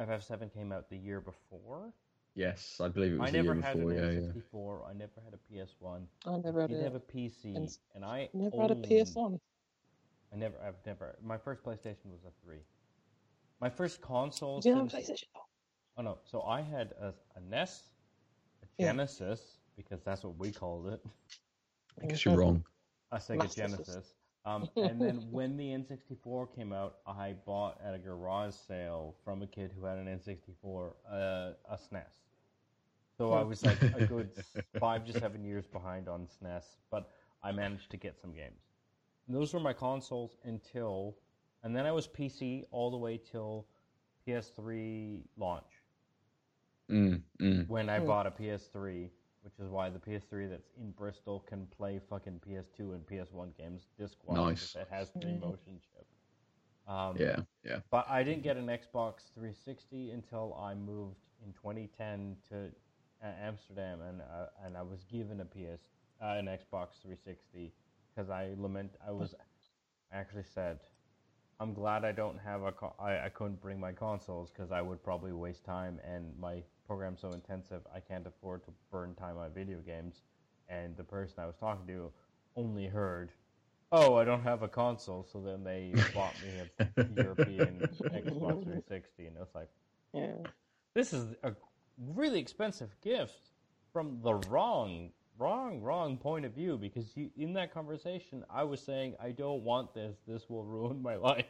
[0.00, 1.92] FF7 came out the year before.
[2.34, 3.90] Yes, I believe it was I the never year had before.
[3.92, 4.32] an Yeah, yeah.
[4.54, 4.88] N64.
[4.88, 6.06] I never had a PS1.
[6.26, 8.76] I never I had did a have a PC, and- and I never had a
[8.76, 9.38] PS One.
[10.32, 11.14] I never, I've never.
[11.22, 12.60] My first PlayStation was a three.
[13.60, 14.60] My first console.
[14.60, 15.24] Did you have a since- PlayStation?
[15.98, 16.18] Oh no!
[16.24, 17.82] So I had a, a NES,
[18.62, 18.86] a Yeah.
[18.86, 21.04] Genesis, because that's what we called it.
[22.02, 22.64] I guess you're wrong.
[23.10, 23.86] a Sega Master Genesis.
[23.86, 24.02] System.
[24.44, 29.42] Um, and then when the N64 came out, I bought at a garage sale from
[29.42, 32.14] a kid who had an N64 uh, a SNES.
[33.16, 34.30] So I was like a good
[34.78, 37.10] five to seven years behind on SNES, but
[37.42, 38.62] I managed to get some games.
[39.26, 41.16] And those were my consoles until,
[41.62, 43.66] and then I was PC all the way till
[44.26, 45.82] PS3 launch
[46.90, 47.66] Mm, mm.
[47.66, 48.06] when I Hmm.
[48.06, 49.10] bought a PS3,
[49.42, 53.86] which is why the PS3 that's in Bristol can play fucking PS2 and PS1 games
[53.98, 54.38] disc-wise.
[54.38, 54.76] Nice.
[54.76, 56.06] It has three motion chip.
[56.88, 57.80] Um, Yeah, yeah.
[57.90, 62.70] But I didn't get an Xbox 360 until I moved in 2010 to
[63.22, 65.80] uh, Amsterdam, and uh, and I was given a PS
[66.20, 67.72] uh, an Xbox 360
[68.14, 69.34] because I lament I was
[70.12, 70.80] I actually said
[71.60, 74.82] I'm glad I don't have a co- I, I couldn't bring my consoles because I
[74.82, 76.62] would probably waste time and my
[76.92, 80.20] program's so intensive I can't afford to burn time on video games.
[80.68, 82.12] And the person I was talking to
[82.54, 83.32] only heard,
[83.92, 89.26] "Oh, I don't have a console," so then they bought me a European Xbox 360,
[89.26, 89.70] and it's like,
[90.12, 90.36] Yeah.
[90.92, 91.54] this is a
[92.14, 93.52] really expensive gift
[93.90, 96.76] from the wrong, wrong, wrong point of view.
[96.76, 100.18] Because you, in that conversation, I was saying, I don't want this.
[100.26, 101.46] This will ruin my life.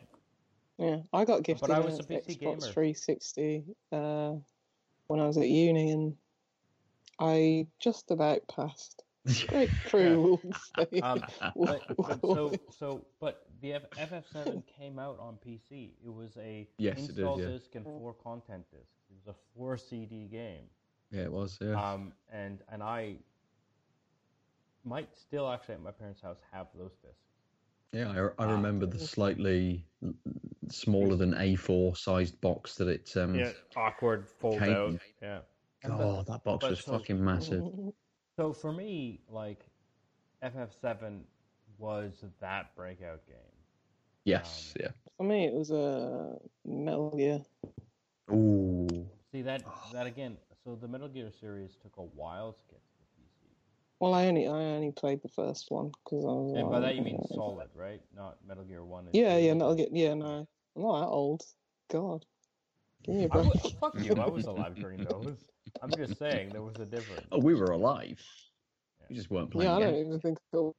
[0.78, 2.60] Yeah, I got gifted I was a PC Xbox gamer.
[2.60, 4.34] 360 uh,
[5.06, 6.14] when I was at uni, and
[7.18, 9.04] I just about passed.
[9.48, 10.40] Great through.
[10.76, 11.04] we'll.
[11.04, 11.22] Um,
[11.56, 15.90] but, but so, so, but the F- FF7 came out on PC.
[16.04, 17.46] It was a Yes, it did, install yeah.
[17.46, 19.04] disc and four content discs.
[19.10, 20.64] It was a four CD game.
[21.12, 21.58] yeah, it was.
[21.60, 21.80] Yeah.
[21.80, 23.18] Um, and and I
[24.84, 27.31] might still actually at my parents' house have those discs.
[27.92, 28.52] Yeah, I, I Ah.
[28.52, 29.84] remember the slightly
[30.68, 33.14] smaller than A4 sized box that it.
[33.16, 33.40] Um,
[33.76, 35.00] awkward fold came- out.
[35.20, 35.40] Yeah.
[35.84, 37.64] And but- that box but was so- fucking massive.
[38.36, 39.66] So for me, like
[40.42, 41.24] FF7
[41.78, 43.36] was that breakout game.
[44.24, 44.90] Yes, Um, yeah.
[45.18, 47.44] For me, it was a Metal Gear.
[48.32, 48.88] Ooh.
[49.32, 50.38] See that that again.
[50.64, 52.91] So the Metal Gear series took a while to get to the PC.
[54.02, 56.56] Well, I only I only played the first one because I was.
[56.56, 58.02] And by that you mean uh, Solid, right?
[58.16, 59.06] Not Metal Gear One.
[59.06, 59.44] and Yeah, two.
[59.44, 59.86] yeah, Metal Gear.
[59.92, 61.44] Yeah, no, I'm not that old.
[61.88, 62.26] God,
[63.04, 64.16] give me a I was, fuck you!
[64.16, 65.36] I was alive during those.
[65.80, 67.28] I'm just saying there was a difference.
[67.30, 68.20] Oh, we were alive.
[69.08, 69.70] We just weren't playing.
[69.70, 70.08] yeah, I don't games.
[70.08, 70.74] even think so.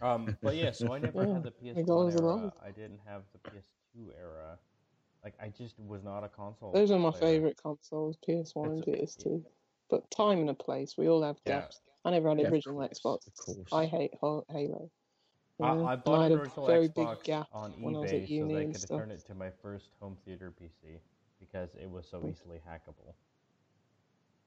[0.00, 2.22] Um, but yeah, so I never Yeah, had the PS1 was era.
[2.22, 2.52] alive.
[2.64, 4.58] I didn't have the PS2 era.
[5.24, 6.70] Like I just was not a console.
[6.72, 9.44] Those are my favourite consoles, PS1 and PS2.
[9.90, 11.62] But time and a place, we all have Yeah.
[12.06, 12.14] Gaps.
[12.14, 13.26] I never had Yeah, an of original course, Xbox.
[13.26, 13.72] of course.
[13.72, 14.90] I hate Halo.
[15.60, 17.72] I, Yeah, I and bought I had an a original very Xbox big gap on
[17.82, 18.98] when I was at eBay so uni they could stuff.
[18.98, 21.00] turn it to my first home theater PC
[21.40, 23.14] because it was so easily hackable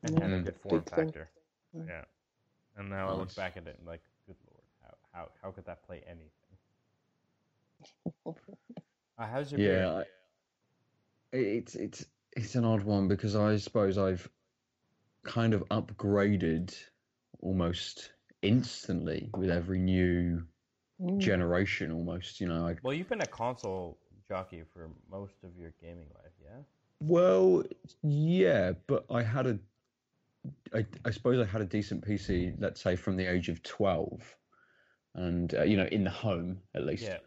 [0.04, 0.46] and had a Mm.
[0.46, 1.30] good form Big factor.
[1.76, 1.88] Mm.
[1.88, 2.06] Yeah.
[2.78, 5.66] And now I look back at it and like, good lord, how how how could
[5.66, 6.32] that play anything?
[9.18, 9.98] Uh, how's your Yeah.
[10.00, 10.04] I,
[11.34, 12.06] it's it's
[12.36, 14.30] it's an odd one because I suppose I've
[15.24, 16.74] kind of upgraded
[17.40, 20.44] almost instantly with every new
[21.02, 21.18] Mm.
[21.20, 21.92] generation.
[21.92, 22.68] Almost, you know.
[22.68, 23.98] I, Well, you've been a console
[24.28, 26.62] jockey for most of your gaming life, yeah.
[27.00, 27.64] well,
[28.04, 29.60] yeah, but I had a.
[30.74, 34.36] I, I suppose I had a decent PC, let's say from the age of twelve,
[35.16, 37.04] and uh, you know, in the home at least.
[37.04, 37.20] Yeah.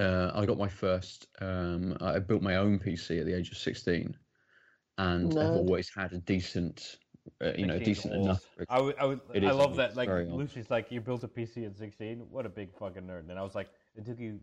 [0.00, 1.26] uh, I got my first.
[1.40, 4.16] Um, I built my own PC at the age of sixteen,
[4.98, 6.98] and I've always had a decent,
[7.42, 8.24] uh, you know, decent old.
[8.26, 8.44] enough.
[8.68, 9.96] I would, I, would, It I is love that.
[9.96, 10.08] Like.
[10.08, 12.26] Lucy's like, you built a PC at 16.
[12.30, 13.30] What a big fucking nerd.
[13.30, 14.40] And I was like, it took you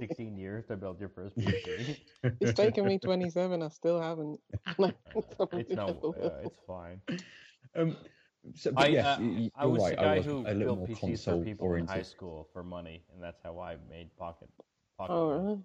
[0.00, 1.96] 16 years to build your first PC.
[2.40, 3.62] It's taken me 27.
[3.62, 4.40] I still haven't.
[5.52, 7.00] It's no, uh, it's fine.
[7.76, 7.96] Um,
[8.54, 9.96] so, but I, yes, uh, you- you- I was right.
[9.96, 11.96] the guy I was who a little built more PCs for console people in oriented.
[11.96, 14.48] high school for money, and that's how I made pocket.
[14.98, 15.42] pocket Oh, money.
[15.44, 15.62] really?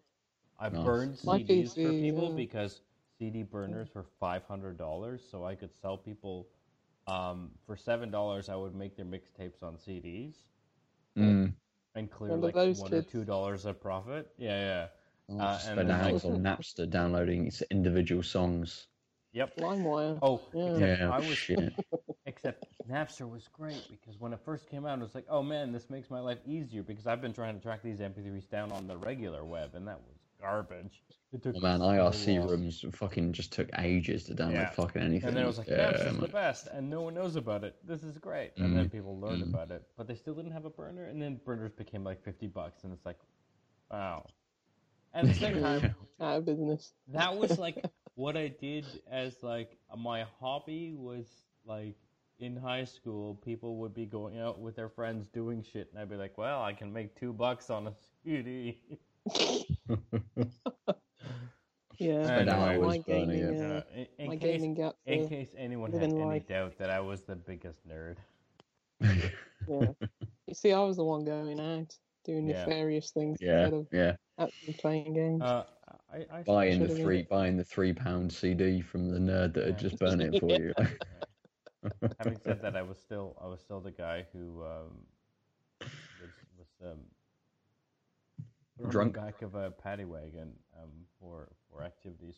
[0.60, 0.84] I Nice.
[0.86, 2.36] burned My CDs for people yeah.
[2.36, 2.82] because
[3.24, 6.48] CD burners were five hundred dollars, so I could sell people
[7.08, 8.50] um, for seven dollars.
[8.50, 10.36] I would make their mixtapes on CDs
[11.16, 11.54] Mm.
[11.94, 14.34] and clear Remember like those one or two dollars of profit.
[14.38, 14.88] Yeah,
[15.30, 15.38] yeah.
[15.38, 18.88] I Uh, used and spend then, like- hours on Napster downloading its individual songs.
[19.34, 19.58] Yep.
[19.58, 20.18] LimeWire.
[20.24, 20.64] Oh, Yeah.
[20.74, 21.74] except Yeah, I was shit.
[22.26, 25.72] except Napster was great because when it first came out, it was like, oh man,
[25.72, 28.88] this makes my life easier because I've been trying to track these MP3s down on
[28.88, 31.02] the regular web, and that was garbage.
[31.32, 32.50] It took Oh, man, so IRC long.
[32.50, 34.70] rooms fucking just took ages to download Yeah.
[34.72, 35.30] fucking anything.
[35.30, 37.76] And then it was like, yeah, Napster's the best, and no one knows about it.
[37.88, 38.52] This is great.
[38.58, 38.92] And then Mhm.
[38.92, 39.50] people learned Mhm.
[39.50, 41.06] about it, but they still didn't have a burner.
[41.06, 43.20] And then burners became like fifty bucks, and it's like,
[43.90, 44.26] wow.
[45.16, 46.94] At the same time, Out of business.
[47.08, 47.84] that was like
[48.16, 51.26] what I did as like my hobby was
[51.66, 51.96] like
[52.40, 53.36] in high school.
[53.36, 56.62] People would be going out with their friends doing shit, and I'd be like, well,
[56.62, 57.94] I can make two bucks on a
[58.24, 58.82] CD.
[62.00, 62.24] Yeah.
[62.26, 63.62] Spend my, hours my gaming, it.
[63.62, 64.96] uh, in, in my case, gaming gap.
[65.06, 66.48] in case anyone had living any life.
[66.48, 68.18] doubt that I was the biggest nerd.
[69.02, 69.92] yeah.
[70.48, 71.96] You see, I was the one going out
[72.26, 72.66] doing Yeah.
[72.66, 74.16] nefarious things yeah, instead of yeah.
[74.40, 75.42] actually playing games.
[75.44, 75.66] Uh,
[76.12, 79.54] I, I Buying the should've been- three, buying the three pound CD from the nerd
[79.54, 80.74] that had just burned it for you.
[82.20, 85.06] Having said that, I was still I was still the guy who um,
[85.80, 87.23] was was um, put on
[88.90, 89.14] Drunk.
[89.14, 90.90] the back of a paddy wagon um,
[91.20, 92.36] for for activities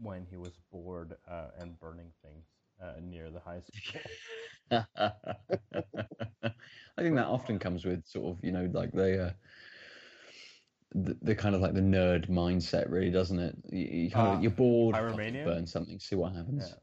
[0.00, 2.44] when he was bored uh, and burning things
[2.82, 4.00] uh, near the high school.
[6.98, 9.32] I think that often comes with sort of, you know, like the, uh,
[10.94, 13.56] the, the kind of like the nerd mindset, really, doesn't it?
[13.70, 16.74] You, you kind of you're bored, burn something, see what happens.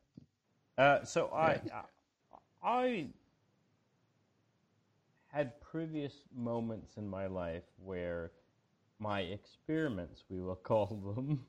[0.78, 1.84] Uh, so I, I
[2.62, 3.08] I
[5.36, 8.34] had previous moments in my life where
[9.00, 11.48] my experiments, we will call them,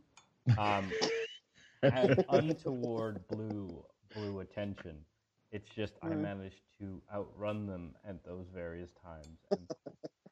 [0.57, 0.97] um,
[1.87, 5.05] had untoward blue blue attention.
[5.51, 6.17] It's just I Mm.
[6.17, 9.69] managed to outrun them at those various times, and,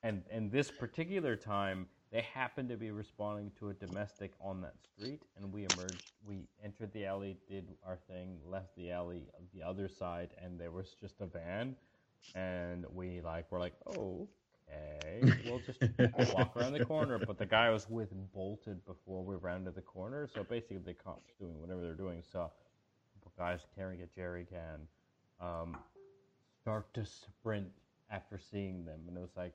[0.03, 4.83] and and this particular time they happened to be responding to a domestic on that
[4.83, 6.09] street, and we emerged.
[6.25, 10.73] We entered the alley, did our thing, left the alley the other side, and there
[10.73, 11.77] was just a van,
[12.35, 14.29] and we like were like, oh.
[14.67, 15.79] Okay, we'll just
[16.35, 17.19] walk around the corner.
[17.19, 20.27] But the guy I was with bolted before we rounded the corner.
[20.33, 22.51] So basically, the cops doing whatever they're doing So
[23.39, 24.87] guys carrying a jerry can
[25.41, 25.77] um,
[26.63, 27.69] start to sprint
[28.11, 29.55] after seeing them, and it was like.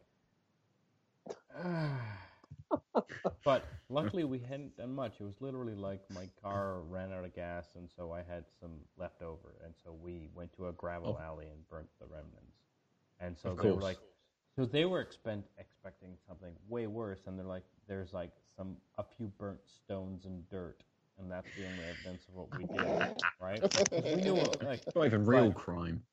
[3.43, 5.15] but luckily, we hadn't done much.
[5.19, 8.71] It was literally like my car ran out of gas, and so I had some
[8.97, 11.23] left over, and so we went to a gravel Oh.
[11.23, 12.58] alley and burnt the remnants.
[13.19, 13.99] And so they were like,
[14.55, 19.03] so they were expect, expecting something way worse, and they're like, there's like some a
[19.03, 20.83] few burnt stones and dirt,
[21.17, 22.97] and that's the only evidence of what we did,
[23.39, 23.63] right?
[23.95, 25.53] we knew it, like, not even real Right.
[25.53, 26.03] crime.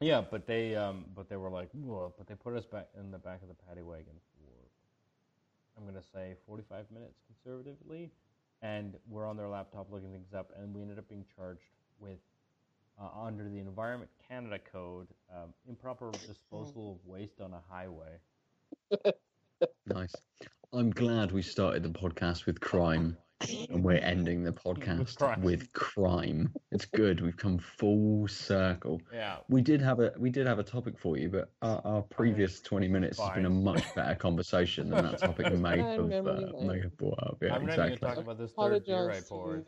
[0.00, 3.10] yeah, but they um, but they were like, Whoa, but they put us back in
[3.10, 4.70] the back of the paddy wagon for,
[5.76, 8.12] I'm gonna say 45 minutes conservatively,
[8.62, 12.20] and we're on their laptop looking things up, and we ended up being charged with
[13.00, 18.18] uh, under the Environment Canada Code, um, improper disposal of waste on a highway.
[19.86, 20.14] Nice.
[20.72, 23.16] I'm glad we started the podcast with crime
[23.70, 25.42] and we're ending the podcast crime.
[25.42, 26.52] with crime.
[26.70, 27.22] It's good.
[27.22, 29.00] We've come full circle.
[29.12, 32.02] Yeah, We did have a we did have a topic for you, but our, our
[32.02, 36.08] previous 20 minutes has been a much better conversation than that topic may Fine, have,
[36.08, 37.38] memory uh, may have brought up.
[37.40, 37.96] Yeah, I'm not even exactly.
[38.00, 39.66] gonna talk about this third beer I poured.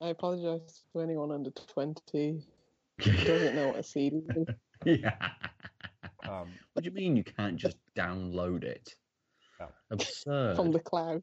[0.00, 2.42] To I apologize to anyone under twenty
[3.02, 4.46] who doesn't know what a CD is.
[5.00, 5.16] yeah.
[6.28, 8.96] Um, What do you mean you can't just download it?
[9.60, 9.66] Yeah.
[9.92, 10.56] Absurd.
[10.56, 11.22] from the cloud.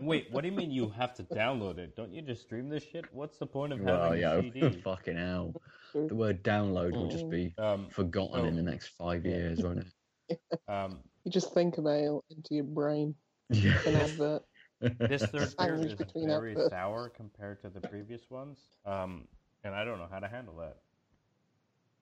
[0.00, 1.94] wait, what do you mean you have to download it?
[1.96, 3.04] Don't you just stream this shit?
[3.12, 4.80] What's the point of well, having yeah, a CD?
[4.82, 5.54] fucking hell.
[5.92, 8.44] The word download will just be Um, forgotten Oh.
[8.44, 9.84] in the next five years, won't
[10.28, 10.40] it?
[10.68, 13.14] um, You just think about it into your brain.
[13.50, 13.78] Yeah.
[13.86, 14.42] An advert.
[14.80, 16.70] This third beer is very adverts.
[16.70, 19.26] sour compared to the previous ones, um,
[19.64, 20.76] and I don't know how to handle that.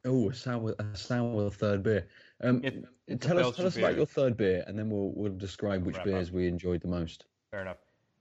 [0.04, 2.06] Oh, a sour, a sour third beer.
[2.42, 5.12] Um, It- a tell us, Belgian tell us about your third beer, and then we'll
[5.14, 6.34] we'll describe which Wrap beers up.
[6.34, 7.24] we enjoyed the most.
[7.50, 7.78] Fair enough.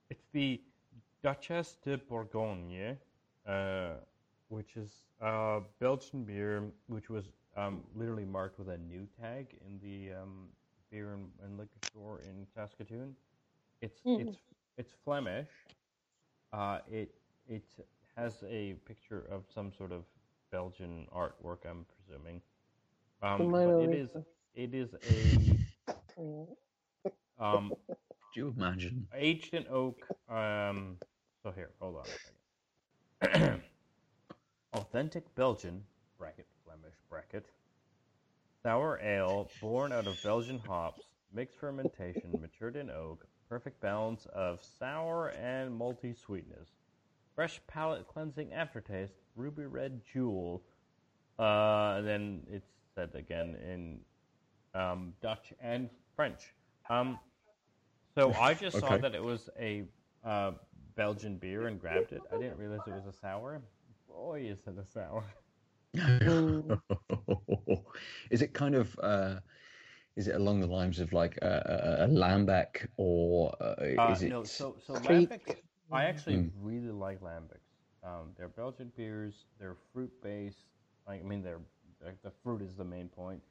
[0.10, 0.62] It's the
[1.22, 2.98] Duchesse de Bourgogne,
[3.46, 3.96] uh,
[4.50, 7.26] which is a Belgian beer, which was
[7.58, 10.48] um, literally marked with a new tag in the um,
[10.90, 13.16] beer and, and liquor store in Saskatoon.
[13.82, 14.20] It's Mhm.
[14.20, 14.38] it's
[14.78, 15.49] it's Flemish.
[16.54, 17.14] Uh, it
[17.48, 17.64] it
[18.16, 20.04] has a picture of some sort of
[20.52, 22.41] Belgian artwork, I'm presuming.
[23.22, 24.10] Um, but it is
[24.54, 25.60] it is a
[27.40, 27.74] um,
[28.34, 29.08] Could you imagine?
[29.14, 30.08] aged in oak.
[30.30, 30.98] Um,
[31.44, 31.98] so here, hold
[33.22, 33.62] on.
[34.74, 35.84] Authentic Belgian
[36.18, 37.45] bracket Flemish bracket
[38.64, 44.64] sour ale born out of Belgian hops, mixed fermentation, matured in oak, perfect balance of
[44.80, 46.69] sour and malty sweetness,
[47.36, 50.64] fresh palate cleansing aftertaste, ruby red jewel.
[51.40, 53.99] Uh, and then it's said again in
[54.80, 56.53] um, Dutch and French.
[56.90, 57.19] Um,
[58.15, 59.84] so I just saw that it was a
[60.26, 60.52] uh,
[60.95, 62.22] Belgian beer and grabbed it.
[62.34, 63.61] I didn't realize it was a sour.
[64.07, 65.24] Boy, is it a sour!
[68.32, 69.36] is it kind of uh,
[70.18, 74.23] is it along the lines of like a, a, a lambic or uh, Uh, is
[74.23, 74.31] it?
[74.31, 75.41] no, so so Lambic,
[75.91, 76.52] I actually Mm.
[76.61, 77.72] really like Lambics.
[78.03, 79.45] Um, they're Belgian beers.
[79.60, 80.68] They're fruit based.
[81.07, 81.61] I mean, they're,
[82.02, 83.41] they're the fruit is the main point,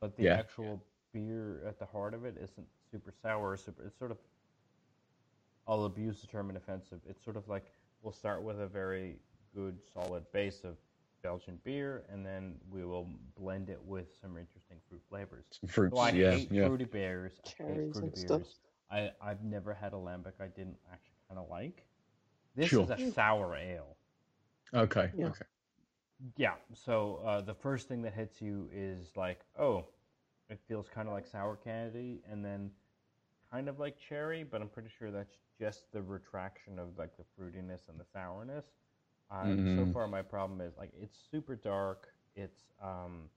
[0.00, 0.38] but the Yeah.
[0.38, 3.52] actual beer at the heart of it isn't super sour.
[3.52, 4.18] or Super, it's sort of.
[5.66, 7.00] I'll abuse the term inoffensive.
[7.08, 7.64] It's sort of like
[8.02, 9.18] we'll start with a very
[9.54, 10.76] good solid base of
[11.26, 15.60] Belgian beer, and then we will blend it with some interesting fruit flavors.
[15.66, 16.68] fruits, So I yeah, hate yeah.
[16.68, 17.40] fruity beers.
[17.46, 18.30] I hate Cherries fruity and beers.
[18.30, 18.42] stuff.
[18.90, 21.86] I I've never had a lambic I didn't actually kind of like.
[22.54, 22.82] This Sure.
[22.82, 23.96] is a sour ale.
[24.74, 25.28] Okay, Yeah.
[25.28, 25.44] okay.
[26.36, 26.54] Yeah.
[26.74, 29.86] So uh, the first thing that hits you is like, oh,
[30.48, 32.70] it feels kind of like sour candy, and then
[33.50, 37.24] kind of like cherry, but I'm pretty sure that's just the retraction of like the
[37.38, 38.66] fruitiness and the sourness.
[39.30, 39.92] Uh, So Mhm.
[39.92, 42.08] far, my problem is like it's super dark.
[42.36, 43.28] It's um,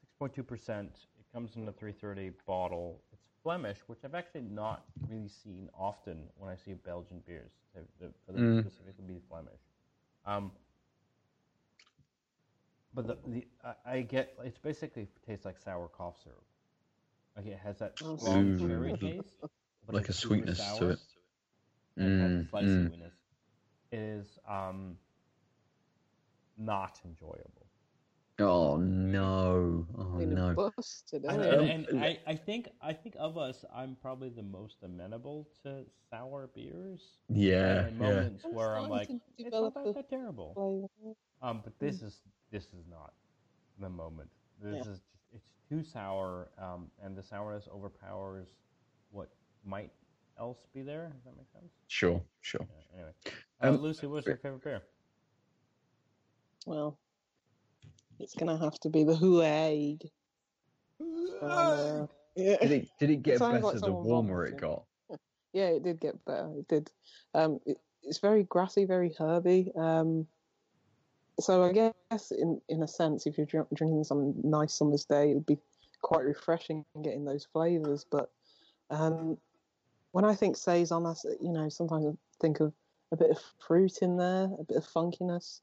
[0.00, 1.06] 6.2 percent.
[1.18, 3.02] It comes in a 330 bottle.
[3.12, 7.52] It's Flemish, which I've actually not really seen often when I see Belgian beers.
[7.74, 8.60] To, to, for them Mm.
[8.60, 9.60] specifically be Flemish.
[10.26, 10.52] Um,
[12.94, 16.44] but the, the I, I get it's basically tastes like sour cough syrup.
[17.36, 19.36] Like it has that Oh, strong cherry taste,
[19.86, 21.00] but Like a sweetness to sour, it.
[22.00, 22.92] it has Mm, a slight mm.
[23.90, 24.28] Sweetness.
[24.28, 24.96] It is um
[26.56, 27.66] not enjoyable.
[28.38, 29.86] Oh no!
[29.96, 30.54] Oh no!
[30.54, 34.82] busted, And, and, and I, I think I think of us, I'm probably the most
[34.82, 37.00] amenable to sour beers.
[37.28, 37.98] Yeah, in yeah.
[37.98, 39.08] moments I'm where I'm like,
[39.38, 40.54] it's not that, that terrible.
[41.42, 43.14] Um, but this is this is not
[43.78, 44.28] the moment.
[44.62, 44.80] This Yeah.
[44.80, 45.02] is just,
[45.32, 48.48] it's too sour, um, and the sourness overpowers
[49.10, 49.30] what
[49.64, 49.92] might
[50.38, 51.10] else be there.
[51.14, 51.72] Does that make sense?
[51.88, 52.66] Sure, sure.
[52.68, 53.12] Yeah, anyway,
[53.62, 54.82] uh, Um, Lucy, what's your favorite beer?
[56.66, 56.98] Well,
[58.18, 60.10] it's gonna have to be the Hooaeg.
[61.42, 62.56] Uh, yeah.
[62.60, 64.84] Did it did it get sounds better like the warmer it got?
[65.52, 66.52] yeah, it did get better.
[66.58, 66.90] It did.
[67.34, 69.72] Um, it, it's very grassy, very herby.
[69.76, 70.26] Um,
[71.38, 75.30] so I guess, in in a sense, if you're drink, drinking some nice summer's day,
[75.30, 75.58] it would be
[76.02, 78.04] quite refreshing getting those flavors.
[78.10, 78.30] But
[78.90, 79.38] um,
[80.12, 82.10] when I think saison, I s- you know sometimes I
[82.40, 82.72] think of
[83.12, 85.60] a bit of fruit in there, a bit of funkiness.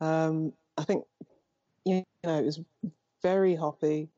[0.00, 1.04] Um, I think
[1.84, 2.60] you know it was
[3.22, 4.08] very hoppy,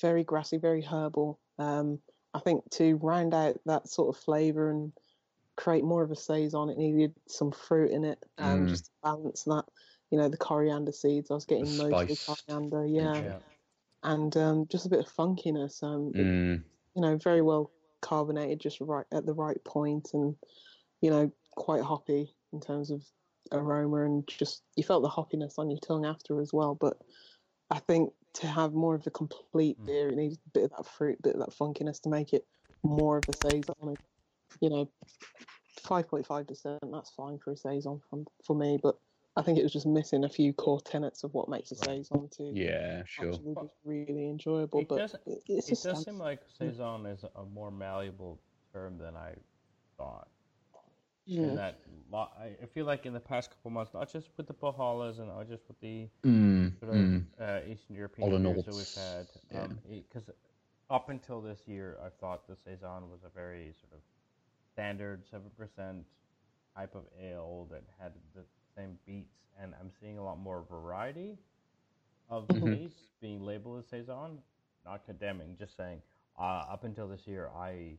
[0.00, 1.38] very grassy, very herbal.
[1.58, 2.00] Um,
[2.34, 4.92] I think to round out that sort of flavour and
[5.56, 8.68] create more of a saison, it needed some fruit in it, um, Mm.
[8.68, 9.64] just to balance that.
[10.10, 11.30] You know, the coriander seeds.
[11.30, 12.42] I was getting The mostly spice.
[12.46, 13.38] coriander, yeah, Yeah.
[14.02, 15.82] and um, just a bit of funkiness.
[15.82, 17.70] Um, it- Mm, you know, very well
[18.00, 20.36] carbonated, just right at the right point, and
[21.00, 23.04] you know, quite hoppy in terms of
[23.52, 26.74] aroma, and just you felt the hoppiness on your tongue after as well.
[26.74, 26.98] But
[27.70, 29.86] I think to have more of a complete Mm.
[29.86, 32.32] beer, it needs a bit of that fruit, a bit of that funkiness to make
[32.32, 32.46] it
[32.84, 33.98] more of a saison.
[34.60, 34.92] You know,
[35.82, 38.98] five point five percent, that's fine for a saison for, for me, but.
[39.36, 42.04] I think it was just missing a few core tenets of what makes a Right.
[42.04, 43.34] saison to yeah, sure.
[43.34, 44.80] actually be really enjoyable.
[44.80, 48.40] It but does- it- it's It just does seem like saison is a more malleable
[48.72, 49.36] term than I
[49.96, 50.28] thought.
[51.28, 51.80] In that,
[52.12, 55.48] I feel like in the past couple months, not just with the Põhjalas and not
[55.48, 57.22] just with the Mm, sort of mm.
[57.40, 59.66] uh, Eastern European beers that we've had, yeah.
[60.04, 60.30] because
[60.90, 64.00] up until this year, I thought the saison was a very sort of
[64.72, 66.04] standard seven percent
[66.76, 68.42] type of ale that had the
[68.76, 71.38] same beats, and I'm seeing a lot more variety
[72.30, 72.64] of Mhm.
[72.82, 74.42] these being labeled as saison.
[74.84, 76.00] Not condemning, just saying.
[76.38, 77.98] Uh, up until this year, I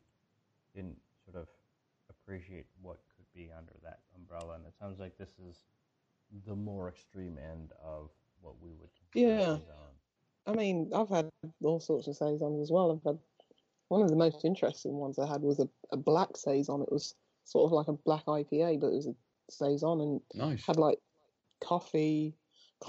[0.73, 1.47] didn't sort of
[2.09, 2.97] appreciate what
[3.31, 5.65] could be under that umbrella, and it sounds like this is
[6.45, 8.09] the more extreme end of
[8.41, 9.55] what we would consider Yeah.
[9.57, 9.95] saison.
[10.47, 11.29] I mean, I've had
[11.63, 12.91] all sorts of saisons as well.
[12.91, 13.19] I've had
[13.89, 16.81] one of the most interesting ones I had was a, a black saison.
[16.81, 19.15] It was sort of like a black IPA, but it was a
[19.49, 20.65] saison and Nice.
[20.65, 20.99] had like
[21.61, 22.35] coffee.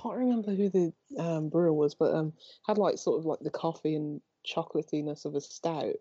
[0.01, 2.33] Can't remember who the um, brewer was, but um,
[2.67, 5.97] had like sort of like the coffee and chocolatiness of a stout.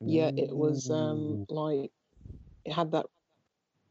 [0.00, 1.92] Yeah, it was um like
[2.64, 3.06] it had that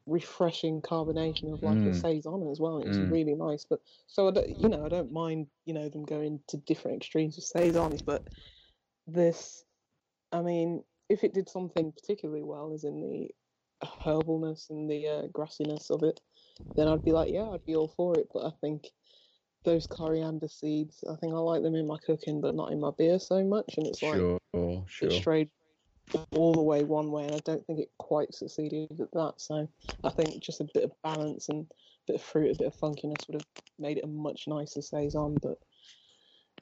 [0.08, 1.96] refreshing carbonation of like a Mm.
[2.02, 2.80] saison as well.
[2.80, 3.12] It was Mm.
[3.12, 3.66] really nice.
[3.66, 6.98] But so I don't, you know, I don't mind you know them going to different
[6.98, 8.28] extremes with saisons, but
[9.08, 9.64] this,
[10.32, 13.30] I mean, if it did something particularly well, as in the
[13.84, 16.20] herbalness and the uh, grassiness of it,
[16.76, 18.28] then I'd be like, yeah, I'd be all for it.
[18.34, 18.88] But I think
[19.64, 22.92] those coriander seeds, I think I like them in my cooking, but not in my
[22.98, 23.78] beer so much.
[23.78, 25.12] And it's like Sure, it sure.
[25.12, 25.50] strayed
[26.32, 29.34] all the way one way, and I don't think it quite succeeded at that.
[29.38, 29.68] So
[30.04, 31.74] I think just a bit of balance and a
[32.08, 33.48] bit of fruit, a bit of funkiness would have
[33.80, 35.38] made it a much nicer saison.
[35.42, 35.58] But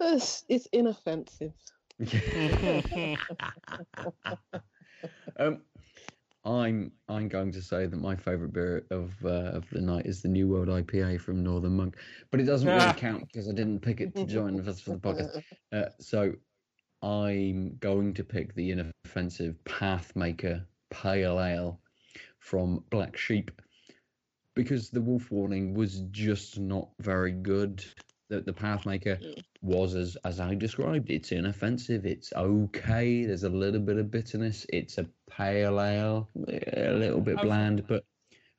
[0.02, 1.54] it's, it's inoffensive.
[5.38, 5.62] um,
[6.46, 10.22] I'm I'm going to say that my favourite beer of uh, of the night is
[10.22, 11.98] the New World IPA from Northern Monk,
[12.32, 12.94] but it doesn't really Ah.
[12.94, 15.44] count because I didn't pick it to join us for the podcast.
[15.72, 16.34] Uh, so
[17.02, 21.80] I'm going to pick the inoffensive Pathmaker Pale Ale
[22.40, 23.52] from Black Sheep
[24.56, 27.84] because the Wolf Warning was just not very good.
[28.30, 29.42] The, the Pathmaker Mm.
[29.62, 31.10] was as as I described.
[31.10, 32.06] It's inoffensive.
[32.06, 33.26] It's okay.
[33.26, 34.66] There's a little bit of bitterness.
[34.70, 38.04] It's a pale ale, a little bit bland, but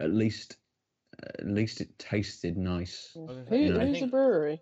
[0.01, 0.57] at least
[1.39, 3.11] at least it tasted nice.
[3.15, 4.61] Who, was gonna say, I who's the think- brewery?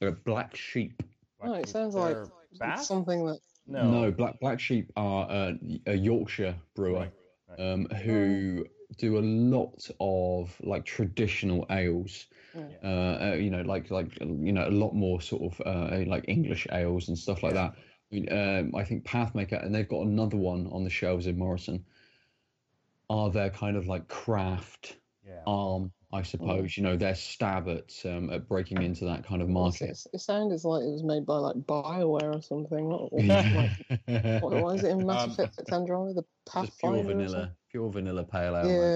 [0.00, 1.02] A black sheep.
[1.40, 2.16] Oh, it sounds like
[2.58, 3.38] They're it's something that.
[3.66, 3.88] No.
[3.90, 5.52] No, black black sheep are uh,
[5.86, 7.12] a Yorkshire brewer Right,
[7.48, 7.72] right.
[7.72, 8.66] um, who
[8.98, 12.26] do a lot of like traditional ales.
[12.56, 12.84] Mm.
[12.84, 16.24] Uh, uh, you know, like like you know, a lot more sort of uh, like
[16.28, 17.74] English ales and stuff like that.
[17.74, 21.38] I, mean, um, I think Pathmaker, and they've got another one on the shelves in
[21.38, 21.84] Morrison.
[23.08, 24.96] Are their kind of like craft
[25.26, 25.46] Yeah.
[25.46, 26.76] arm, I suppose?
[26.76, 29.90] You know, their stab at um, at breaking into that kind of market.
[29.90, 32.86] It, it sounded like it was made by like Bioware or something.
[32.88, 33.72] What, what, like,
[34.38, 36.14] what was it in Mass Um, Effect Andromeda?
[36.14, 36.24] The
[36.58, 38.74] Just pure Pathfinder vanilla, pure vanilla pale ale.
[38.74, 38.76] something?
[38.76, 38.94] man.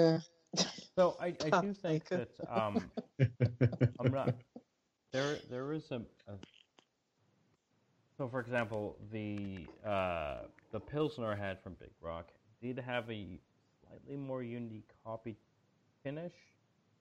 [0.54, 0.64] Yeah.
[0.96, 2.90] So I, I do think that um,
[3.98, 4.34] I'm not.
[5.12, 6.36] There there is a, a
[8.16, 10.42] so for example the uh,
[10.72, 13.40] the pilsner I had from Big Rock did have a
[13.80, 15.36] slightly more unique hoppy
[16.06, 16.32] finish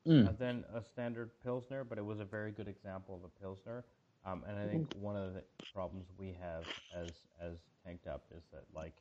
[0.07, 0.27] Mm.
[0.27, 3.83] uh, than a standard pilsner, but it was a very good example of a pilsner.
[4.23, 6.63] Um, and I think one of the problems we have
[6.95, 7.09] as
[7.41, 8.93] as tanked up is that like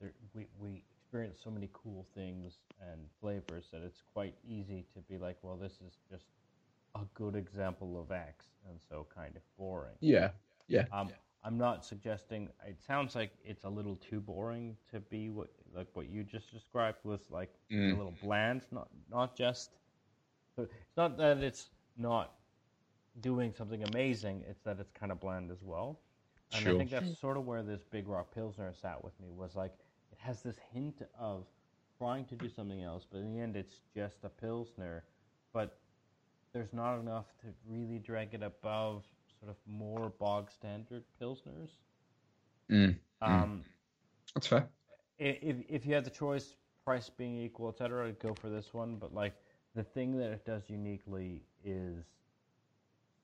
[0.00, 2.54] there, we we experience so many cool things
[2.90, 6.24] and flavors that it's quite easy to be like, well, this is just
[6.96, 9.96] a good example of X, and so kind of boring.
[10.00, 10.30] Yeah,
[10.66, 10.86] yeah.
[10.92, 11.10] Um,
[11.44, 12.48] I'm not suggesting.
[12.66, 16.50] It sounds like it's a little too boring to be what like what you just
[16.52, 17.96] described was like a Mm.
[17.98, 18.62] little bland.
[18.72, 19.70] Not not just.
[20.56, 22.34] It's not that it's not
[23.20, 24.44] doing something amazing.
[24.48, 26.00] It's that it's kind of bland as well.
[26.52, 29.30] And I think that's sort of where this Big Rock Pilsner sat with me.
[29.32, 29.72] Was like
[30.12, 31.46] it has this hint of
[31.98, 35.04] trying to do something else, but in the end, it's just a pilsner.
[35.52, 35.78] But
[36.52, 39.04] there's not enough to really drag it above
[39.44, 41.70] sort of more bog standard pilsners.
[42.70, 43.00] Mm.
[43.26, 43.44] Mm.
[43.44, 43.64] Um,
[44.34, 44.70] That's fair.
[45.18, 48.96] if if you had the choice price being equal, etc., I'd go for this one.
[48.96, 49.34] But like
[49.74, 52.04] the thing that it does uniquely is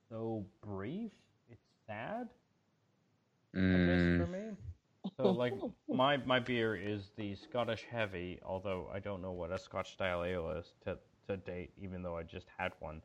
[0.08, 1.12] so brief.
[1.48, 2.28] It's sad.
[3.72, 4.56] I guess Mm, for me.
[5.16, 5.56] So like
[5.90, 10.24] my my beer is the Scottish Heavy, although I don't know what a Scotch style
[10.24, 10.98] ale is to
[11.28, 13.02] to date, even though I just had one.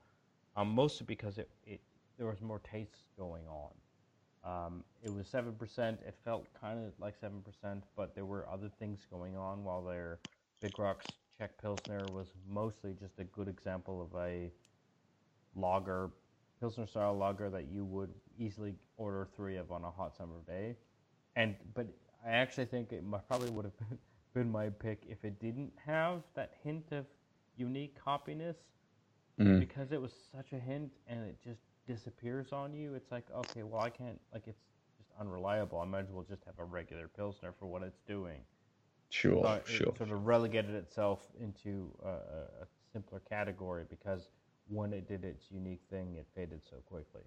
[0.55, 1.81] Um, mostly because it, it
[2.17, 3.71] there was more taste going on.
[4.43, 5.99] Um, it was seven percent.
[6.05, 9.63] It felt kind of like seven percent, but there were other things going on.
[9.63, 10.19] While their
[10.61, 14.51] Big Rocks Czech Pilsner was mostly just a good example of a
[15.55, 16.11] lager,
[16.59, 20.75] Pilsner style lager that you would easily order three of on a hot summer day.
[21.35, 21.87] And but
[22.25, 23.97] I actually think it probably would have been,
[24.33, 27.05] been my pick if it didn't have that hint of
[27.57, 28.55] unique hoppiness
[29.39, 32.93] mm, because it was such a hint and it just disappears on you.
[32.95, 34.61] It's like okay, well I can't like it's
[34.97, 35.79] just unreliable.
[35.79, 38.41] I might as well just have a regular pilsner for what it's doing.
[39.09, 39.93] sure, So it sure.
[39.97, 44.29] sort of relegated itself into a, a, a simpler category because
[44.67, 47.21] when it did its unique thing, it faded so quickly.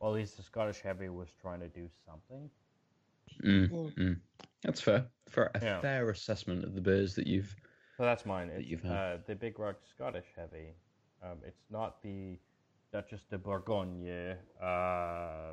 [0.00, 2.50] Well, at least the Scottish Heavy was trying to do something.
[3.44, 4.20] Mm, Mm.
[4.62, 5.06] That's fair.
[5.28, 5.80] Fair, a Yeah.
[5.80, 7.54] fair assessment of the beers that you've.
[7.96, 8.48] So that's mine.
[8.48, 8.92] That It's you've had.
[8.92, 10.74] uh, the Big Rock Scottish Heavy.
[11.22, 12.38] Um, it's not the
[12.92, 15.52] Duchesse de Bourgogne uh,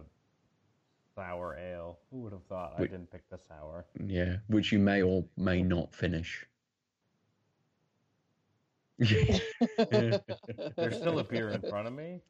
[1.15, 1.97] sour ale.
[2.11, 3.85] Who would have thought I didn't pick the sour?
[4.05, 6.45] Yeah, which you may or may not finish.
[8.97, 10.21] There's
[10.95, 12.21] still a beer in front of me.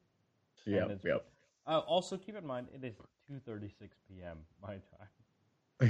[0.66, 1.26] Yep, it's- yep.
[1.68, 2.96] Uh, also, keep in mind it is
[3.32, 3.72] 2:36
[4.08, 4.38] p.m.
[4.62, 5.90] my time.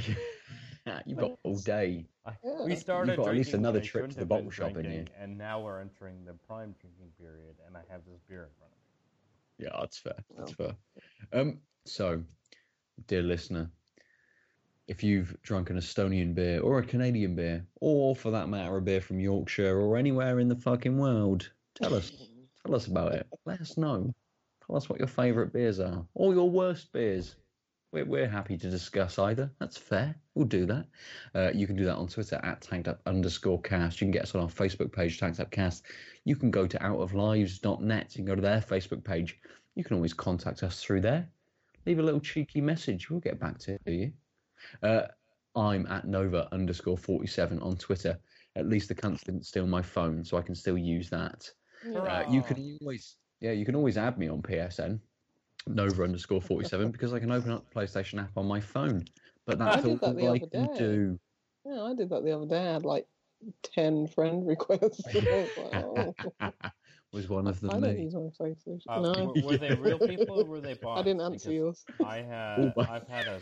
[1.06, 2.06] You've got all day.
[2.26, 2.64] I, Yeah.
[2.66, 5.06] we started You've got at least another trip to the bottle been shop in you.
[5.20, 8.62] and now we're entering the prime drinking period, and I have this beer in front
[8.62, 8.65] of me.
[9.58, 10.24] Yeah, that's fair.
[10.38, 10.76] That's fair.
[11.34, 12.24] Um, so,
[13.08, 13.70] dear listener,
[14.88, 18.82] if you've drunk an Estonian beer or a Canadian beer, or for that matter, a
[18.82, 22.12] beer from Yorkshire or anywhere in the fucking world, tell us.
[22.66, 23.28] Tell us about it.
[23.46, 24.12] Let us know.
[24.66, 27.36] Tell us what your favourite beers are, or your worst beers.
[27.96, 29.50] We're, we're happy to discuss either.
[29.58, 30.16] That's fair.
[30.34, 30.86] We'll do that.
[31.34, 34.02] Uh, you can do that on Twitter at tanked up underscore cast.
[34.02, 35.86] You can get us on our Facebook page, tanked up cast.
[36.26, 38.08] You can go to outoflives.net.
[38.10, 39.40] You can go to their Facebook page.
[39.76, 41.30] You can always contact us through there.
[41.86, 43.10] Leave a little cheeky message.
[43.10, 44.12] We'll get back to you.
[44.84, 45.04] Uh,
[45.56, 48.20] I'm at Nova underscore 47 on Twitter.
[48.58, 51.50] At least the cunts didn't steal my phone, so I can still use that.
[51.96, 55.00] Uh, you can always, yeah, you can always add me on PSN,
[55.68, 59.06] Nova underscore 47, because I can open up the PlayStation app on my phone.
[59.46, 60.88] But I that's did all that the I other can day.
[60.88, 61.20] do.
[61.66, 62.60] Yeah, I did that the other day.
[62.60, 63.08] I had like
[63.64, 65.04] 10 friend requests.
[65.14, 66.16] Was like, oh,
[67.12, 67.70] Was one of them.
[67.72, 68.04] I them don't me.
[68.04, 68.82] use my PlayStation.
[68.88, 71.02] Uh, no, were, were they real people or were they bots?
[71.02, 71.86] I didn't answer Because yours.
[72.02, 72.18] I
[72.58, 73.42] Oh, had, I've had a,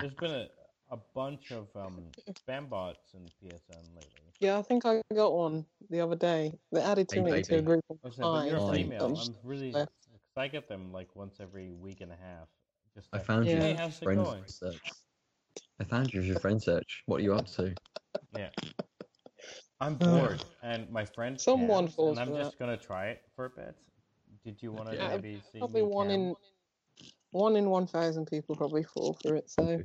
[0.00, 0.48] there's been a,
[0.90, 2.04] a bunch of um,
[2.46, 4.08] spam bots in PSN lately.
[4.40, 6.52] Yeah, I think I got one the other day.
[6.72, 8.60] They added to Hey, me to a group of I was saying, but you're a
[8.60, 8.76] five.
[8.76, 9.06] female.
[9.06, 9.92] I'm I'm really, left.
[10.08, 12.48] because I get them like once every week and a half.
[12.94, 13.54] Just I like, found Yeah.
[13.54, 14.44] you Hey, how's it friend going?
[14.46, 14.90] search.
[15.80, 17.02] I found you as your friend search.
[17.06, 17.74] What are you up to?
[18.36, 18.48] Yeah.
[19.80, 21.40] I'm bored, and my friend.
[21.40, 23.74] Someone cams, falls And I'm for just gonna try it for a bit.
[24.44, 25.16] Did you want to Yeah.
[25.16, 26.20] maybe see Probably me one cam?
[26.20, 26.36] in
[27.32, 29.50] one in one thousand people probably fall for it.
[29.50, 29.82] So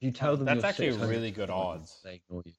[0.00, 2.00] you tell them That's actually 600, really good odds.
[2.04, 2.52] They ignore you.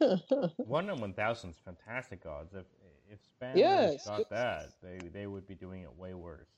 [0.58, 2.54] One in one thousand is fantastic odds.
[2.54, 2.66] If
[3.10, 6.48] if spam Yeah, really got that, they they would be doing it way worse.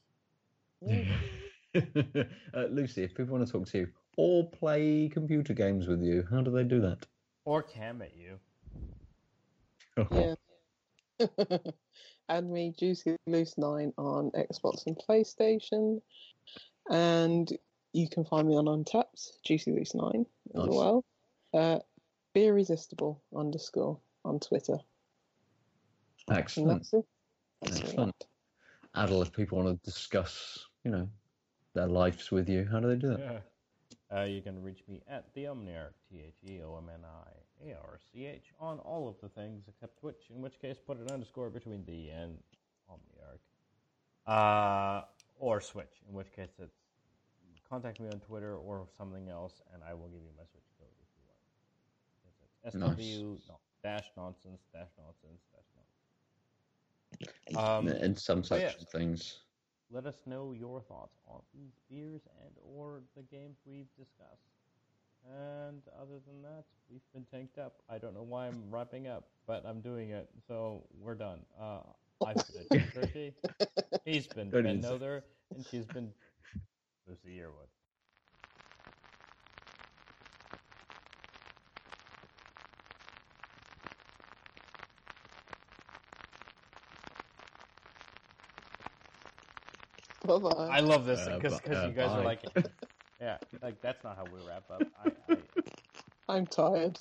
[0.87, 6.27] uh, Lucy, if people want to talk to you or play computer games with you,
[6.31, 7.07] how do they do that?
[7.45, 8.39] Or cam at you.
[10.13, 10.35] yeah.
[12.29, 16.01] Add me Juicy Loose Nine on Xbox and PlayStation,
[16.91, 17.51] and
[17.93, 20.69] you can find me on Untappd Juicy Loose Nine as Nice.
[20.69, 21.05] well.
[21.55, 21.79] Uh,
[22.35, 24.77] Be irresistible underscore on Twitter.
[26.29, 26.79] And Excellent.
[26.81, 27.05] that's it.
[27.63, 28.25] That's all Excellent.
[28.95, 31.09] Adel, if people want to discuss, you know,
[31.75, 33.21] their lives with you, how do they do that?
[33.21, 33.39] Yeah.
[34.19, 37.69] Uh, you can reach me at the Omniarch, T H E O M N I
[37.69, 40.99] A R C H, on all of the things except Twitch, in which case put
[40.99, 42.39] an underscore between the and
[42.91, 43.43] Omniarch.
[44.27, 45.03] Uh,
[45.39, 46.77] or Switch, in which case it's
[47.69, 50.89] contact me on Twitter or something else, and I will give you my Switch code
[51.03, 52.65] if you want.
[52.65, 52.95] It's Nice.
[52.95, 55.76] SW no, dash nonsense dash nonsense dash nonsense.
[57.57, 58.71] Um, and some such yeah.
[58.93, 59.41] things.
[59.91, 64.51] let us know your thoughts on these beers and or the games we've discussed.
[65.29, 67.83] And other than that, we've been tanked up.
[67.89, 70.29] I don't know why I'm wrapping up, but I'm doing it.
[70.47, 71.41] So we're done.
[71.61, 71.81] Uh,
[72.25, 72.37] I've
[72.71, 73.35] been Turkey.
[74.05, 75.25] He's been Don't Ben Nother,
[75.55, 76.13] and she's been
[77.09, 77.71] Lucy Yearwood.
[90.27, 90.69] Bye bye.
[90.71, 92.19] I love this Uh, because bu- uh, you guys bye.
[92.21, 92.41] are like,
[93.21, 94.83] yeah, like that's not how we wrap up.
[95.05, 95.37] I, I,
[96.29, 96.99] I'm tired.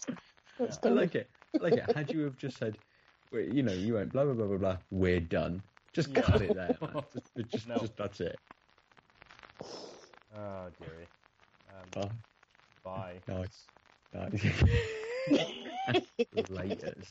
[0.59, 1.29] Let's I like it.
[1.59, 1.95] I like it.
[1.95, 2.77] Had you have just said,
[3.31, 4.77] well, you know, you went blah blah blah blah blah.
[4.91, 5.61] We're done.
[5.93, 6.21] Just Yeah.
[6.21, 6.77] cut it there.
[6.81, 7.03] Man.
[7.13, 7.75] Just, just, No.
[7.77, 8.37] just that's it.
[10.35, 11.07] oh dearie.
[11.69, 12.11] Um, Oh,
[12.83, 13.21] bye.
[13.27, 13.67] nice.
[14.13, 14.45] Nice.
[16.49, 17.07] Laters.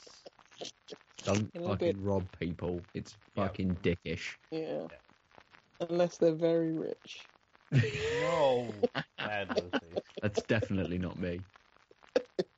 [1.24, 1.97] Don't fucking bit.
[1.99, 2.85] rob people.
[2.95, 3.45] It's Yeah.
[3.47, 4.36] fucking dickish.
[4.51, 4.86] Yeah.
[5.81, 7.31] Unless they're very rich.
[7.73, 8.83] No.
[10.23, 11.45] That's definitely not me.